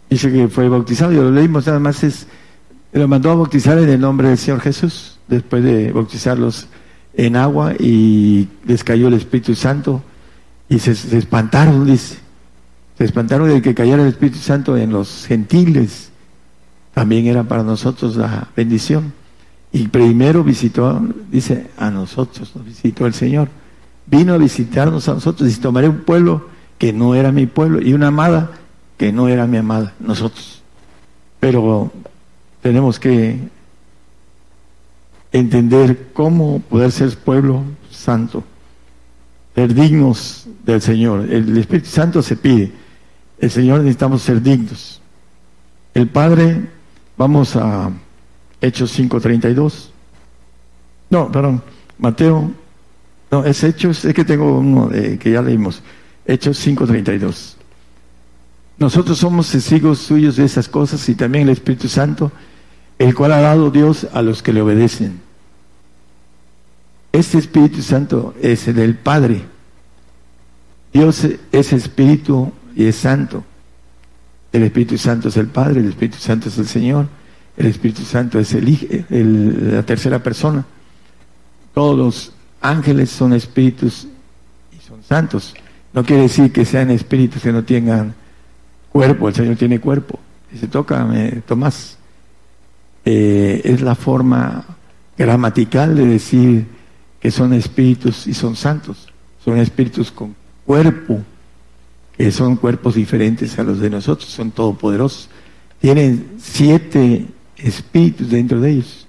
Dice 0.09 0.31
que 0.31 0.47
fue 0.47 0.67
bautizado, 0.69 1.11
y 1.11 1.15
lo 1.15 1.31
leímos 1.31 1.67
nada 1.67 1.79
más, 1.79 2.03
es, 2.03 2.27
lo 2.91 3.07
mandó 3.07 3.31
a 3.31 3.35
bautizar 3.35 3.77
en 3.77 3.89
el 3.89 3.99
nombre 3.99 4.29
del 4.29 4.37
Señor 4.37 4.61
Jesús, 4.61 5.19
después 5.27 5.63
de 5.63 5.91
bautizarlos 5.91 6.67
en 7.13 7.35
agua 7.35 7.73
y 7.79 8.47
les 8.65 8.83
cayó 8.83 9.07
el 9.07 9.13
Espíritu 9.13 9.55
Santo 9.55 10.01
y 10.67 10.79
se, 10.79 10.91
espantaron, 11.17 11.85
dice. 11.85 12.22
Se 12.97 13.05
espantaron 13.05 13.49
de 13.49 13.61
que 13.61 13.73
cayera 13.73 14.03
el 14.03 14.09
Espíritu 14.09 14.37
Santo 14.37 14.77
en 14.77 14.91
los 14.91 15.25
gentiles. 15.25 16.09
También 16.93 17.25
era 17.25 17.43
para 17.43 17.63
nosotros 17.63 18.15
la 18.15 18.47
bendición. 18.55 19.13
Y 19.71 19.87
primero 19.87 20.43
visitó, 20.43 21.01
dice, 21.31 21.71
a 21.77 21.89
nosotros 21.89 22.55
nos 22.55 22.65
visitó 22.65 23.07
el 23.07 23.13
Señor. 23.13 23.49
vino 24.05 24.33
a 24.33 24.37
visitarnos 24.37 25.09
a 25.09 25.13
nosotros 25.13 25.51
y 25.51 25.59
tomaré 25.59 25.89
un 25.89 26.01
pueblo 26.01 26.47
que 26.77 26.93
no 26.93 27.15
era 27.15 27.31
mi 27.31 27.47
pueblo 27.47 27.81
y 27.81 27.93
una 27.93 28.07
amada 28.07 28.51
que 28.97 29.11
no 29.11 29.27
era 29.27 29.47
mi 29.47 29.57
amada, 29.57 29.93
nosotros. 29.99 30.61
Pero 31.39 31.91
tenemos 32.61 32.99
que 32.99 33.39
entender 35.31 36.09
cómo 36.13 36.59
poder 36.59 36.91
ser 36.91 37.17
pueblo 37.17 37.63
santo, 37.89 38.43
ser 39.55 39.73
dignos 39.73 40.47
del 40.65 40.81
Señor. 40.81 41.31
El 41.31 41.57
Espíritu 41.57 41.89
Santo 41.89 42.21
se 42.21 42.35
pide, 42.35 42.71
el 43.39 43.51
Señor 43.51 43.79
necesitamos 43.79 44.21
ser 44.21 44.41
dignos. 44.41 45.01
El 45.93 46.07
Padre, 46.07 46.61
vamos 47.17 47.55
a 47.55 47.91
Hechos 48.61 48.97
5.32. 48.97 49.89
No, 51.09 51.31
perdón, 51.31 51.61
Mateo, 51.99 52.51
no, 53.29 53.45
es 53.45 53.63
Hechos, 53.63 54.05
es 54.05 54.13
que 54.13 54.25
tengo 54.25 54.59
uno 54.59 54.89
que 54.89 55.31
ya 55.31 55.41
leímos, 55.41 55.81
Hechos 56.25 56.65
5.32. 56.65 57.55
Nosotros 58.79 59.17
somos 59.17 59.51
testigos 59.51 59.99
suyos 59.99 60.35
de 60.35 60.45
esas 60.45 60.67
cosas 60.67 61.07
y 61.09 61.15
también 61.15 61.43
el 61.43 61.53
Espíritu 61.53 61.87
Santo, 61.87 62.31
el 62.97 63.13
cual 63.13 63.33
ha 63.33 63.41
dado 63.41 63.69
Dios 63.69 64.07
a 64.13 64.21
los 64.21 64.41
que 64.41 64.53
le 64.53 64.61
obedecen. 64.61 65.21
Este 67.11 67.37
Espíritu 67.37 67.81
Santo 67.81 68.33
es 68.41 68.67
el 68.67 68.75
del 68.75 68.95
Padre. 68.95 69.43
Dios 70.91 71.27
es 71.51 71.73
Espíritu 71.73 72.51
y 72.75 72.85
es 72.85 72.95
Santo. 72.95 73.43
El 74.51 74.63
Espíritu 74.63 74.97
Santo 74.97 75.29
es 75.29 75.37
el 75.37 75.47
Padre, 75.47 75.79
el 75.79 75.89
Espíritu 75.89 76.17
Santo 76.17 76.49
es 76.49 76.57
el 76.57 76.67
Señor, 76.67 77.07
el 77.57 77.65
Espíritu 77.67 78.03
Santo 78.03 78.39
es 78.39 78.53
el, 78.53 79.73
la 79.73 79.83
tercera 79.83 80.21
persona. 80.21 80.65
Todos 81.73 81.97
los 81.97 82.33
ángeles 82.61 83.09
son 83.09 83.33
espíritus 83.33 84.07
y 84.71 84.79
son 84.79 85.03
santos. 85.03 85.55
No 85.91 86.03
quiere 86.03 86.23
decir 86.23 86.51
que 86.51 86.65
sean 86.65 86.91
espíritus 86.91 87.41
que 87.41 87.51
no 87.51 87.63
tengan 87.63 88.13
cuerpo, 88.91 89.27
el 89.27 89.35
Señor 89.35 89.55
tiene 89.55 89.79
cuerpo. 89.79 90.19
Dice, 90.51 90.67
toca, 90.67 91.07
Tomás. 91.47 91.97
Eh, 93.05 93.61
es 93.65 93.81
la 93.81 93.95
forma 93.95 94.63
gramatical 95.17 95.95
de 95.95 96.05
decir 96.05 96.67
que 97.19 97.31
son 97.31 97.53
espíritus 97.53 98.27
y 98.27 98.33
son 98.33 98.55
santos. 98.55 99.09
Son 99.43 99.57
espíritus 99.57 100.11
con 100.11 100.35
cuerpo, 100.65 101.21
que 102.17 102.31
son 102.31 102.55
cuerpos 102.55 102.95
diferentes 102.95 103.57
a 103.57 103.63
los 103.63 103.79
de 103.79 103.89
nosotros, 103.89 104.29
son 104.29 104.51
todopoderosos. 104.51 105.29
Tienen 105.79 106.33
siete 106.39 107.25
espíritus 107.57 108.29
dentro 108.29 108.61
de 108.61 108.71
ellos, 108.71 109.07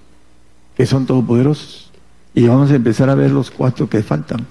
que 0.76 0.86
son 0.86 1.06
todopoderosos. 1.06 1.90
Y 2.34 2.46
vamos 2.46 2.70
a 2.70 2.76
empezar 2.76 3.10
a 3.10 3.14
ver 3.14 3.30
los 3.30 3.50
cuatro 3.50 3.88
que 3.88 4.02
faltan, 4.02 4.46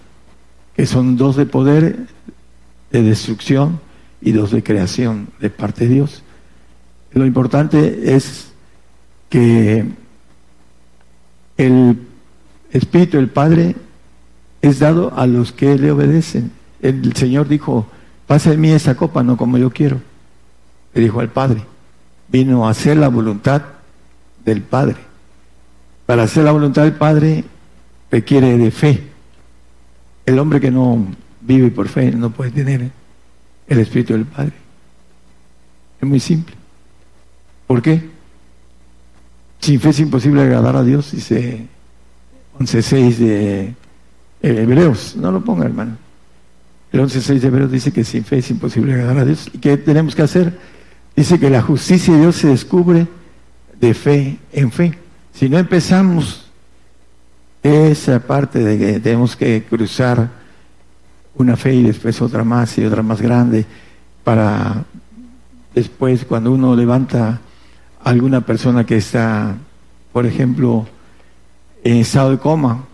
que 0.75 0.85
son 0.85 1.17
dos 1.17 1.35
de 1.35 1.45
poder, 1.45 2.07
de 2.91 3.01
destrucción 3.01 3.79
y 4.21 4.31
dos 4.31 4.51
de 4.51 4.63
creación 4.63 5.27
de 5.39 5.49
parte 5.49 5.87
de 5.87 5.95
Dios. 5.95 6.23
Lo 7.11 7.25
importante 7.25 8.15
es 8.15 8.53
que 9.29 9.85
el 11.57 11.97
Espíritu 12.71 13.17
del 13.17 13.29
Padre 13.29 13.75
es 14.61 14.79
dado 14.79 15.13
a 15.15 15.27
los 15.27 15.51
que 15.51 15.77
le 15.77 15.91
obedecen. 15.91 16.51
El 16.81 17.15
Señor 17.15 17.47
dijo, 17.47 17.87
pasa 18.33 18.51
en 18.51 18.61
mí 18.61 18.71
esa 18.71 18.95
copa, 18.95 19.21
no 19.21 19.37
como 19.37 19.59
yo 19.59 19.69
quiero. 19.69 20.01
Le 20.95 21.01
dijo 21.03 21.19
al 21.19 21.29
Padre, 21.29 21.63
vino 22.29 22.65
a 22.65 22.71
hacer 22.71 22.97
la 22.97 23.07
voluntad 23.07 23.61
del 24.43 24.63
Padre. 24.63 24.95
Para 26.07 26.23
hacer 26.23 26.43
la 26.43 26.51
voluntad 26.51 26.81
del 26.81 26.93
Padre 26.93 27.43
requiere 28.09 28.57
de 28.57 28.71
fe. 28.71 29.03
El 30.25 30.39
hombre 30.39 30.59
que 30.59 30.71
no 30.71 31.05
vive 31.41 31.69
por 31.69 31.87
fe 31.89 32.11
no 32.11 32.31
puede 32.31 32.49
tener 32.49 32.89
el 33.67 33.79
Espíritu 33.79 34.13
del 34.13 34.25
Padre. 34.25 34.53
Es 36.01 36.07
muy 36.09 36.19
simple. 36.19 36.55
¿Por 37.67 37.83
qué? 37.83 38.09
Sin 39.59 39.79
fe 39.79 39.89
es 39.89 39.99
imposible 39.99 40.41
agradar 40.41 40.75
a 40.75 40.83
Dios, 40.83 41.11
dice 41.11 41.67
11.6 42.57 43.15
de 43.15 43.75
Hebreos. 44.41 45.15
No 45.17 45.31
lo 45.31 45.45
ponga, 45.45 45.65
hermano. 45.65 45.97
El 46.93 46.99
11.6 46.99 47.39
de 47.39 47.47
Hebreos 47.47 47.71
dice 47.71 47.91
que 47.91 48.03
sin 48.03 48.23
fe 48.23 48.37
es 48.37 48.51
imposible 48.51 48.93
agradar 48.93 49.17
a 49.17 49.25
Dios. 49.25 49.49
¿Y 49.51 49.57
qué 49.57 49.77
tenemos 49.77 50.15
que 50.15 50.21
hacer? 50.21 50.59
Dice 51.15 51.39
que 51.39 51.49
la 51.49 51.63
justicia 51.63 52.13
de 52.13 52.21
Dios 52.21 52.35
se 52.35 52.49
descubre 52.49 53.07
de 53.79 53.93
fe 53.95 54.37
en 54.51 54.71
fe. 54.71 54.95
Si 55.33 55.49
no 55.49 55.57
empezamos 55.57 56.51
esa 57.63 58.19
parte 58.19 58.59
de 58.59 58.77
que 58.77 58.99
tenemos 58.99 59.35
que 59.35 59.63
cruzar 59.67 60.29
una 61.33 61.57
fe 61.57 61.73
y 61.73 61.81
después 61.81 62.21
otra 62.21 62.43
más 62.43 62.77
y 62.77 62.85
otra 62.85 63.01
más 63.01 63.19
grande 63.19 63.65
para 64.23 64.85
después 65.73 66.25
cuando 66.25 66.51
uno 66.51 66.75
levanta 66.75 67.41
a 68.03 68.09
alguna 68.09 68.41
persona 68.41 68.85
que 68.85 68.97
está, 68.97 69.55
por 70.11 70.27
ejemplo, 70.27 70.85
en 71.83 71.97
estado 71.97 72.29
de 72.29 72.37
coma, 72.37 72.85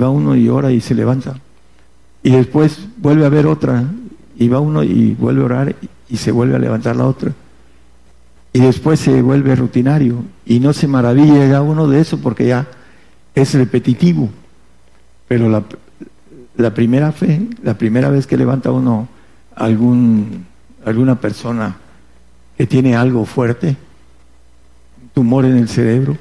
va 0.00 0.08
uno 0.08 0.36
y 0.36 0.48
ora 0.48 0.70
y 0.70 0.80
se 0.80 0.94
levanta. 0.94 1.34
Y 2.22 2.30
después 2.30 2.86
vuelve 2.98 3.24
a 3.24 3.28
ver 3.28 3.46
otra, 3.46 3.84
y 4.38 4.48
va 4.48 4.60
uno 4.60 4.82
y 4.82 5.14
vuelve 5.14 5.42
a 5.42 5.44
orar 5.44 5.76
y 6.08 6.16
se 6.16 6.30
vuelve 6.30 6.56
a 6.56 6.58
levantar 6.58 6.96
la 6.96 7.06
otra. 7.06 7.32
Y 8.52 8.60
después 8.60 9.00
se 9.00 9.20
vuelve 9.20 9.54
rutinario 9.56 10.22
y 10.46 10.60
no 10.60 10.72
se 10.72 10.86
maravilla 10.86 11.46
ya 11.46 11.60
uno 11.60 11.86
de 11.88 12.00
eso 12.00 12.18
porque 12.18 12.46
ya 12.46 12.66
es 13.34 13.54
repetitivo. 13.54 14.30
Pero 15.26 15.48
la, 15.48 15.64
la 16.56 16.72
primera 16.72 17.12
fe, 17.12 17.46
la 17.62 17.76
primera 17.76 18.10
vez 18.10 18.26
que 18.26 18.36
levanta 18.36 18.70
uno 18.70 19.08
algún, 19.54 20.46
alguna 20.84 21.20
persona 21.20 21.76
que 22.56 22.66
tiene 22.66 22.96
algo 22.96 23.24
fuerte, 23.26 23.76
tumor 25.14 25.44
en 25.44 25.56
el 25.56 25.68
cerebro, 25.68 26.16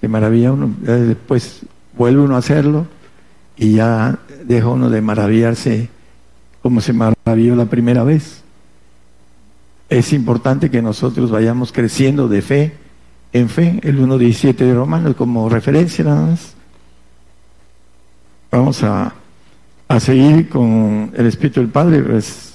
se 0.00 0.08
maravilla 0.08 0.52
uno, 0.52 0.74
después 0.80 1.60
vuelve 1.96 2.22
uno 2.22 2.34
a 2.36 2.38
hacerlo 2.38 2.86
y 3.56 3.74
ya 3.74 4.18
deja 4.48 4.68
uno 4.68 4.88
de 4.88 5.00
maravillarse 5.02 5.90
como 6.62 6.80
se 6.80 6.92
maravilló 6.92 7.54
la 7.54 7.66
primera 7.66 8.02
vez. 8.02 8.42
Es 9.90 10.12
importante 10.12 10.70
que 10.70 10.82
nosotros 10.82 11.30
vayamos 11.30 11.70
creciendo 11.70 12.28
de 12.28 12.42
fe 12.42 12.72
en 13.32 13.48
fe, 13.50 13.78
el 13.82 14.00
1.17 14.00 14.56
de 14.56 14.74
Romanos 14.74 15.14
como 15.16 15.48
referencia 15.48 16.04
nada 16.04 16.26
más. 16.26 16.54
Vamos 18.50 18.82
a, 18.82 19.14
a 19.86 20.00
seguir 20.00 20.48
con 20.48 21.12
el 21.14 21.26
Espíritu 21.26 21.60
del 21.60 21.68
Padre, 21.68 22.02
pues 22.02 22.54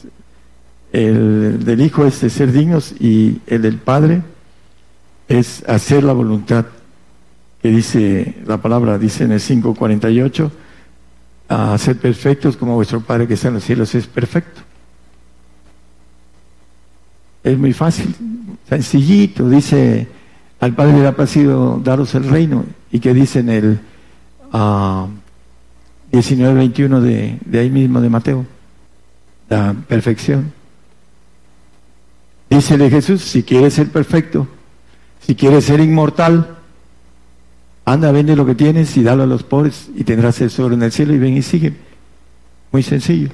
el 0.91 1.63
del 1.63 1.81
Hijo 1.81 2.05
es 2.05 2.21
de 2.21 2.29
ser 2.31 2.51
dignos 2.51 2.93
y 2.99 3.39
el 3.45 3.61
del 3.61 3.77
Padre 3.77 4.23
es 5.27 5.63
hacer 5.67 6.03
la 6.03 6.13
voluntad 6.13 6.65
que 7.61 7.69
dice 7.69 8.35
la 8.45 8.57
palabra, 8.57 8.97
dice 8.97 9.23
en 9.23 9.31
el 9.31 9.39
5.48, 9.39 10.51
a 11.53 11.77
ser 11.77 11.97
perfectos 11.97 12.57
como 12.57 12.75
vuestro 12.75 13.01
Padre 13.01 13.27
que 13.27 13.35
está 13.35 13.49
en 13.49 13.55
los 13.55 13.63
cielos 13.63 13.93
es 13.93 14.07
perfecto. 14.07 14.61
Es 17.43 17.57
muy 17.57 17.73
fácil, 17.73 18.15
sencillito, 18.67 19.49
dice, 19.49 20.07
al 20.59 20.73
Padre 20.73 20.99
le 20.99 21.07
ha 21.07 21.15
placido 21.15 21.79
daros 21.83 22.15
el 22.15 22.23
reino, 22.23 22.65
y 22.91 22.99
que 22.99 23.13
dice 23.13 23.39
en 23.39 23.49
el 23.49 23.79
uh, 24.53 25.07
19-21 26.11 26.99
de, 27.01 27.37
de 27.45 27.59
ahí 27.59 27.69
mismo 27.69 28.01
de 28.01 28.09
Mateo, 28.09 28.45
la 29.49 29.75
perfección. 29.87 30.53
Dícele 32.49 32.89
Jesús, 32.89 33.21
si 33.21 33.43
quieres 33.43 33.73
ser 33.73 33.89
perfecto, 33.89 34.47
si 35.19 35.35
quieres 35.35 35.65
ser 35.65 35.81
inmortal, 35.81 36.57
Anda, 37.85 38.11
vende 38.11 38.35
lo 38.35 38.45
que 38.45 38.55
tienes 38.55 38.95
y 38.95 39.03
dalo 39.03 39.23
a 39.23 39.27
los 39.27 39.43
pobres 39.43 39.89
y 39.95 40.03
tendrás 40.03 40.39
el 40.39 40.47
tesoro 40.47 40.73
en 40.73 40.83
el 40.83 40.91
cielo 40.91 41.13
y 41.13 41.19
ven 41.19 41.35
y 41.35 41.41
sigue. 41.41 41.73
Muy 42.71 42.81
sencillo. 42.81 43.29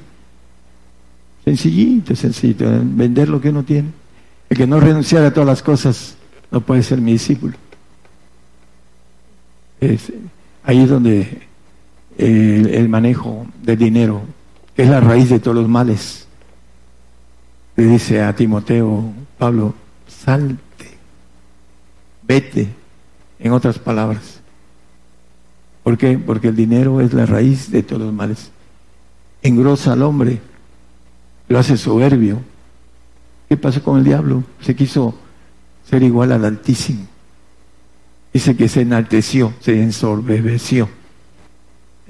Sencillito, 1.46 2.16
sencillito. 2.16 2.66
Vender 2.84 3.30
lo 3.30 3.40
que 3.40 3.50
uno 3.50 3.64
tiene. 3.64 3.90
El 4.50 4.58
que 4.58 4.66
no 4.66 4.80
renunciara 4.80 5.28
a 5.28 5.34
todas 5.34 5.48
las 5.48 5.62
cosas 5.62 6.16
no 6.52 6.62
puede 6.62 6.82
ser 6.82 7.00
mi 7.00 7.14
discípulo. 7.14 7.56
Ahí 10.64 10.82
es 10.82 10.90
donde 10.90 11.42
el, 12.18 12.68
el, 12.74 12.90
manejo 12.90 13.48
del 13.62 13.78
dinero, 13.78 14.22
es 14.76 14.90
la 14.90 15.00
raíz 15.00 15.30
de 15.30 15.40
todos 15.40 15.56
los 15.56 15.70
males, 15.70 16.28
le 17.78 17.86
dice 17.86 18.22
a 18.22 18.36
Timoteo, 18.36 19.14
Pablo, 19.38 19.74
salte, 20.06 20.98
vete, 22.24 22.68
en 23.40 23.54
otras 23.54 23.80
palabras. 23.80 24.39
¿Por 25.84 25.98
qué? 25.98 26.18
Porque 26.18 26.50
el 26.50 26.56
dinero 26.56 27.02
es 27.02 27.14
la 27.14 27.26
raíz 27.26 27.72
de 27.72 27.84
todos 27.84 28.02
los 28.02 28.14
males. 28.14 28.52
Engrosa 29.42 29.94
al 29.94 30.02
hombre, 30.04 30.42
lo 31.48 31.60
hace 31.60 31.78
soberbio. 31.78 32.42
¿Qué 33.48 33.58
pasó 33.58 33.84
con 33.84 33.98
el 33.98 34.04
diablo? 34.04 34.44
Se 34.62 34.76
quiso 34.76 35.16
ser 35.90 36.04
igual 36.04 36.32
al 36.32 36.46
Altísimo. 36.46 37.08
Dice 38.32 38.56
que 38.56 38.70
se 38.70 38.82
enalteció, 38.82 39.54
se 39.60 39.82
ensorbeció. 39.82 40.88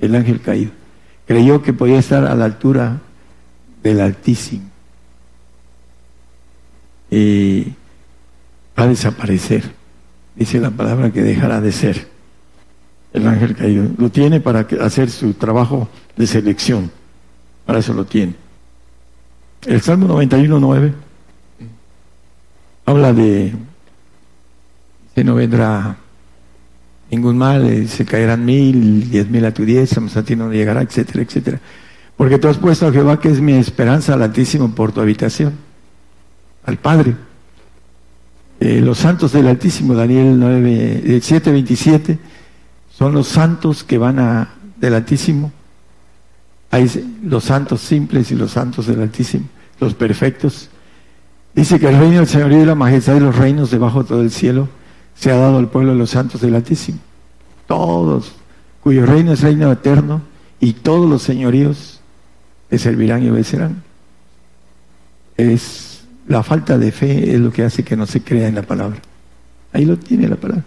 el 0.02 0.16
ángel 0.16 0.42
caído. 0.42 0.72
Creyó 1.28 1.62
que 1.62 1.74
podía 1.74 2.00
estar 2.00 2.26
a 2.26 2.36
la 2.36 2.46
altura 2.46 3.00
del 3.84 4.02
Altísimo. 4.02 4.70
Y 7.12 7.74
va 8.78 8.84
a 8.84 8.88
desaparecer. 8.88 9.72
Dice 10.36 10.60
la 10.60 10.72
palabra 10.72 11.12
que 11.12 11.22
dejará 11.22 11.62
de 11.62 11.72
ser 11.72 12.08
el 13.14 13.28
ángel 13.28 13.56
caído. 13.56 13.88
Lo 13.98 14.10
tiene 14.10 14.40
para 14.40 14.68
hacer 14.82 15.10
su 15.10 15.34
trabajo 15.34 15.90
de 16.16 16.28
selección. 16.28 16.92
Para 17.66 17.80
eso 17.80 17.94
lo 17.94 18.06
tiene. 18.06 18.36
El 19.66 19.82
Salmo 19.82 20.08
91.9 20.08 20.94
habla 22.86 23.14
de 23.14 23.54
que 25.14 25.24
no 25.24 25.36
vendrá 25.36 25.98
ningún 27.12 27.38
mal, 27.38 27.68
eh, 27.68 27.88
se 27.88 28.06
caerán 28.06 28.46
mil, 28.46 29.10
diez 29.10 29.30
mil 29.30 29.44
a 29.46 29.54
tu 29.54 29.66
diez, 29.66 29.98
a 29.98 30.24
ti 30.24 30.36
no 30.36 30.52
llegará, 30.52 30.82
etcétera, 30.82 31.22
etcétera. 31.22 31.60
Porque 32.16 32.38
tú 32.38 32.48
has 32.48 32.58
puesto 32.58 32.88
a 32.88 32.92
Jehová, 32.92 33.20
que 33.20 33.30
es 33.30 33.42
mi 33.42 33.54
esperanza, 33.54 34.14
al 34.14 34.22
Altísimo 34.22 34.74
por 34.74 34.92
tu 34.92 35.02
habitación, 35.02 35.54
al 36.66 36.78
Padre. 36.78 37.16
Eh, 38.60 38.82
los 38.82 38.98
santos 38.98 39.32
del 39.32 39.48
Altísimo, 39.48 39.94
Daniel 39.94 40.38
9, 40.40 41.20
7, 41.22 41.52
27, 41.52 42.20
son 43.00 43.14
los 43.14 43.30
santos 43.30 43.86
que 43.86 43.98
van 43.98 44.20
a, 44.20 44.50
del 44.76 44.94
Altísimo. 44.94 45.54
Hay 46.70 47.18
los 47.24 47.46
santos 47.46 47.80
simples 47.80 48.30
y 48.32 48.36
los 48.36 48.52
santos 48.52 48.88
del 48.88 49.02
Altísimo, 49.02 49.46
los 49.80 49.94
perfectos. 49.94 50.70
Dice 51.56 51.80
que 51.80 51.88
el 51.88 51.98
reino 51.98 52.18
del 52.18 52.28
Señor 52.28 52.52
y 52.52 52.66
la 52.66 52.76
majestad 52.76 53.14
de 53.14 53.22
los 53.22 53.38
reinos 53.38 53.72
debajo 53.72 54.04
de 54.04 54.10
todo 54.10 54.22
el 54.22 54.32
cielo 54.32 54.68
se 55.16 55.32
ha 55.32 55.38
dado 55.38 55.60
al 55.60 55.70
pueblo 55.70 55.94
de 55.94 55.98
los 55.98 56.10
santos 56.10 56.42
del 56.42 56.56
Altísimo. 56.56 57.00
Todos, 57.68 58.34
cuyo 58.82 59.06
reino 59.06 59.32
es 59.32 59.40
reino 59.40 59.72
eterno 59.72 60.22
y 60.60 60.74
todos 60.74 61.10
los 61.10 61.22
señoríos 61.22 62.02
le 62.70 62.80
servirán 62.80 63.24
y 63.24 63.30
obedecerán. 63.30 63.82
Es 65.38 66.04
la 66.28 66.44
falta 66.44 66.78
de 66.78 66.92
fe 66.92 67.34
es 67.34 67.40
lo 67.40 67.54
que 67.54 67.64
hace 67.64 67.84
que 67.84 67.96
no 67.96 68.06
se 68.06 68.22
crea 68.22 68.50
en 68.50 68.56
la 68.56 68.64
palabra. 68.64 69.00
Ahí 69.72 69.86
lo 69.86 69.98
tiene 69.98 70.28
la 70.28 70.36
palabra. 70.36 70.66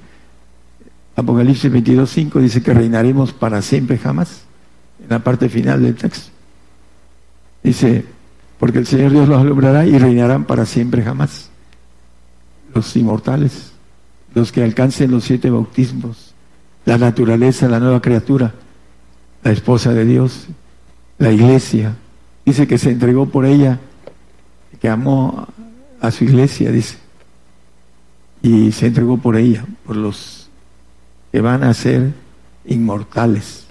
Apocalipsis 1.14 1.70
22.5 1.70 2.40
dice 2.40 2.62
que 2.62 2.72
reinaremos 2.72 3.32
para 3.32 3.60
siempre 3.60 3.98
jamás, 3.98 4.42
en 5.02 5.10
la 5.10 5.18
parte 5.18 5.48
final 5.48 5.82
del 5.82 5.94
texto. 5.94 6.30
Dice, 7.62 8.04
porque 8.58 8.78
el 8.78 8.86
Señor 8.86 9.12
Dios 9.12 9.28
los 9.28 9.40
alumbrará 9.40 9.86
y 9.86 9.98
reinarán 9.98 10.44
para 10.44 10.64
siempre 10.66 11.02
jamás. 11.02 11.50
Los 12.74 12.96
inmortales, 12.96 13.72
los 14.34 14.52
que 14.52 14.62
alcancen 14.62 15.10
los 15.10 15.24
siete 15.24 15.50
bautismos, 15.50 16.34
la 16.84 16.96
naturaleza, 16.96 17.68
la 17.68 17.78
nueva 17.78 18.00
criatura, 18.00 18.54
la 19.44 19.52
esposa 19.52 19.92
de 19.92 20.04
Dios, 20.04 20.46
la 21.18 21.30
iglesia. 21.30 21.96
Dice 22.44 22.66
que 22.66 22.78
se 22.78 22.90
entregó 22.90 23.26
por 23.26 23.44
ella, 23.44 23.78
que 24.80 24.88
amó 24.88 25.46
a 26.00 26.10
su 26.10 26.24
iglesia, 26.24 26.72
dice, 26.72 26.96
y 28.42 28.72
se 28.72 28.86
entregó 28.86 29.18
por 29.18 29.36
ella, 29.36 29.64
por 29.86 29.96
los 29.96 30.41
que 31.32 31.40
van 31.40 31.64
a 31.64 31.72
ser 31.72 32.12
inmortales. 32.66 33.66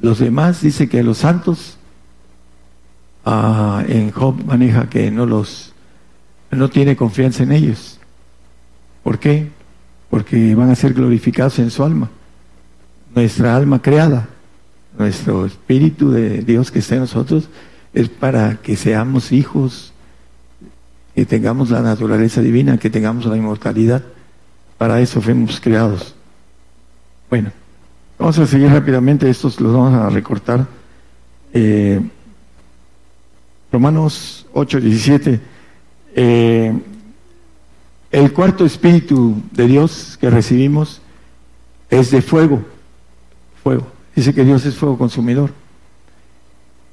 Los 0.00 0.18
demás 0.18 0.60
dice 0.60 0.88
que 0.88 1.02
los 1.02 1.18
santos 1.18 1.78
ah, 3.24 3.82
en 3.88 4.12
Job 4.12 4.44
maneja 4.44 4.88
que 4.88 5.10
no 5.10 5.26
los 5.26 5.72
no 6.50 6.70
tiene 6.70 6.96
confianza 6.96 7.42
en 7.42 7.52
ellos. 7.52 7.98
¿Por 9.02 9.18
qué? 9.18 9.50
Porque 10.10 10.54
van 10.54 10.70
a 10.70 10.74
ser 10.74 10.94
glorificados 10.94 11.58
en 11.58 11.70
su 11.70 11.82
alma. 11.82 12.10
Nuestra 13.14 13.56
alma 13.56 13.82
creada, 13.82 14.28
nuestro 14.98 15.46
espíritu 15.46 16.10
de 16.10 16.42
Dios 16.42 16.70
que 16.70 16.78
está 16.78 16.94
en 16.94 17.02
nosotros, 17.02 17.48
es 17.92 18.08
para 18.08 18.56
que 18.56 18.76
seamos 18.76 19.32
hijos, 19.32 19.92
que 21.14 21.26
tengamos 21.26 21.70
la 21.70 21.80
naturaleza 21.80 22.40
divina, 22.40 22.78
que 22.78 22.90
tengamos 22.90 23.26
la 23.26 23.36
inmortalidad. 23.36 24.02
Para 24.78 25.00
eso 25.00 25.20
fuimos 25.20 25.60
creados. 25.60 26.14
Bueno, 27.30 27.52
vamos 28.18 28.38
a 28.38 28.46
seguir 28.46 28.70
rápidamente, 28.70 29.28
estos 29.28 29.60
los 29.60 29.72
vamos 29.72 29.92
a 29.92 30.08
recortar. 30.08 30.66
Eh, 31.52 32.00
Romanos 33.70 34.46
8, 34.54 34.80
17. 34.80 35.40
Eh, 36.14 36.72
el 38.10 38.32
cuarto 38.32 38.64
espíritu 38.64 39.42
de 39.52 39.66
Dios 39.66 40.16
que 40.18 40.30
recibimos 40.30 41.02
es 41.90 42.10
de 42.10 42.22
fuego, 42.22 42.62
fuego. 43.62 43.86
Dice 44.16 44.32
que 44.32 44.44
Dios 44.44 44.64
es 44.64 44.74
fuego 44.74 44.96
consumidor. 44.96 45.50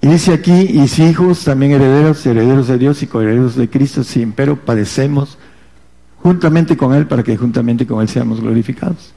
Y 0.02 0.08
dice 0.08 0.34
aquí, 0.34 0.52
y 0.52 0.88
si 0.90 1.04
hijos, 1.04 1.46
también 1.46 1.72
herederos, 1.72 2.26
herederos 2.26 2.68
de 2.68 2.78
Dios 2.78 3.02
y 3.02 3.08
coherederos 3.08 3.56
de 3.56 3.70
Cristo, 3.70 4.04
si 4.04 4.26
pero 4.26 4.58
padecemos 4.58 5.38
juntamente 6.22 6.76
con 6.76 6.94
Él 6.94 7.08
para 7.08 7.24
que 7.24 7.38
juntamente 7.38 7.88
con 7.88 8.02
Él 8.02 8.10
seamos 8.10 8.42
glorificados. 8.42 9.14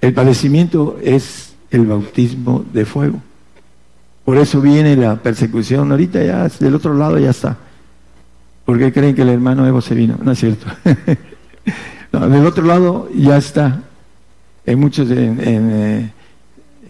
El 0.00 0.12
padecimiento 0.12 0.98
es 1.02 1.54
el 1.70 1.86
bautismo 1.86 2.64
de 2.72 2.84
fuego. 2.84 3.20
Por 4.24 4.38
eso 4.38 4.60
viene 4.60 4.96
la 4.96 5.16
persecución. 5.16 5.90
Ahorita 5.90 6.22
ya 6.22 6.48
del 6.48 6.74
otro 6.74 6.94
lado 6.94 7.18
ya 7.18 7.30
está. 7.30 7.56
¿Por 8.64 8.78
qué 8.78 8.92
creen 8.92 9.14
que 9.14 9.22
el 9.22 9.28
hermano 9.28 9.66
Evo 9.66 9.80
se 9.80 9.94
vino? 9.94 10.18
No 10.20 10.32
es 10.32 10.40
cierto. 10.40 10.66
del 12.12 12.46
otro 12.46 12.64
lado 12.64 13.08
ya 13.14 13.36
está. 13.36 13.82
En 14.64 14.80
muchos, 14.80 15.08
en, 15.10 15.38
eh, 15.40 16.10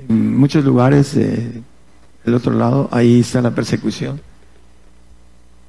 muchos 0.08 0.64
lugares 0.64 1.14
del 1.14 2.34
otro 2.34 2.52
lado, 2.54 2.88
ahí 2.90 3.20
está 3.20 3.42
la 3.42 3.50
persecución. 3.50 4.18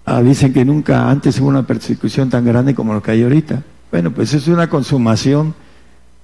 Ah, 0.06 0.22
dicen 0.22 0.54
que 0.54 0.64
nunca 0.64 1.10
antes 1.10 1.38
hubo 1.42 1.50
una 1.50 1.68
persecución 1.68 2.30
tan 2.30 2.46
grande 2.46 2.74
como 2.74 2.94
lo 2.94 3.04
que 3.04 3.12
hay 3.12 3.24
ahorita. 3.24 3.62
Bueno, 3.92 4.12
pues 4.12 4.34
es 4.34 4.48
una 4.48 4.70
consumación 4.70 5.54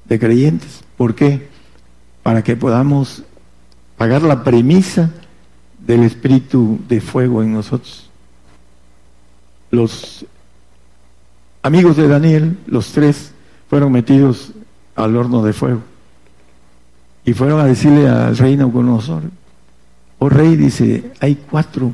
de 0.05 0.19
creyentes. 0.19 0.83
¿Por 0.97 1.15
qué? 1.15 1.47
Para 2.21 2.43
que 2.43 2.55
podamos 2.55 3.23
pagar 3.97 4.21
la 4.21 4.43
premisa 4.43 5.11
del 5.79 6.03
espíritu 6.03 6.79
de 6.87 7.01
fuego 7.01 7.43
en 7.43 7.53
nosotros. 7.53 8.09
Los 9.71 10.25
amigos 11.61 11.97
de 11.97 12.07
Daniel, 12.07 12.57
los 12.67 12.91
tres, 12.91 13.31
fueron 13.69 13.91
metidos 13.91 14.51
al 14.95 15.15
horno 15.15 15.43
de 15.43 15.53
fuego. 15.53 15.81
Y 17.25 17.33
fueron 17.33 17.59
a 17.59 17.65
decirle 17.65 18.07
al 18.07 18.37
rey 18.37 18.57
Nabucodonosor, 18.57 19.23
oh 20.19 20.29
rey, 20.29 20.55
dice, 20.55 21.11
hay 21.19 21.35
cuatro. 21.35 21.93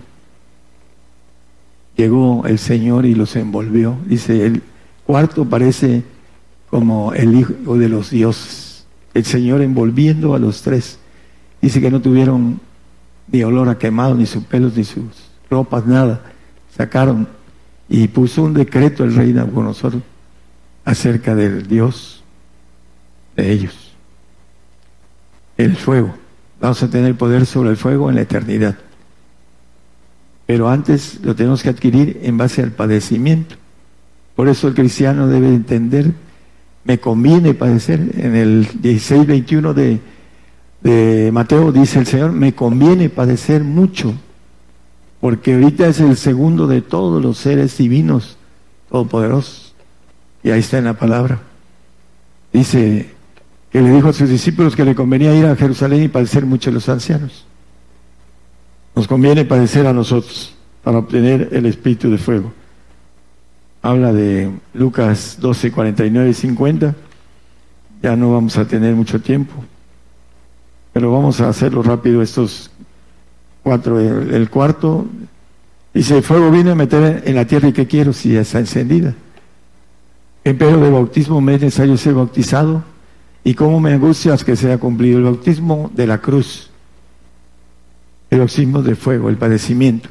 Llegó 1.95 2.45
el 2.45 2.57
Señor 2.60 3.05
y 3.05 3.14
los 3.14 3.36
envolvió. 3.36 3.97
Dice, 4.05 4.45
el 4.45 4.64
cuarto 5.05 5.45
parece 5.45 6.03
como 6.70 7.14
el 7.14 7.36
hijo 7.36 7.78
de 7.78 7.90
los 7.90 8.12
dioses. 8.12 8.86
El 9.14 9.26
Señor 9.26 9.62
envolviendo 9.62 10.36
a 10.36 10.40
los 10.40 10.62
tres. 10.62 11.00
Dice 11.62 11.82
que 11.82 11.92
no 11.92 12.02
tuvieron 12.02 12.60
ni 13.32 13.44
olor 13.44 13.70
a 13.70 13.78
quemado, 13.78 14.16
ni 14.16 14.26
sus 14.26 14.44
pelos, 14.44 14.76
ni 14.76 14.84
sus 14.84 15.04
ropas, 15.50 15.86
nada. 15.86 16.22
Sacaron 16.76 17.28
y 17.88 18.08
puso 18.08 18.44
un 18.44 18.54
decreto 18.54 19.04
el 19.04 19.16
rey 19.16 19.34
Nabucodonosor 19.34 19.94
acerca 20.86 21.36
del 21.36 21.68
Dios 21.68 22.24
de 23.36 23.52
ellos. 23.52 23.94
El 25.58 25.76
fuego. 25.76 26.14
Vamos 26.62 26.82
a 26.84 26.90
tener 26.90 27.16
poder 27.16 27.46
sobre 27.46 27.72
el 27.72 27.78
fuego 27.78 28.10
en 28.10 28.16
la 28.16 28.22
eternidad. 28.22 28.78
Pero 30.46 30.70
antes 30.70 31.20
lo 31.24 31.36
tenemos 31.36 31.64
que 31.64 31.70
adquirir 31.70 32.20
en 32.24 32.38
base 32.38 32.62
al 32.62 32.72
padecimiento. 32.72 33.56
Por 34.36 34.48
eso 34.48 34.68
el 34.68 34.74
cristiano 34.74 35.28
debe 35.28 35.48
entender 35.48 36.14
me 36.84 37.00
conviene 37.00 37.54
padecer. 37.54 38.00
En 38.18 38.36
el 38.36 38.68
16, 38.82 39.28
21 39.28 39.74
de, 39.74 41.32
Mateo 41.32 41.72
dice 41.72 42.00
el 42.00 42.06
Señor, 42.08 42.32
me 42.32 42.54
conviene 42.54 43.10
padecer 43.10 43.64
mucho, 43.64 44.14
porque 45.20 45.54
ahorita 45.54 45.88
es 45.88 46.00
el 46.00 46.16
segundo 46.18 46.68
de 46.68 46.82
todos 46.82 47.22
los 47.22 47.38
seres 47.38 47.78
divinos, 47.78 48.38
todopoderosos. 48.90 49.76
Y 50.44 50.52
ahí 50.52 50.60
está 50.60 50.78
en 50.78 50.86
la 50.86 50.94
palabra. 50.94 51.42
Dice 52.54 53.10
que 53.72 53.82
le 53.82 53.92
dijo 53.92 54.10
a 54.10 54.14
sus 54.14 54.30
discípulos 54.30 54.76
que 54.76 54.86
le 54.86 54.96
convenía 54.96 55.36
ir 55.36 55.46
a 55.46 55.56
Jerusalén 55.56 56.04
y 56.04 56.08
padecer 56.08 56.46
mucho 56.46 56.70
a 56.70 56.74
los 56.74 56.88
ancianos. 56.90 57.46
Nos 58.96 59.08
conviene 59.08 59.46
padecer 59.46 59.86
a 59.86 59.94
nosotros 59.94 60.56
para 60.84 60.98
obtener 60.98 61.50
el 61.52 61.66
espíritu 61.66 62.10
de 62.10 62.18
fuego 62.18 62.54
habla 63.82 64.14
de 64.14 64.52
Lucas 64.74 65.38
12, 65.40 65.72
49 65.72 66.30
y 66.30 66.34
50. 66.34 66.96
Ya 68.02 68.16
no 68.16 68.32
vamos 68.32 68.58
a 68.58 68.66
tener 68.66 68.96
mucho 68.96 69.22
tiempo, 69.22 69.54
pero 70.94 71.12
vamos 71.12 71.42
a 71.42 71.50
hacerlo 71.50 71.84
rápido 71.84 72.22
estos 72.22 72.72
cuatro. 73.64 74.00
El, 74.00 74.50
cuarto 74.50 75.06
dice, 75.94 76.18
el 76.18 76.24
fuego 76.24 76.50
vino 76.50 76.72
a 76.72 76.76
meter 76.76 77.24
en 77.26 77.36
la 77.36 77.46
tierra 77.46 77.68
y 77.68 77.74
qué 77.74 77.88
quiero 77.88 78.14
si 78.14 78.34
ya 78.34 78.42
está 78.42 78.60
encendida. 78.60 79.14
Empero 80.46 80.80
de 80.80 80.90
bautismo 80.90 81.42
me 81.42 81.56
es 81.56 81.62
necesario 81.62 81.98
ser 81.98 82.14
bautizado 82.14 82.82
Y 83.44 83.54
cómo 83.56 83.82
me 83.82 83.94
angustias 83.94 84.46
que 84.46 84.56
sea 84.56 84.78
cumplido 84.78 85.18
el 85.18 85.26
bautismo 85.26 85.92
de 85.94 86.08
la 86.08 86.20
cruz, 86.20 86.70
el 88.30 88.40
bautismo 88.40 88.82
de 88.82 88.96
fuego, 88.96 89.30
el 89.30 89.38
padecimiento. 89.38 90.10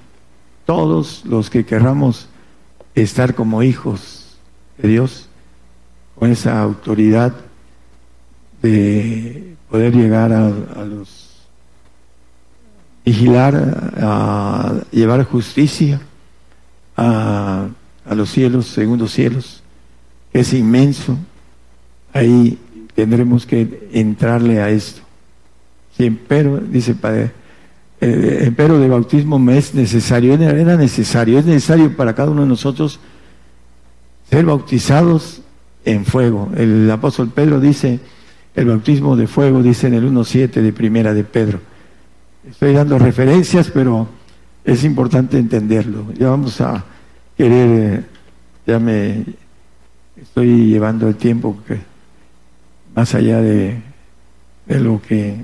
Todos 0.67 1.25
los 1.25 1.49
que 1.49 1.65
querramos 1.65 2.29
estar 3.03 3.35
como 3.35 3.63
hijos 3.63 4.39
de 4.79 4.89
Dios, 4.89 5.29
con 6.15 6.31
esa 6.31 6.61
autoridad 6.61 7.35
de 8.63 9.55
poder 9.71 9.95
llegar 9.95 10.33
a, 10.33 10.51
los 10.85 11.47
vigilar, 13.05 13.95
a 14.01 14.75
llevar 14.91 15.25
justicia 15.25 16.01
a, 16.97 17.69
a 18.05 18.15
los 18.15 18.31
cielos, 18.31 18.67
segundos 18.67 19.13
cielos, 19.13 19.63
es 20.33 20.53
inmenso. 20.53 21.17
Ahí 22.13 22.59
tendremos 22.95 23.47
que 23.47 23.89
entrarle 23.93 24.61
a 24.61 24.71
esto. 24.71 25.03
Sí, 25.97 26.11
pero, 26.11 26.59
dice 26.59 26.95
Padre, 26.95 27.33
el 28.01 28.55
pero 28.55 28.79
de 28.79 28.89
bautismo 28.89 29.39
me 29.39 29.59
es 29.59 29.75
necesario, 29.75 30.35
era 30.35 30.77
necesario, 30.77 31.39
es 31.39 31.45
necesario 31.45 31.97
para 31.97 32.15
cada 32.15 32.31
uno 32.31 32.43
de 32.43 32.49
nosotros 32.49 33.01
ser 34.31 34.45
bautizados 34.45 35.43
en 35.85 36.05
fuego. 36.05 36.51
El 36.57 36.91
apóstol 36.91 37.31
Pedro 37.35 37.61
dice, 37.61 37.99
el 38.55 38.67
bautismo 38.67 39.17
de 39.17 39.27
fuego, 39.27 39.63
dice 39.63 39.89
en 39.89 39.95
el 39.95 40.11
1.7 40.11 40.61
de 40.61 40.73
primera 40.73 41.13
de 41.13 41.25
Pedro. 41.25 41.61
Estoy 42.49 42.73
dando 42.73 42.99
referencias, 42.99 43.71
pero 43.73 44.09
es 44.65 44.85
importante 44.85 45.39
entenderlo. 45.39 46.13
Ya 46.15 46.29
vamos 46.29 46.61
a 46.61 46.85
querer, 47.37 48.05
ya 48.67 48.79
me 48.79 49.25
estoy 50.21 50.67
llevando 50.67 51.09
el 51.09 51.17
tiempo 51.17 51.57
que 51.67 51.79
más 52.95 53.15
allá 53.15 53.41
de, 53.41 53.81
de 54.67 54.81
lo 54.81 55.01
que 55.01 55.37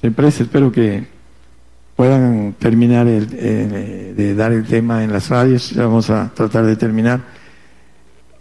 se 0.00 0.10
preste, 0.10 0.44
espero 0.44 0.70
que 0.70 1.13
puedan 1.96 2.54
terminar 2.58 3.06
el, 3.06 3.28
eh, 3.32 4.14
de 4.16 4.34
dar 4.34 4.52
el 4.52 4.64
tema 4.64 5.04
en 5.04 5.12
las 5.12 5.28
radios, 5.28 5.70
ya 5.70 5.84
vamos 5.86 6.10
a 6.10 6.32
tratar 6.34 6.66
de 6.66 6.76
terminar. 6.76 7.20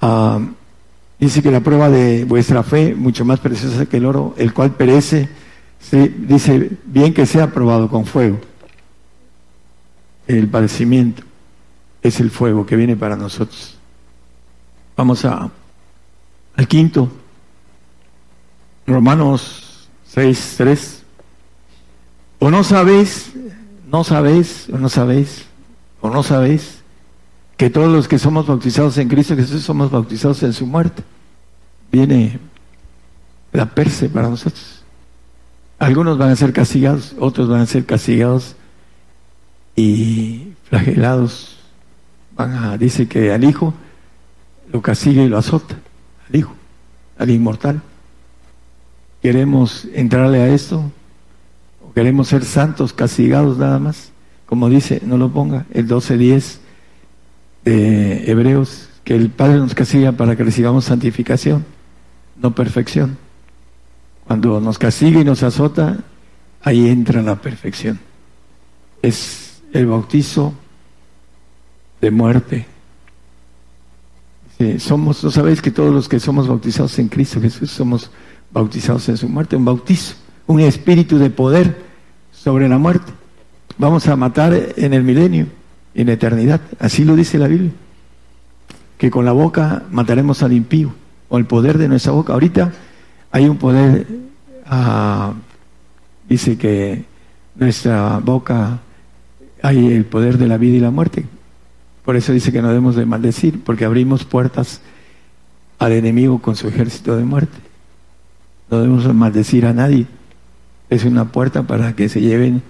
Ah, 0.01 0.39
Dice 1.23 1.41
que 1.41 1.51
la 1.51 1.61
prueba 1.61 1.89
de 1.89 2.25
vuestra 2.25 2.63
fe, 2.63 2.93
mucho 2.95 3.23
más 3.23 3.39
preciosa 3.39 3.85
que 3.85 3.95
el 3.95 4.05
oro, 4.05 4.35
el 4.37 4.53
cual 4.53 4.71
perece, 4.71 5.29
dice 5.89 6.69
bien 6.83 7.13
que 7.13 7.25
sea 7.25 7.49
probado 7.49 7.87
con 7.87 8.05
fuego. 8.05 8.41
El 10.27 10.49
padecimiento 10.49 11.23
es 12.01 12.19
el 12.19 12.29
fuego 12.29 12.65
que 12.65 12.75
viene 12.75 12.97
para 12.97 13.15
nosotros. 13.15 13.77
Vamos 14.97 15.23
a, 15.23 15.49
al 16.57 16.67
quinto, 16.67 17.09
Romanos 18.85 19.87
6, 20.07 20.55
3. 20.57 21.02
O 22.39 22.51
no 22.51 22.63
sabéis, 22.63 23.31
no 23.89 24.03
sabéis, 24.03 24.67
o 24.71 24.77
no 24.77 24.89
sabéis, 24.89 25.45
o 26.01 26.09
no 26.09 26.23
sabéis 26.23 26.83
que 27.57 27.69
todos 27.69 27.91
los 27.91 28.07
que 28.07 28.19
somos 28.19 28.47
bautizados 28.47 28.97
en 28.97 29.07
Cristo 29.07 29.35
Jesús 29.35 29.63
somos 29.63 29.91
bautizados 29.91 30.43
en 30.43 30.53
su 30.53 30.65
muerte 30.65 31.03
viene 31.91 32.39
la 33.51 33.67
perse 33.67 34.09
para 34.09 34.29
nosotros. 34.29 34.83
Algunos 35.79 36.17
van 36.17 36.29
a 36.29 36.35
ser 36.35 36.53
castigados, 36.53 37.15
otros 37.19 37.47
van 37.47 37.61
a 37.61 37.65
ser 37.65 37.85
castigados 37.85 38.55
y 39.75 40.53
flagelados. 40.63 41.59
Van 42.35 42.53
a, 42.53 42.77
dice 42.77 43.07
que 43.07 43.31
al 43.31 43.43
hijo 43.43 43.73
lo 44.71 44.81
castiga 44.81 45.21
y 45.23 45.29
lo 45.29 45.37
azota, 45.37 45.75
al 46.29 46.35
hijo, 46.35 46.53
al 47.17 47.29
inmortal. 47.29 47.81
¿Queremos 49.21 49.87
entrarle 49.93 50.41
a 50.41 50.47
esto? 50.49 50.91
¿O 51.93 51.95
queremos 51.95 52.27
ser 52.27 52.43
santos, 52.43 52.91
castigados 52.91 53.59
nada 53.59 53.77
más? 53.77 54.11
Como 54.47 54.67
dice, 54.67 55.01
no 55.05 55.17
lo 55.17 55.31
ponga, 55.31 55.67
el 55.71 55.87
12.10 55.87 56.57
de 57.65 58.31
Hebreos, 58.31 58.89
que 59.03 59.15
el 59.15 59.29
Padre 59.29 59.57
nos 59.57 59.75
castiga 59.75 60.11
para 60.13 60.35
que 60.35 60.43
recibamos 60.43 60.85
santificación 60.85 61.65
no 62.35 62.53
perfección. 62.53 63.17
Cuando 64.25 64.59
nos 64.59 64.77
castiga 64.77 65.19
y 65.19 65.23
nos 65.23 65.43
azota, 65.43 65.97
ahí 66.61 66.89
entra 66.89 67.21
la 67.21 67.35
perfección. 67.35 67.99
Es 69.01 69.61
el 69.73 69.87
bautizo 69.87 70.53
de 72.01 72.11
muerte. 72.11 72.65
somos, 74.79 75.23
no 75.23 75.31
sabéis 75.31 75.61
que 75.61 75.71
todos 75.71 75.93
los 75.93 76.07
que 76.07 76.19
somos 76.19 76.47
bautizados 76.47 76.97
en 76.99 77.09
Cristo 77.09 77.41
Jesús 77.41 77.71
somos 77.71 78.11
bautizados 78.51 79.09
en 79.09 79.17
su 79.17 79.27
muerte, 79.27 79.55
un 79.55 79.65
bautizo, 79.65 80.15
un 80.47 80.59
espíritu 80.59 81.17
de 81.17 81.29
poder 81.29 81.77
sobre 82.31 82.67
la 82.67 82.77
muerte. 82.77 83.11
Vamos 83.77 84.07
a 84.07 84.15
matar 84.15 84.53
en 84.75 84.93
el 84.93 85.03
milenio, 85.03 85.47
en 85.95 86.09
eternidad. 86.09 86.61
Así 86.79 87.03
lo 87.03 87.15
dice 87.15 87.37
la 87.37 87.47
Biblia. 87.47 87.71
Que 88.97 89.09
con 89.09 89.25
la 89.25 89.31
boca 89.31 89.83
mataremos 89.91 90.43
al 90.43 90.53
impío 90.53 90.93
o 91.29 91.37
el 91.37 91.45
poder 91.45 91.77
de 91.77 91.87
nuestra 91.87 92.11
boca. 92.11 92.33
Ahorita 92.33 92.71
hay 93.31 93.47
un 93.47 93.57
poder, 93.57 94.07
ah, 94.65 95.33
dice 96.29 96.57
que 96.57 97.03
nuestra 97.55 98.19
boca 98.19 98.79
hay 99.61 99.93
el 99.93 100.05
poder 100.05 100.37
de 100.37 100.47
la 100.47 100.57
vida 100.57 100.77
y 100.77 100.79
la 100.79 100.91
muerte. 100.91 101.25
Por 102.05 102.15
eso 102.17 102.33
dice 102.33 102.51
que 102.51 102.61
no 102.61 102.67
debemos 102.67 102.95
de 102.95 103.05
maldecir, 103.05 103.63
porque 103.63 103.85
abrimos 103.85 104.25
puertas 104.25 104.81
al 105.79 105.93
enemigo 105.93 106.39
con 106.39 106.55
su 106.55 106.67
ejército 106.67 107.15
de 107.15 107.23
muerte. 107.23 107.57
No 108.69 108.81
debemos 108.81 109.11
maldecir 109.13 109.65
a 109.65 109.73
nadie. 109.73 110.05
Es 110.93 111.05
una 111.05 111.25
puerta 111.25 111.63
para 111.63 111.95
que 111.95 112.07
se 112.07 112.21
lleven 112.21 112.61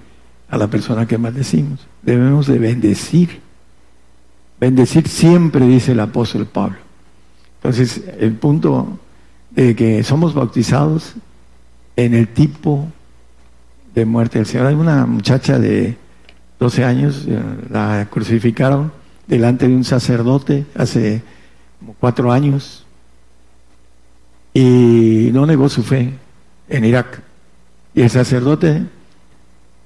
a 0.50 0.58
la 0.58 0.68
persona 0.68 1.06
que 1.06 1.18
maldecimos. 1.18 1.86
Debemos 2.04 2.48
de 2.48 2.58
bendecir. 2.58 3.42
Bendecir 4.62 5.10
siempre, 5.10 5.68
dice 5.68 5.92
el 5.92 6.00
apóstol 6.00 6.46
Pablo. 6.46 6.78
Entonces, 7.58 8.02
el 8.18 8.34
punto 8.36 8.98
de 9.52 9.76
que 9.76 10.04
somos 10.04 10.34
bautizados 10.34 11.16
en 11.98 12.14
el 12.14 12.30
tipo 12.30 12.88
de 13.94 14.06
muerte 14.06 14.40
del 14.40 14.46
Señor. 14.46 14.68
Hay 14.68 14.76
una 14.76 15.06
muchacha 15.06 15.60
de 15.60 15.98
12 16.60 16.86
años, 16.86 17.26
eh, 17.28 17.42
la 17.70 18.08
crucificaron 18.10 18.94
delante 19.28 19.68
de 19.68 19.76
un 19.76 19.84
sacerdote 19.84 20.66
hace 20.76 21.22
cuatro 22.00 22.32
años 22.32 22.86
y 24.54 25.30
no 25.34 25.46
negó 25.46 25.68
su 25.68 25.84
fe 25.84 26.14
en 26.70 26.86
Irak. 26.86 27.33
Y 27.96 28.02
el 28.02 28.10
sacerdote 28.10 28.86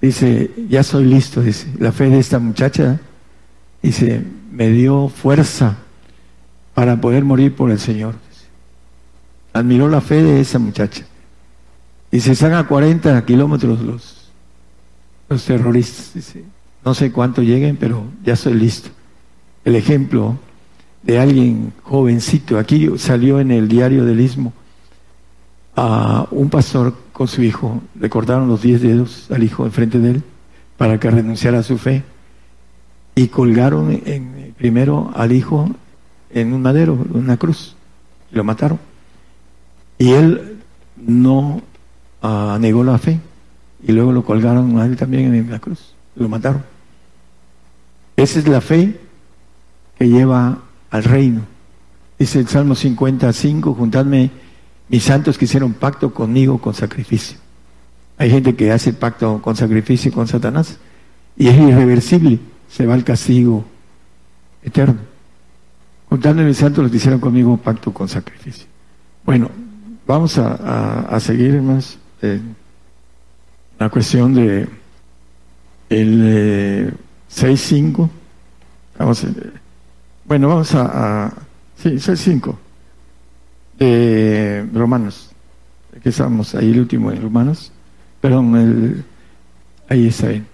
dice, 0.02 0.52
ya 0.70 0.84
soy 0.84 1.06
listo, 1.06 1.42
dice, 1.42 1.68
la 1.80 1.92
fe 1.92 2.10
de 2.10 2.20
esta 2.20 2.40
muchacha, 2.40 3.00
dice, 3.82 4.24
me 4.52 4.70
dio 4.70 5.10
fuerza 5.10 5.78
para 6.74 7.00
poder 7.02 7.26
morir 7.26 7.56
por 7.56 7.72
el 7.72 7.80
Señor. 7.80 8.16
Admiró 9.54 9.90
la 9.90 10.02
fe 10.02 10.24
de 10.24 10.40
esa 10.40 10.60
muchacha. 10.60 11.06
Y 12.12 12.20
se 12.20 12.34
están 12.34 12.54
a 12.54 12.68
40 12.68 13.26
kilómetros 13.26 13.82
los, 13.82 14.32
los 15.28 15.44
terroristas. 15.44 16.12
Dice, 16.14 16.44
no 16.86 16.94
sé 16.94 17.12
cuánto 17.12 17.42
lleguen, 17.42 17.76
pero 17.76 18.06
ya 18.24 18.34
estoy 18.34 18.54
listo. 18.54 18.90
El 19.66 19.76
ejemplo 19.76 20.38
de 21.04 21.20
alguien 21.20 21.74
jovencito. 21.84 22.58
Aquí 22.58 22.90
salió 22.98 23.40
en 23.40 23.52
el 23.52 23.68
diario 23.68 24.06
del 24.06 24.22
Istmo 24.22 24.54
a 25.76 26.28
un 26.32 26.50
pastor 26.50 26.94
con 27.18 27.28
su 27.28 27.42
hijo. 27.42 27.82
Le 28.00 28.12
cortaron 28.12 28.48
los 28.48 28.62
10 28.62 28.80
dedos 28.80 29.32
al 29.32 29.42
hijo 29.42 29.66
enfrente 29.66 29.98
de 29.98 30.12
él 30.12 30.24
para 30.78 31.00
que 31.00 31.10
renunciara 31.10 31.58
a 31.58 31.64
su 31.64 31.80
fe. 31.80 32.04
Y 33.16 33.30
colgaron 33.30 34.04
en, 34.06 34.54
primero 34.56 35.12
al 35.16 35.32
hijo 35.32 35.68
en 36.30 36.54
un 36.54 36.62
madero, 36.62 36.94
una 37.12 37.38
cruz. 37.38 37.76
Lo 38.30 38.44
mataron. 38.44 38.80
Y 39.98 40.12
él 40.12 40.60
no 40.96 41.64
ah, 42.22 42.60
negó 42.62 42.84
la 42.84 43.00
fe. 43.00 43.20
Y 43.82 43.94
luego 43.94 44.12
lo 44.12 44.24
colgaron 44.24 44.78
a 44.78 44.86
él 44.86 44.96
también 44.96 45.34
en 45.34 45.50
la 45.50 45.58
cruz. 45.58 45.96
Lo 46.16 46.30
mataron. 46.30 46.64
Esa 48.16 48.38
es 48.38 48.48
la 48.48 48.62
fe 48.62 49.00
que 49.98 50.08
lleva 50.08 50.60
al 50.92 51.04
reino. 51.04 51.42
Dice 52.20 52.38
el 52.38 52.48
Salmo 52.48 52.76
55, 52.76 53.74
juntadme 53.74 54.30
mis 54.90 55.04
santos 55.04 55.38
que 55.38 55.46
hicieron 55.46 55.74
pacto 55.74 56.14
conmigo 56.14 56.60
con 56.60 56.74
sacrificio. 56.74 57.38
Hay 58.18 58.30
gente 58.30 58.56
que 58.56 58.72
hace 58.72 58.94
pacto 58.94 59.42
con 59.42 59.56
sacrificio 59.56 60.12
con 60.12 60.28
Satanás 60.28 60.78
y 61.36 61.48
es 61.48 61.58
irreversible, 61.58 62.40
se 62.70 62.86
va 62.86 62.94
al 62.94 63.04
castigo 63.04 63.66
eterno. 64.64 64.98
Contando 66.10 66.42
mis 66.44 66.58
santos 66.58 66.84
los 66.84 66.92
que 66.92 66.98
hicieron 66.98 67.20
conmigo 67.20 67.58
pacto 67.58 67.94
con 67.94 68.08
sacrificio. 68.08 68.66
Bueno, 69.26 69.52
vamos 70.08 70.38
a, 70.38 71.20
seguir 71.20 71.62
más 71.62 71.98
la 73.78 73.90
cuestión 73.90 74.34
de 74.34 74.68
el 75.90 76.94
6.5. 77.30 78.10
Eh, 79.00 79.52
bueno, 80.26 80.48
vamos 80.48 80.74
a, 80.74 81.26
a 81.26 81.34
sí, 81.76 81.90
6.5 81.90 82.56
de 83.78 84.66
Romanos. 84.74 85.32
Aquí 85.96 86.10
estamos, 86.10 86.56
ahí 86.56 86.72
el 86.72 86.80
último 86.80 87.12
en 87.12 87.22
Romanos. 87.22 87.72
Perdón, 88.22 88.56
el, 88.56 89.04
ahí 89.90 90.08
está 90.08 90.28
bien. 90.28 90.48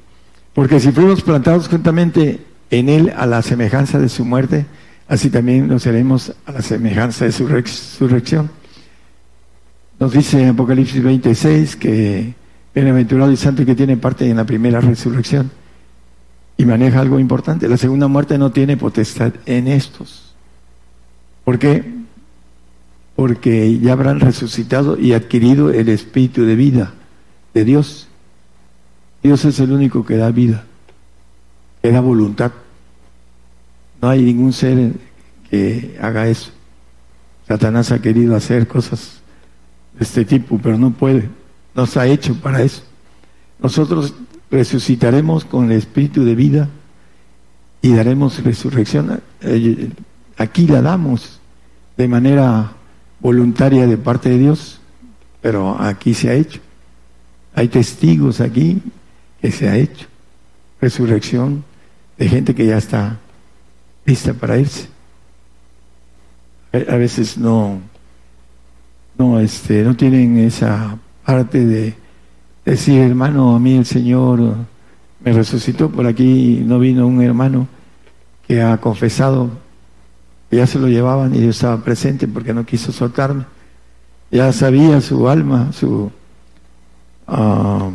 Porque 0.54 0.80
si 0.80 0.92
fuimos 0.92 1.22
plantados 1.22 1.68
juntamente 1.68 2.40
en 2.70 2.90
Él 2.90 3.14
a 3.16 3.26
la 3.26 3.42
semejanza 3.42 4.00
de 4.00 4.10
su 4.10 4.26
muerte, 4.26 4.66
así 5.08 5.30
también 5.30 5.68
lo 5.68 5.80
seremos 5.80 6.34
a 6.46 6.52
la 6.52 6.62
semejanza 6.62 7.26
de 7.26 7.32
su 7.32 7.48
resurrección. 7.48 8.50
Nos 10.00 10.12
dice 10.14 10.42
en 10.42 10.50
Apocalipsis 10.50 11.02
26 11.04 11.76
que 11.76 12.34
bienaventurado 12.74 13.32
y 13.32 13.38
santo 13.38 13.66
que 13.66 13.76
tiene 13.76 13.98
parte 13.98 14.30
en 14.30 14.38
la 14.38 14.46
primera 14.46 14.82
resurrección. 14.82 15.52
Y 16.56 16.66
maneja 16.66 17.00
algo 17.00 17.20
importante. 17.20 17.68
La 17.68 17.78
segunda 17.78 18.08
muerte 18.08 18.38
no 18.38 18.52
tiene 18.52 18.78
potestad 18.78 19.34
en 19.46 19.68
estos. 19.68 20.36
¿Por 21.44 21.58
qué? 21.58 22.03
Porque 23.16 23.80
ya 23.80 23.94
habrán 23.94 24.20
resucitado 24.20 24.98
y 24.98 25.14
adquirido 25.14 25.72
el 25.72 25.90
espíritu 25.90 26.44
de 26.44 26.56
vida 26.56 26.94
de 27.54 27.64
Dios. 27.64 28.08
Dios 29.22 29.46
es 29.46 29.60
el 29.60 29.72
único 29.72 30.06
que 30.06 30.18
da 30.18 30.32
vida, 30.32 30.66
que 31.82 31.92
da 31.92 32.02
voluntad. 32.02 32.52
No 34.02 34.10
hay 34.10 34.24
ningún 34.24 34.52
ser 34.52 34.94
que 35.50 35.98
haga 36.02 36.28
eso. 36.28 36.52
Satanás 37.48 37.92
ha 37.92 38.02
querido 38.02 38.36
hacer 38.36 38.68
cosas 38.68 39.22
de 39.98 40.04
este 40.04 40.26
tipo, 40.26 40.60
pero 40.62 40.78
no 40.78 40.92
puede. 40.92 41.30
Nos 41.76 41.96
ha 41.98 42.08
hecho 42.08 42.36
para 42.36 42.62
eso. 42.62 42.84
Nosotros 43.60 44.14
resucitaremos 44.52 45.46
con 45.46 45.72
el 45.72 45.78
espíritu 45.78 46.26
de 46.26 46.36
vida 46.36 46.70
y 47.82 47.94
daremos 47.94 48.44
resurrección. 48.44 49.22
Eh, 49.42 49.90
aquí 50.38 50.68
la 50.68 50.82
damos 50.82 51.40
de 51.98 52.08
manera 52.08 52.74
voluntaria 53.20 53.88
de 53.88 53.98
parte 53.98 54.30
de 54.30 54.38
Dios, 54.38 54.80
pero 55.42 55.80
aquí 55.80 56.14
se 56.14 56.30
ha 56.30 56.34
hecho. 56.34 56.60
Hay 57.56 57.68
testigos 57.68 58.42
aquí 58.42 58.82
que 59.42 59.52
se 59.52 59.70
ha 59.70 59.78
hecho. 59.78 60.08
Resurrección 60.82 61.64
de 62.18 62.28
gente 62.28 62.56
que 62.56 62.66
ya 62.66 62.78
está 62.78 63.20
lista 64.06 64.34
para 64.34 64.58
irse. 64.58 64.88
A 66.74 66.96
veces 66.96 67.38
no, 67.38 67.80
no, 69.18 69.40
este, 69.40 69.84
no 69.84 69.96
tienen 69.96 70.40
esa 70.40 70.98
parte 71.24 71.66
de 71.66 71.94
decir, 72.66 73.00
hermano, 73.00 73.56
a 73.56 73.60
mí 73.60 73.78
el 73.78 73.86
Señor 73.86 74.56
me 75.24 75.34
resucitó 75.34 75.90
por 75.90 76.06
aquí, 76.06 76.62
no 76.66 76.80
vino 76.80 77.08
un 77.08 77.22
hermano 77.22 77.68
que 78.48 78.62
ha 78.62 78.78
confesado, 78.78 79.52
ya 80.54 80.68
se 80.68 80.80
lo 80.80 80.88
llevaban 80.88 81.36
y 81.36 81.42
yo 81.42 81.50
estaba 81.50 81.84
presente 81.84 82.28
porque 82.28 82.54
no 82.54 82.66
quiso 82.66 82.92
soltarme. 82.92 83.46
Ya 84.32 84.52
sabía 84.52 85.00
su 85.02 85.30
alma, 85.30 85.72
su, 85.74 86.12
uh, 87.28 87.92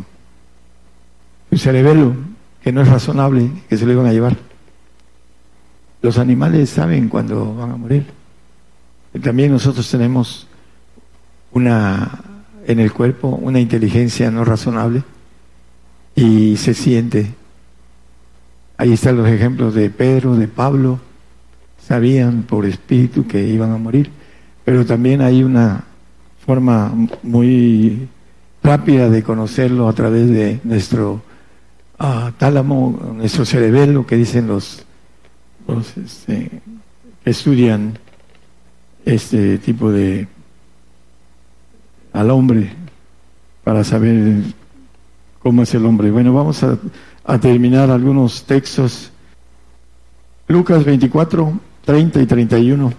cerebelo, 1.55 2.15
que 2.61 2.71
no 2.71 2.81
es 2.81 2.87
razonable 2.87 3.51
que 3.67 3.77
se 3.77 3.85
lo 3.85 3.93
iban 3.93 4.05
a 4.05 4.13
llevar. 4.13 4.37
Los 6.01 6.17
animales 6.17 6.69
saben 6.69 7.09
cuando 7.09 7.53
van 7.55 7.71
a 7.71 7.77
morir. 7.77 8.05
También 9.21 9.51
nosotros 9.51 9.89
tenemos 9.89 10.47
una 11.51 12.23
en 12.65 12.79
el 12.79 12.93
cuerpo 12.93 13.29
una 13.29 13.59
inteligencia 13.59 14.29
no 14.29 14.45
razonable 14.45 15.03
y 16.15 16.55
se 16.57 16.73
siente. 16.73 17.33
Ahí 18.77 18.93
están 18.93 19.17
los 19.17 19.27
ejemplos 19.27 19.73
de 19.73 19.89
Pedro, 19.89 20.35
de 20.35 20.47
Pablo, 20.47 20.99
sabían 21.89 22.43
por 22.43 22.67
espíritu 22.67 23.25
que 23.25 23.41
iban 23.47 23.71
a 23.71 23.77
morir, 23.77 24.11
pero 24.63 24.85
también 24.85 25.21
hay 25.21 25.43
una 25.43 25.85
forma 26.45 26.93
muy 27.23 28.07
rápida 28.61 29.09
de 29.09 29.23
conocerlo 29.23 29.87
a 29.89 29.93
través 29.93 30.29
de 30.29 30.59
nuestro 30.63 31.23
uh, 31.99 32.31
tálamo, 32.37 33.13
nuestro 33.15 33.43
cerebelo, 33.43 34.05
que 34.05 34.17
dicen 34.17 34.45
los, 34.45 34.85
los 35.67 35.97
este, 35.97 36.61
que 37.23 37.29
estudian 37.31 37.97
este 39.03 39.57
tipo 39.57 39.91
de 39.91 40.27
al 42.13 42.29
hombre 42.29 42.71
para 43.63 43.83
saber 43.83 44.43
cómo 45.39 45.63
es 45.63 45.73
el 45.73 45.87
hombre. 45.87 46.11
Bueno, 46.11 46.35
vamos 46.35 46.63
a, 46.63 46.77
terminar 47.39 47.89
algunos 47.89 48.43
textos. 48.43 49.11
Lucas 50.47 50.83
24, 50.83 51.68
30 51.89 52.21
y 52.21 52.25
31. 52.27 52.93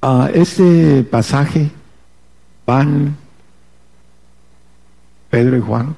A 0.00 0.30
este 0.32 1.04
pasaje 1.04 1.70
van 2.66 3.14
Pedro 5.28 5.58
y 5.58 5.60
Juan. 5.60 5.94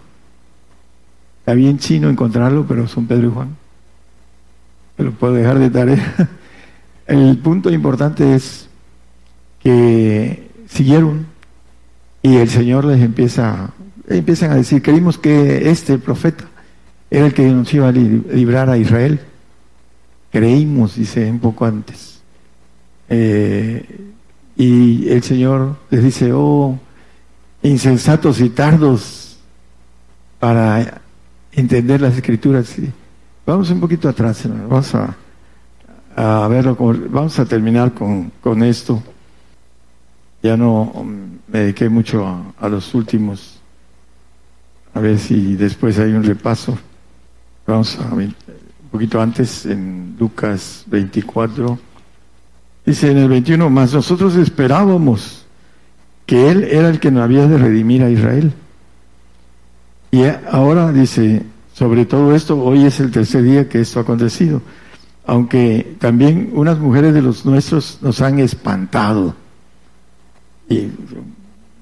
Está 1.39 1.55
bien 1.55 1.79
chino 1.79 2.11
encontrarlo, 2.11 2.67
pero 2.67 2.89
son 2.89 3.07
Pedro 3.07 3.29
y 3.29 3.31
Juan. 3.31 3.57
lo 4.99 5.13
puedo 5.13 5.35
dejar 5.35 5.61
de 5.61 5.71
tarea. 5.71 6.29
El 7.07 7.39
punto 7.39 7.71
importante 7.71 8.35
es 8.35 8.69
que 9.61 10.51
siguieron 10.69 11.27
y 12.21 12.35
el 12.35 12.49
Señor 12.49 12.85
les 12.85 13.01
empieza, 13.01 13.71
empiezan 14.09 14.51
a 14.51 14.57
decir, 14.57 14.83
creímos 14.83 15.19
que 15.19 15.71
este 15.71 15.99
profeta 15.99 16.47
era 17.13 17.27
el 17.27 17.33
que 17.33 17.47
nos 17.47 17.73
iba 17.73 17.87
a 17.87 17.93
librar 17.93 18.71
a 18.71 18.77
Israel. 18.77 19.21
Creímos, 20.37 20.97
dice 20.97 21.31
un 21.31 21.39
poco 21.39 21.65
antes. 21.65 22.21
Eh, 23.09 24.13
y 24.55 25.09
el 25.09 25.23
Señor 25.23 25.79
les 25.89 26.05
dice, 26.05 26.31
oh, 26.35 26.79
insensatos 27.63 28.43
y 28.43 28.51
tardos 28.51 29.39
para 30.39 31.01
entender 31.53 32.03
las 32.03 32.17
escrituras. 32.17 32.77
Vamos 33.47 33.71
un 33.71 33.81
poquito 33.81 34.11
atrás, 34.11 34.47
vamos 34.47 34.95
a, 34.95 36.49
verlo, 36.49 36.77
vamos 37.09 37.39
a 37.39 37.47
terminar 37.47 37.95
con, 37.95 38.31
con 38.43 38.63
esto. 38.63 39.03
Ya 40.43 40.55
no 40.55 41.03
me 41.49 41.61
dediqué 41.61 41.89
mucho 41.89 42.27
a, 42.61 42.69
los 42.69 42.95
últimos, 42.95 43.59
a 44.93 45.01
ver 45.01 45.19
si 45.19 45.57
después 45.57 45.99
hay 45.99 46.13
un 46.13 46.25
repaso. 46.25 46.79
Vamos 47.67 47.99
a 47.99 48.15
ver, 48.15 48.35
poquito 48.97 49.21
antes, 49.21 49.67
en 49.67 50.17
Lucas 50.19 50.85
24. 50.87 51.79
Dice 52.87 53.11
en 53.11 53.19
el 53.19 53.29
21, 53.29 53.69
más 53.69 53.93
nosotros 53.93 54.37
esperábamos 54.37 55.45
que 56.25 56.51
Él 56.51 56.65
era 56.65 56.89
el 56.89 56.99
que 56.99 57.11
nos 57.11 57.23
había 57.23 57.47
de 57.47 57.59
redimir 57.59 58.03
a 58.03 58.09
Israel. 58.09 58.55
Y 60.11 60.23
ahora 60.51 60.93
dice, 60.93 61.43
sobre 61.75 62.07
todo 62.07 62.35
esto, 62.35 62.59
hoy 62.59 62.87
es 62.87 62.99
el 62.99 63.11
tercer 63.11 63.43
día 63.43 63.69
que 63.69 63.83
esto 63.83 63.99
ha 63.99 64.03
acontecido. 64.03 64.63
Aunque 65.27 65.95
también 65.99 66.53
unas 66.55 66.79
mujeres 66.79 67.13
de 67.13 67.21
los 67.21 67.45
nuestros 67.45 67.99
nos 68.01 68.23
han 68.23 68.39
espantado. 68.39 69.35
Y 70.71 70.89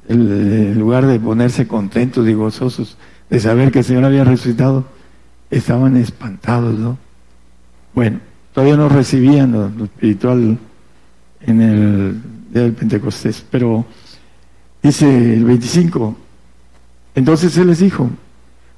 en 0.09 0.77
lugar 0.81 1.07
de 1.07 1.21
ponerse 1.21 1.69
contentos 1.69 2.27
y 2.27 2.35
gozosos 2.35 2.97
de 3.31 3.39
saber 3.39 3.71
que 3.71 3.79
el 3.79 3.85
Señor 3.85 4.05
había 4.05 4.25
resucitado, 4.25 4.85
estaban 5.49 5.97
espantados, 5.97 6.77
¿no? 6.77 7.04
Bueno, 7.95 8.21
todavía 8.53 8.77
no 8.77 8.89
recibían 8.89 9.53
lo, 9.53 9.85
espiritual 9.85 10.59
en 11.41 11.61
el 11.61 12.23
día 12.53 12.63
del 12.63 12.73
Pentecostés, 12.73 13.45
pero 13.51 13.85
dice 14.83 15.35
el 15.35 15.45
25, 15.45 16.17
entonces 17.15 17.57
Él 17.57 17.69
les 17.69 17.79
dijo, 17.79 18.11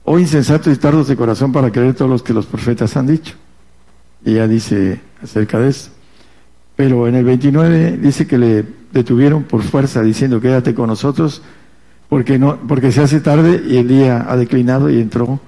oh 0.04 0.18
insensatos 0.18 0.74
y 0.74 0.76
tardos 0.78 1.08
de 1.08 1.16
corazón 1.16 1.52
para 1.52 1.70
creer 1.70 1.94
todos 1.94 2.10
los 2.10 2.22
que 2.22 2.34
los 2.34 2.46
profetas 2.46 2.96
han 2.96 3.06
dicho. 3.06 3.34
Y 4.24 4.34
ya 4.34 4.46
dice 4.46 5.00
acerca 5.22 5.58
de 5.58 5.70
eso. 5.70 5.90
Pero 6.74 7.08
en 7.08 7.14
el 7.14 7.24
29 7.24 7.96
dice 7.96 8.26
que 8.26 8.38
le 8.38 8.64
detuvieron 8.92 9.44
por 9.44 9.62
fuerza 9.62 10.02
diciendo 10.02 10.40
quédate 10.40 10.74
con 10.74 10.88
nosotros 10.88 11.42
porque 12.08 12.38
no 12.38 12.58
porque 12.68 12.92
se 12.92 13.02
hace 13.02 13.20
tarde 13.20 13.62
y 13.66 13.76
el 13.78 13.88
día 13.88 14.26
ha 14.28 14.36
declinado 14.36 14.90
y 14.90 15.00
entró 15.00 15.40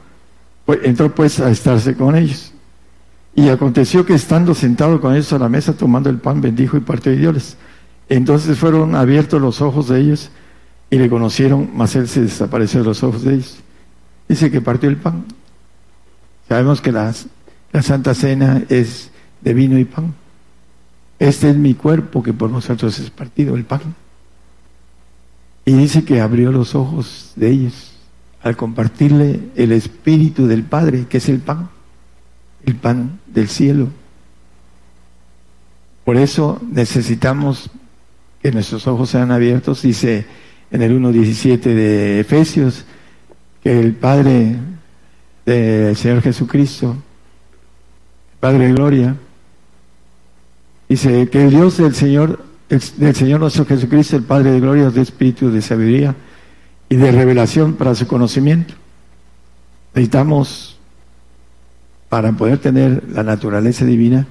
pues, 0.65 0.81
entró 0.83 1.15
pues 1.15 1.41
a 1.41 1.51
estarse 1.51 1.95
con 1.95 2.17
ellos. 2.17 2.53
Y 3.35 3.49
aconteció 3.51 4.05
que 4.05 4.15
estando 4.15 4.55
sentado 4.55 5.01
con 5.01 5.15
ellos 5.15 5.33
a 5.33 5.39
la 5.39 5.49
mesa 5.49 5.73
tomando 5.73 6.11
el 6.11 6.19
pan 6.19 6.41
bendijo 6.41 6.77
y 6.77 6.81
partió 6.81 7.13
y 7.13 7.17
dioles. 7.17 7.57
Entonces 8.09 8.59
fueron 8.59 8.95
abiertos 8.95 9.41
los 9.41 9.61
ojos 9.61 9.89
de 9.89 10.01
ellos 10.01 10.31
y 10.91 10.99
le 10.99 11.09
conocieron, 11.09 11.71
mas 11.75 11.95
él 11.95 12.09
se 12.09 12.23
desapareció 12.23 12.81
de 12.81 12.87
los 12.87 13.03
ojos 13.03 13.23
de 13.23 13.35
ellos. 13.35 13.59
Dice 14.29 14.51
que 14.51 14.61
partió 14.61 14.89
el 14.89 14.97
pan. 14.97 15.25
Sabemos 16.49 16.81
que 16.81 16.93
la 16.93 17.13
Santa 17.83 18.15
Cena 18.15 18.63
es 18.69 19.11
de 19.43 19.55
vino 19.55 19.79
y 19.79 19.85
pan. 19.85 20.15
Este 21.19 21.51
es 21.51 21.57
mi 21.57 21.75
cuerpo 21.75 22.23
que 22.23 22.33
por 22.33 22.51
nosotros 22.51 22.99
es 22.99 23.11
partido, 23.11 23.57
el 23.57 23.65
pan. 23.65 23.95
Y 25.65 25.73
dice 25.73 26.05
que 26.05 26.21
abrió 26.21 26.51
los 26.51 26.75
ojos 26.75 27.33
de 27.37 27.51
ellos 27.51 27.93
al 28.43 28.57
compartirle 28.57 29.41
el 29.57 29.73
espíritu 29.73 30.47
del 30.47 30.63
Padre, 30.63 31.07
que 31.09 31.19
es 31.19 31.29
el 31.29 31.41
pan, 31.41 31.69
el 32.69 32.77
pan 32.77 33.21
del 33.27 33.49
cielo. 33.49 33.89
Por 36.05 36.17
eso 36.17 36.61
necesitamos 36.71 37.71
que 38.43 38.53
nuestros 38.53 38.87
ojos 38.87 39.11
sean 39.11 39.31
abiertos. 39.31 39.83
Dice 39.83 40.27
en 40.71 40.83
el 40.83 40.99
1.17 41.01 41.61
de 41.61 42.21
Efesios, 42.21 42.85
que 43.63 43.81
el 43.81 43.95
Padre 43.95 44.57
del 45.45 45.97
Señor 45.97 46.23
Jesucristo, 46.23 46.97
Padre 48.39 48.67
de 48.67 48.73
Gloria, 48.73 49.17
dice 50.89 51.29
que 51.29 51.45
el 51.45 51.51
Dios 51.51 51.79
del 51.79 51.95
Señor, 51.95 52.45
del 52.69 53.15
Señor 53.15 53.41
nuestro 53.41 53.65
Jesucristo, 53.65 54.17
el 54.17 54.23
Padre 54.23 54.53
de 54.53 54.61
Gloria, 54.61 54.91
de 54.91 55.01
espíritu 55.01 55.51
de 55.51 55.63
sabiduría 55.63 56.15
y 56.89 56.97
de 56.97 57.13
revelación 57.13 57.75
para 57.75 57.95
su 57.95 58.07
conocimiento. 58.07 58.75
Necesitamos, 59.95 60.68
para 62.09 62.33
poder 62.33 62.59
tener 62.59 63.05
la 63.11 63.23
naturaleza 63.23 63.85
divina, 63.85 64.27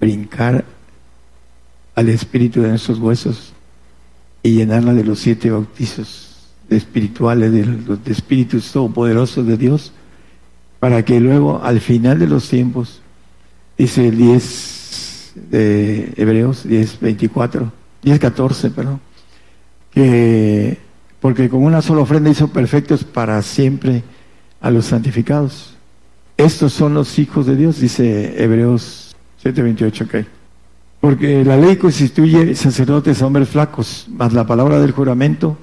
brincar 0.00 0.64
al 1.94 2.08
espíritu 2.08 2.62
de 2.62 2.70
nuestros 2.70 2.98
huesos 2.98 3.52
y 4.42 4.54
llenarla 4.54 4.94
de 4.94 5.04
los 5.04 5.20
siete 5.20 5.50
bautizos 5.50 6.50
espirituales, 6.68 7.52
de 7.52 7.66
los 7.66 7.98
espíritus 8.06 8.72
todopoderosos 8.72 9.46
de 9.46 9.56
Dios, 9.56 9.92
para 10.80 11.04
que 11.04 11.20
luego 11.20 11.62
al 11.62 11.80
final 11.80 12.18
de 12.18 12.26
los 12.26 12.48
tiempos, 12.48 13.00
dice 13.78 14.08
el 14.08 14.16
10 14.16 15.32
de 15.50 16.12
Hebreos, 16.16 16.66
10, 16.66 17.00
24, 17.00 17.72
10, 18.02 18.18
14, 18.18 18.70
perdón, 18.70 19.00
que 19.92 20.78
porque 21.20 21.48
con 21.48 21.62
una 21.62 21.82
sola 21.82 22.00
ofrenda 22.00 22.30
hizo 22.30 22.48
perfectos 22.48 23.04
para 23.04 23.40
siempre 23.42 24.02
a 24.60 24.72
los 24.72 24.86
santificados. 24.86 25.76
Estos 26.36 26.72
son 26.72 26.94
los 26.94 27.18
hijos 27.18 27.46
de 27.46 27.56
Dios, 27.56 27.80
dice 27.80 28.42
Hebreos 28.42 29.14
7:28, 29.42 30.04
ok. 30.04 30.26
Porque 31.00 31.44
la 31.44 31.56
ley 31.56 31.76
constituye 31.76 32.54
sacerdotes 32.54 33.22
hombres 33.22 33.48
flacos, 33.48 34.06
mas 34.08 34.32
la 34.32 34.46
palabra 34.46 34.80
del 34.80 34.92
juramento, 34.92 35.58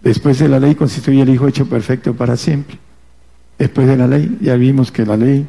después 0.00 0.38
de 0.38 0.48
la 0.48 0.58
ley, 0.58 0.74
constituye 0.74 1.22
el 1.22 1.28
Hijo 1.28 1.46
hecho 1.46 1.66
perfecto 1.66 2.14
para 2.14 2.36
siempre. 2.36 2.78
Después 3.58 3.86
de 3.86 3.96
la 3.96 4.06
ley, 4.06 4.38
ya 4.40 4.56
vimos 4.56 4.90
que 4.90 5.04
la 5.04 5.18
ley 5.18 5.46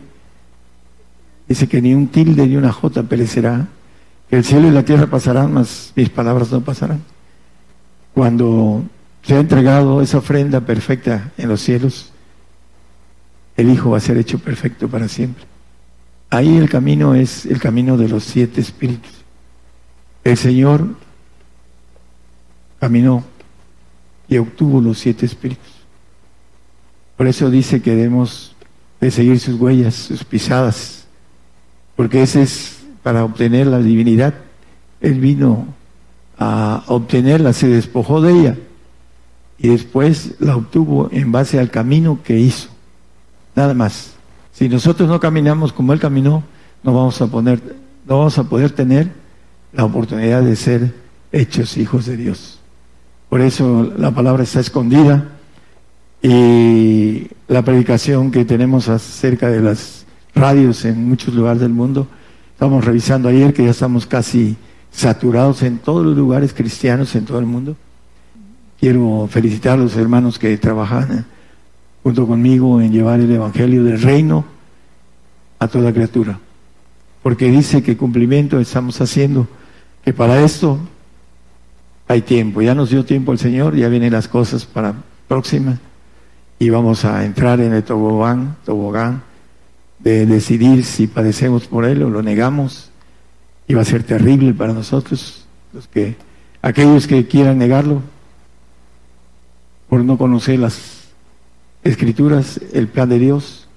dice 1.47 1.67
que 1.67 1.81
ni 1.81 1.93
un 1.93 2.07
tilde 2.07 2.45
ni 2.47 2.57
una 2.57 2.71
jota 2.71 3.03
perecerá, 3.03 3.67
que 4.29 4.37
el 4.37 4.43
cielo 4.43 4.67
y 4.67 4.71
la 4.71 4.83
tierra 4.83 5.07
pasarán, 5.07 5.53
mas 5.53 5.93
mis 5.95 6.09
palabras 6.09 6.51
no 6.51 6.61
pasarán. 6.61 7.01
Cuando 8.13 8.83
se 9.23 9.35
ha 9.35 9.39
entregado 9.39 10.01
esa 10.01 10.17
ofrenda 10.17 10.61
perfecta 10.61 11.31
en 11.37 11.49
los 11.49 11.61
cielos, 11.61 12.10
el 13.61 13.69
Hijo 13.69 13.91
va 13.91 13.97
a 13.97 14.01
ser 14.01 14.17
hecho 14.17 14.39
perfecto 14.39 14.87
para 14.87 15.07
siempre. 15.07 15.45
Ahí 16.29 16.57
el 16.57 16.69
camino 16.69 17.13
es 17.13 17.45
el 17.45 17.59
camino 17.59 17.97
de 17.97 18.07
los 18.07 18.23
siete 18.23 18.61
espíritus. 18.61 19.11
El 20.23 20.37
Señor 20.37 20.95
caminó 22.79 23.23
y 24.27 24.37
obtuvo 24.37 24.81
los 24.81 24.97
siete 24.97 25.25
espíritus. 25.25 25.71
Por 27.17 27.27
eso 27.27 27.49
dice 27.49 27.81
que 27.81 27.95
debemos 27.95 28.55
de 28.99 29.11
seguir 29.11 29.39
sus 29.39 29.59
huellas, 29.59 29.93
sus 29.93 30.23
pisadas, 30.23 31.05
porque 31.95 32.23
ese 32.23 32.41
es 32.41 32.79
para 33.03 33.23
obtener 33.23 33.67
la 33.67 33.79
divinidad. 33.79 34.33
Él 35.01 35.19
vino 35.19 35.67
a 36.39 36.83
obtenerla, 36.87 37.53
se 37.53 37.67
despojó 37.67 38.21
de 38.21 38.39
ella 38.39 38.57
y 39.59 39.67
después 39.67 40.35
la 40.39 40.55
obtuvo 40.55 41.09
en 41.11 41.31
base 41.31 41.59
al 41.59 41.69
camino 41.69 42.19
que 42.23 42.39
hizo. 42.39 42.69
Nada 43.55 43.73
más. 43.73 44.13
Si 44.51 44.69
nosotros 44.69 45.07
no 45.07 45.19
caminamos 45.19 45.73
como 45.73 45.93
Él 45.93 45.99
caminó, 45.99 46.43
no 46.83 46.93
vamos 46.93 47.21
a 47.21 47.27
poner, 47.27 47.61
no 48.05 48.17
vamos 48.19 48.37
a 48.37 48.43
poder 48.43 48.71
tener 48.71 49.11
la 49.73 49.85
oportunidad 49.85 50.41
de 50.41 50.55
ser 50.55 50.93
hechos 51.31 51.77
hijos 51.77 52.05
de 52.05 52.17
Dios. 52.17 52.59
Por 53.29 53.41
eso 53.41 53.91
la 53.97 54.11
palabra 54.11 54.43
está 54.43 54.59
escondida 54.59 55.29
y 56.21 57.27
la 57.47 57.63
predicación 57.63 58.31
que 58.31 58.45
tenemos 58.45 58.89
acerca 58.89 59.49
de 59.49 59.61
las 59.61 60.05
radios 60.35 60.85
en 60.85 61.07
muchos 61.07 61.33
lugares 61.33 61.61
del 61.61 61.71
mundo, 61.71 62.07
estamos 62.53 62.85
revisando 62.85 63.29
ayer 63.29 63.53
que 63.53 63.63
ya 63.63 63.71
estamos 63.71 64.05
casi 64.05 64.55
saturados 64.91 65.63
en 65.63 65.79
todos 65.79 66.05
los 66.05 66.15
lugares 66.15 66.53
cristianos 66.53 67.15
en 67.15 67.25
todo 67.25 67.39
el 67.39 67.45
mundo. 67.45 67.75
Quiero 68.79 69.27
felicitar 69.31 69.73
a 69.73 69.83
los 69.83 69.95
hermanos 69.95 70.37
que 70.37 70.57
trabajan 70.57 71.25
junto 72.03 72.27
conmigo 72.27 72.81
en 72.81 72.91
llevar 72.91 73.19
el 73.19 73.31
Evangelio 73.31 73.83
del 73.83 74.01
Reino 74.01 74.45
a 75.59 75.67
toda 75.67 75.93
criatura, 75.93 76.39
porque 77.21 77.51
dice 77.51 77.83
que 77.83 77.97
cumplimiento 77.97 78.59
estamos 78.59 78.99
haciendo 79.01 79.47
que 80.03 80.13
para 80.13 80.43
esto 80.43 80.79
hay 82.07 82.21
tiempo. 82.21 82.61
Ya 82.61 82.75
nos 82.75 82.89
dio 82.89 83.05
tiempo 83.05 83.31
el 83.31 83.39
Señor, 83.39 83.75
ya 83.75 83.87
vienen 83.87 84.13
las 84.13 84.27
cosas 84.27 84.65
para 84.65 84.95
próximas. 85.27 85.79
Y 86.59 86.69
vamos 86.69 87.05
a 87.05 87.25
entrar 87.25 87.59
en 87.59 87.73
el 87.73 87.83
tobogán, 87.83 88.57
tobogán 88.65 89.23
de 89.99 90.25
decidir 90.25 90.83
si 90.83 91.07
padecemos 91.07 91.67
por 91.67 91.85
él 91.85 92.03
o 92.03 92.09
lo 92.09 92.21
negamos. 92.21 92.91
Y 93.67 93.73
va 93.73 93.81
a 93.81 93.85
ser 93.85 94.03
terrible 94.03 94.53
para 94.53 94.73
nosotros, 94.73 95.45
los 95.73 95.87
que 95.87 96.15
aquellos 96.61 97.07
que 97.07 97.27
quieran 97.27 97.57
negarlo 97.57 98.01
por 99.87 100.03
no 100.03 100.17
conocer 100.17 100.59
las 100.59 101.00
escrituras, 101.83 102.59
el 102.73 102.87
plan 102.87 103.09
de 103.09 103.19
Dios, 103.19 103.67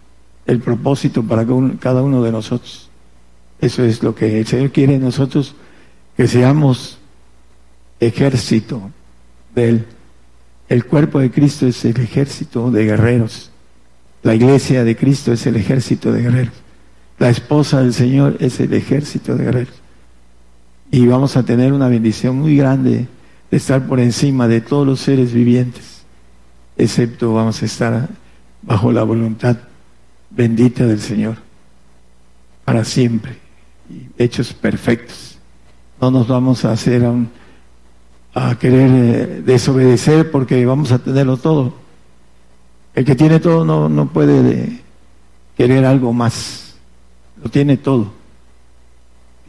el 0.46 0.60
propósito 0.60 1.22
para 1.22 1.46
cada 1.80 2.02
uno 2.02 2.22
de 2.22 2.32
nosotros. 2.32 2.90
Eso 3.60 3.84
es 3.84 4.02
lo 4.02 4.14
que 4.14 4.40
el 4.40 4.46
Señor 4.46 4.70
quiere 4.72 4.94
de 4.94 4.98
nosotros 4.98 5.54
que 6.16 6.26
seamos 6.26 6.98
ejército 8.00 8.90
de 9.54 9.68
Él. 9.68 9.84
El 10.68 10.86
cuerpo 10.86 11.18
de 11.20 11.30
Cristo 11.30 11.66
es 11.66 11.84
el 11.84 12.00
ejército 12.00 12.70
de 12.70 12.84
guerreros. 12.84 13.50
La 14.22 14.34
iglesia 14.34 14.84
de 14.84 14.96
Cristo 14.96 15.32
es 15.32 15.46
el 15.46 15.56
ejército 15.56 16.12
de 16.12 16.22
guerreros. 16.22 16.54
La 17.18 17.30
esposa 17.30 17.80
del 17.80 17.92
Señor 17.92 18.36
es 18.40 18.58
el 18.60 18.72
ejército 18.72 19.36
de 19.36 19.44
guerreros. 19.44 19.74
Y 20.90 21.06
vamos 21.06 21.36
a 21.36 21.42
tener 21.42 21.72
una 21.72 21.88
bendición 21.88 22.36
muy 22.36 22.56
grande 22.56 23.06
de 23.50 23.56
estar 23.56 23.86
por 23.86 24.00
encima 24.00 24.48
de 24.48 24.60
todos 24.60 24.86
los 24.86 25.00
seres 25.00 25.32
vivientes, 25.32 25.93
excepto 26.76 27.34
vamos 27.34 27.62
a 27.62 27.66
estar 27.66 28.08
bajo 28.62 28.92
la 28.92 29.02
voluntad 29.02 29.56
bendita 30.30 30.86
del 30.86 31.00
Señor 31.00 31.36
para 32.64 32.84
siempre, 32.84 33.38
y 33.90 34.08
hechos 34.22 34.52
perfectos 34.52 35.34
no 36.00 36.10
nos 36.10 36.28
vamos 36.28 36.64
a 36.64 36.72
hacer 36.72 37.02
a, 38.34 38.58
querer 38.58 38.90
eh, 38.90 39.42
desobedecer 39.42 40.30
porque 40.30 40.64
vamos 40.66 40.92
a 40.92 40.98
tenerlo 40.98 41.36
todo. 41.36 41.74
El 42.94 43.04
que 43.04 43.14
tiene 43.14 43.40
todo 43.40 43.64
no, 43.64 43.88
no 43.88 44.08
puede 44.08 44.80
querer 45.56 45.84
algo 45.84 46.12
más, 46.12 46.76
lo 47.42 47.50
tiene 47.50 47.76
todo. 47.76 48.12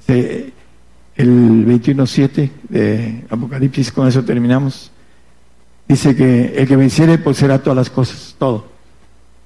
el 0.07 0.53
21.7 1.17 2.51
de 2.69 3.25
Apocalipsis, 3.29 3.91
con 3.91 4.07
eso 4.07 4.23
terminamos, 4.23 4.91
dice 5.87 6.15
que 6.15 6.55
el 6.57 6.67
que 6.67 6.75
venciere 6.75 7.17
pues 7.17 7.37
será 7.37 7.61
todas 7.61 7.77
las 7.77 7.89
cosas, 7.89 8.35
todo. 8.37 8.65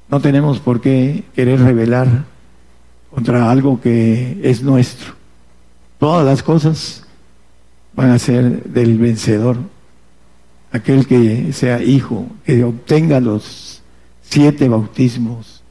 No 0.10 0.20
tenemos 0.20 0.60
por 0.60 0.82
qué 0.82 1.24
querer 1.36 1.62
rebelar 1.62 2.26
contra 3.12 3.52
algo 3.52 3.80
que 3.82 4.40
es 4.44 4.64
nuestro. 4.64 5.14
Todas 6.00 6.26
las 6.26 6.44
cosas 6.44 7.06
van 7.94 8.12
a 8.12 8.20
ser 8.20 8.64
del 8.64 8.98
vencedor, 8.98 9.58
aquel 10.72 11.06
que 11.06 11.52
sea 11.54 11.84
hijo, 11.84 12.28
que 12.46 12.64
obtenga 12.64 13.20
los 13.20 13.82
siete 14.22 14.70
bautismos 14.70 15.64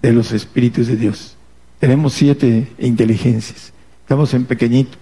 de 0.00 0.12
los 0.12 0.32
espíritus 0.32 0.86
de 0.86 0.96
Dios. 0.96 1.36
Tenemos 1.78 2.14
siete 2.14 2.72
inteligencias, 2.78 3.72
estamos 4.02 4.32
en 4.34 4.44
pequeñito, 4.44 4.96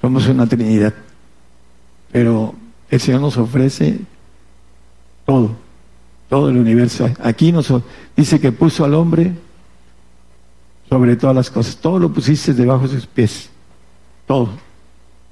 somos 0.00 0.28
una 0.28 0.46
Trinidad, 0.46 0.94
pero 2.12 2.54
el 2.90 3.00
Señor 3.00 3.20
nos 3.20 3.36
ofrece 3.36 3.98
todo, 5.26 5.50
todo 6.28 6.48
el 6.48 6.56
universo. 6.56 7.10
Aquí 7.22 7.52
nos 7.52 7.72
dice 8.16 8.40
que 8.40 8.52
puso 8.52 8.84
al 8.84 8.94
hombre 8.94 9.32
sobre 10.88 11.16
todas 11.16 11.36
las 11.36 11.50
cosas. 11.50 11.76
Todo 11.76 11.98
lo 11.98 12.12
pusiste 12.12 12.54
debajo 12.54 12.88
de 12.88 12.94
sus 12.94 13.06
pies. 13.06 13.50
Todo. 14.26 14.50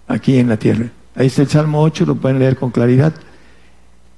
Aquí 0.07 0.39
en 0.39 0.49
la 0.49 0.59
tierra. 0.59 0.91
Ahí 1.15 1.29
está 1.29 1.43
el 1.43 1.49
Salmo 1.49 1.83
8, 1.83 2.05
lo 2.05 2.17
pueden 2.17 2.39
leer 2.39 2.57
con 2.57 2.71
claridad 2.71 3.15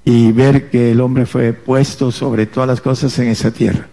y 0.05 0.33
ver 0.33 0.69
que 0.69 0.91
el 0.91 1.01
hombre 1.01 1.27
fue 1.27 1.53
puesto 1.53 2.11
sobre 2.11 2.47
todas 2.47 2.69
las 2.69 2.81
cosas 2.81 3.17
en 3.21 3.29
esa 3.29 3.53
tierra. 3.53 3.87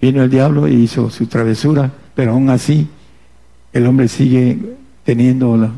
Vino 0.00 0.22
el 0.22 0.30
diablo 0.30 0.68
y 0.68 0.74
hizo 0.74 1.10
su 1.10 1.26
travesura, 1.26 1.90
pero 2.14 2.32
aún 2.32 2.48
así 2.48 2.88
el 3.72 3.86
hombre 3.86 4.06
sigue 4.06 4.76
teniendo 5.04 5.72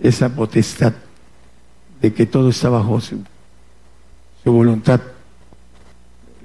esa 0.00 0.34
potestad 0.34 0.94
de 2.00 2.12
que 2.12 2.26
todo 2.26 2.48
está 2.50 2.68
bajo 2.68 3.00
su, 3.00 3.22
voluntad. 4.44 5.00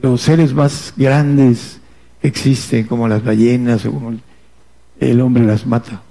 Los 0.01 0.21
seres 0.21 0.53
más 0.53 0.93
grandes 0.95 1.79
existen, 2.21 2.85
como 2.85 3.07
las 3.07 3.23
ballenas 3.23 3.83
como 3.83 4.13
el 4.99 5.21
hombre 5.21 5.43
las 5.43 5.65
mata, 5.65 6.01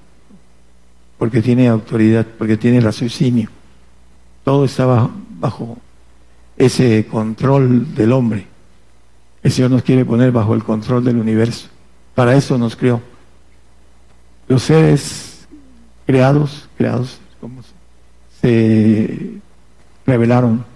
porque 1.18 1.42
tiene 1.42 1.68
autoridad, 1.68 2.26
porque 2.38 2.56
tiene 2.56 2.80
raciocinio. 2.80 3.48
todo 4.44 4.64
estaba 4.64 5.10
bajo 5.38 5.78
ese 6.56 7.06
control 7.10 7.94
del 7.94 8.12
hombre. 8.12 8.46
El 9.42 9.52
Señor 9.52 9.70
nos 9.70 9.82
quiere 9.82 10.04
poner 10.04 10.32
bajo 10.32 10.54
el 10.54 10.64
control 10.64 11.04
del 11.04 11.16
universo. 11.16 11.68
Para 12.14 12.34
eso 12.34 12.56
nos 12.56 12.76
creó. 12.76 13.00
Los 14.48 14.62
seres 14.62 15.46
creados, 16.06 16.68
creados, 16.76 17.18
se 18.44 19.40
revelaron. 20.04 20.66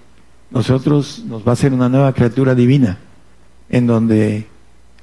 Nosotros 0.51 1.23
nos 1.27 1.47
va 1.47 1.53
a 1.53 1.57
ser 1.57 1.75
una 1.75 1.91
nueva 1.91 2.15
criatura 2.15 2.55
divina, 2.55 2.97
en 3.69 3.87
donde 3.87 4.47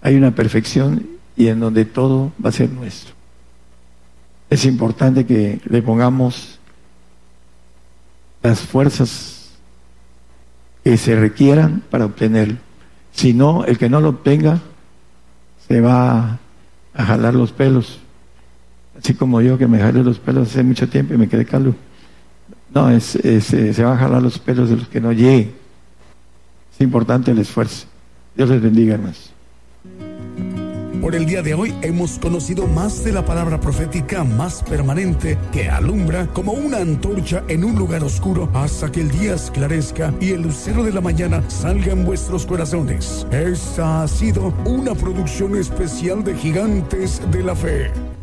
hay 0.02 0.16
una 0.16 0.34
perfección 0.34 1.06
y 1.38 1.46
en 1.50 1.60
donde 1.60 1.86
todo 1.86 2.32
va 2.44 2.50
a 2.50 2.54
ser 2.54 2.72
nuestro. 2.72 3.14
Es 4.50 4.66
importante 4.66 5.28
que 5.28 5.62
le 5.66 5.84
pongamos 5.84 6.58
las 8.42 8.62
fuerzas 8.62 9.52
que 10.84 10.98
se 10.98 11.16
requieran 11.16 11.84
para 11.92 12.06
obtenerlo. 12.06 12.58
Si 13.12 13.36
no, 13.36 13.64
el 13.66 13.78
que 13.78 13.90
no 13.90 14.02
lo 14.02 14.10
obtenga 14.10 14.60
se 15.68 15.82
va 15.82 16.40
a 16.96 17.06
jalar 17.06 17.36
los 17.36 17.52
pelos. 17.52 18.00
Así 18.98 19.14
como 19.14 19.40
yo 19.42 19.56
que 19.60 19.68
me 19.68 19.78
jalé 19.78 20.04
los 20.04 20.18
pelos 20.18 20.50
hace 20.50 20.64
mucho 20.64 20.90
tiempo 20.90 21.14
y 21.14 21.18
me 21.18 21.30
quedé 21.30 21.46
calvo. 21.46 21.76
No, 22.76 22.90
es, 22.90 23.16
eh, 23.16 23.40
se 23.40 23.84
va 23.84 23.94
a 23.94 23.98
jalar 23.98 24.22
los 24.22 24.38
pelos 24.38 24.70
de 24.70 24.76
los 24.76 24.90
que 24.90 25.00
no 25.00 25.14
lleguen. 25.14 25.54
Es 26.74 26.82
importante 26.82 27.32
el 27.32 27.40
esfuerzo. 27.40 27.88
Dios 28.36 28.50
les 28.50 28.62
bendiga, 28.62 28.96
hermanos. 28.96 29.32
Por 31.02 31.16
el 31.16 31.26
día 31.26 31.42
de 31.42 31.54
hoy 31.54 31.74
hemos 31.84 32.20
conocido 32.20 32.68
más 32.68 33.04
de 33.04 33.14
la 33.14 33.24
palabra 33.24 33.62
profética 33.62 34.24
más 34.24 34.62
permanente 34.64 35.38
que 35.54 35.70
alumbra 35.70 36.28
como 36.34 36.52
una 36.54 36.78
antorcha 36.78 37.44
en 37.48 37.64
un 37.64 37.76
lugar 37.76 38.04
oscuro 38.04 38.50
hasta 38.54 38.92
que 38.92 39.02
el 39.02 39.12
día 39.12 39.36
esclarezca 39.36 40.14
y 40.20 40.32
el 40.32 40.42
lucero 40.42 40.84
de 40.84 40.92
la 40.92 41.02
mañana 41.02 41.44
salga 41.48 41.94
en 41.94 42.04
vuestros 42.04 42.46
corazones. 42.46 43.26
Esta 43.32 44.04
ha 44.04 44.08
sido 44.08 44.54
una 44.66 44.96
producción 44.96 45.56
especial 45.56 46.24
de 46.24 46.36
Gigantes 46.36 47.22
de 47.32 47.44
la 47.44 47.56
Fe. 47.56 48.15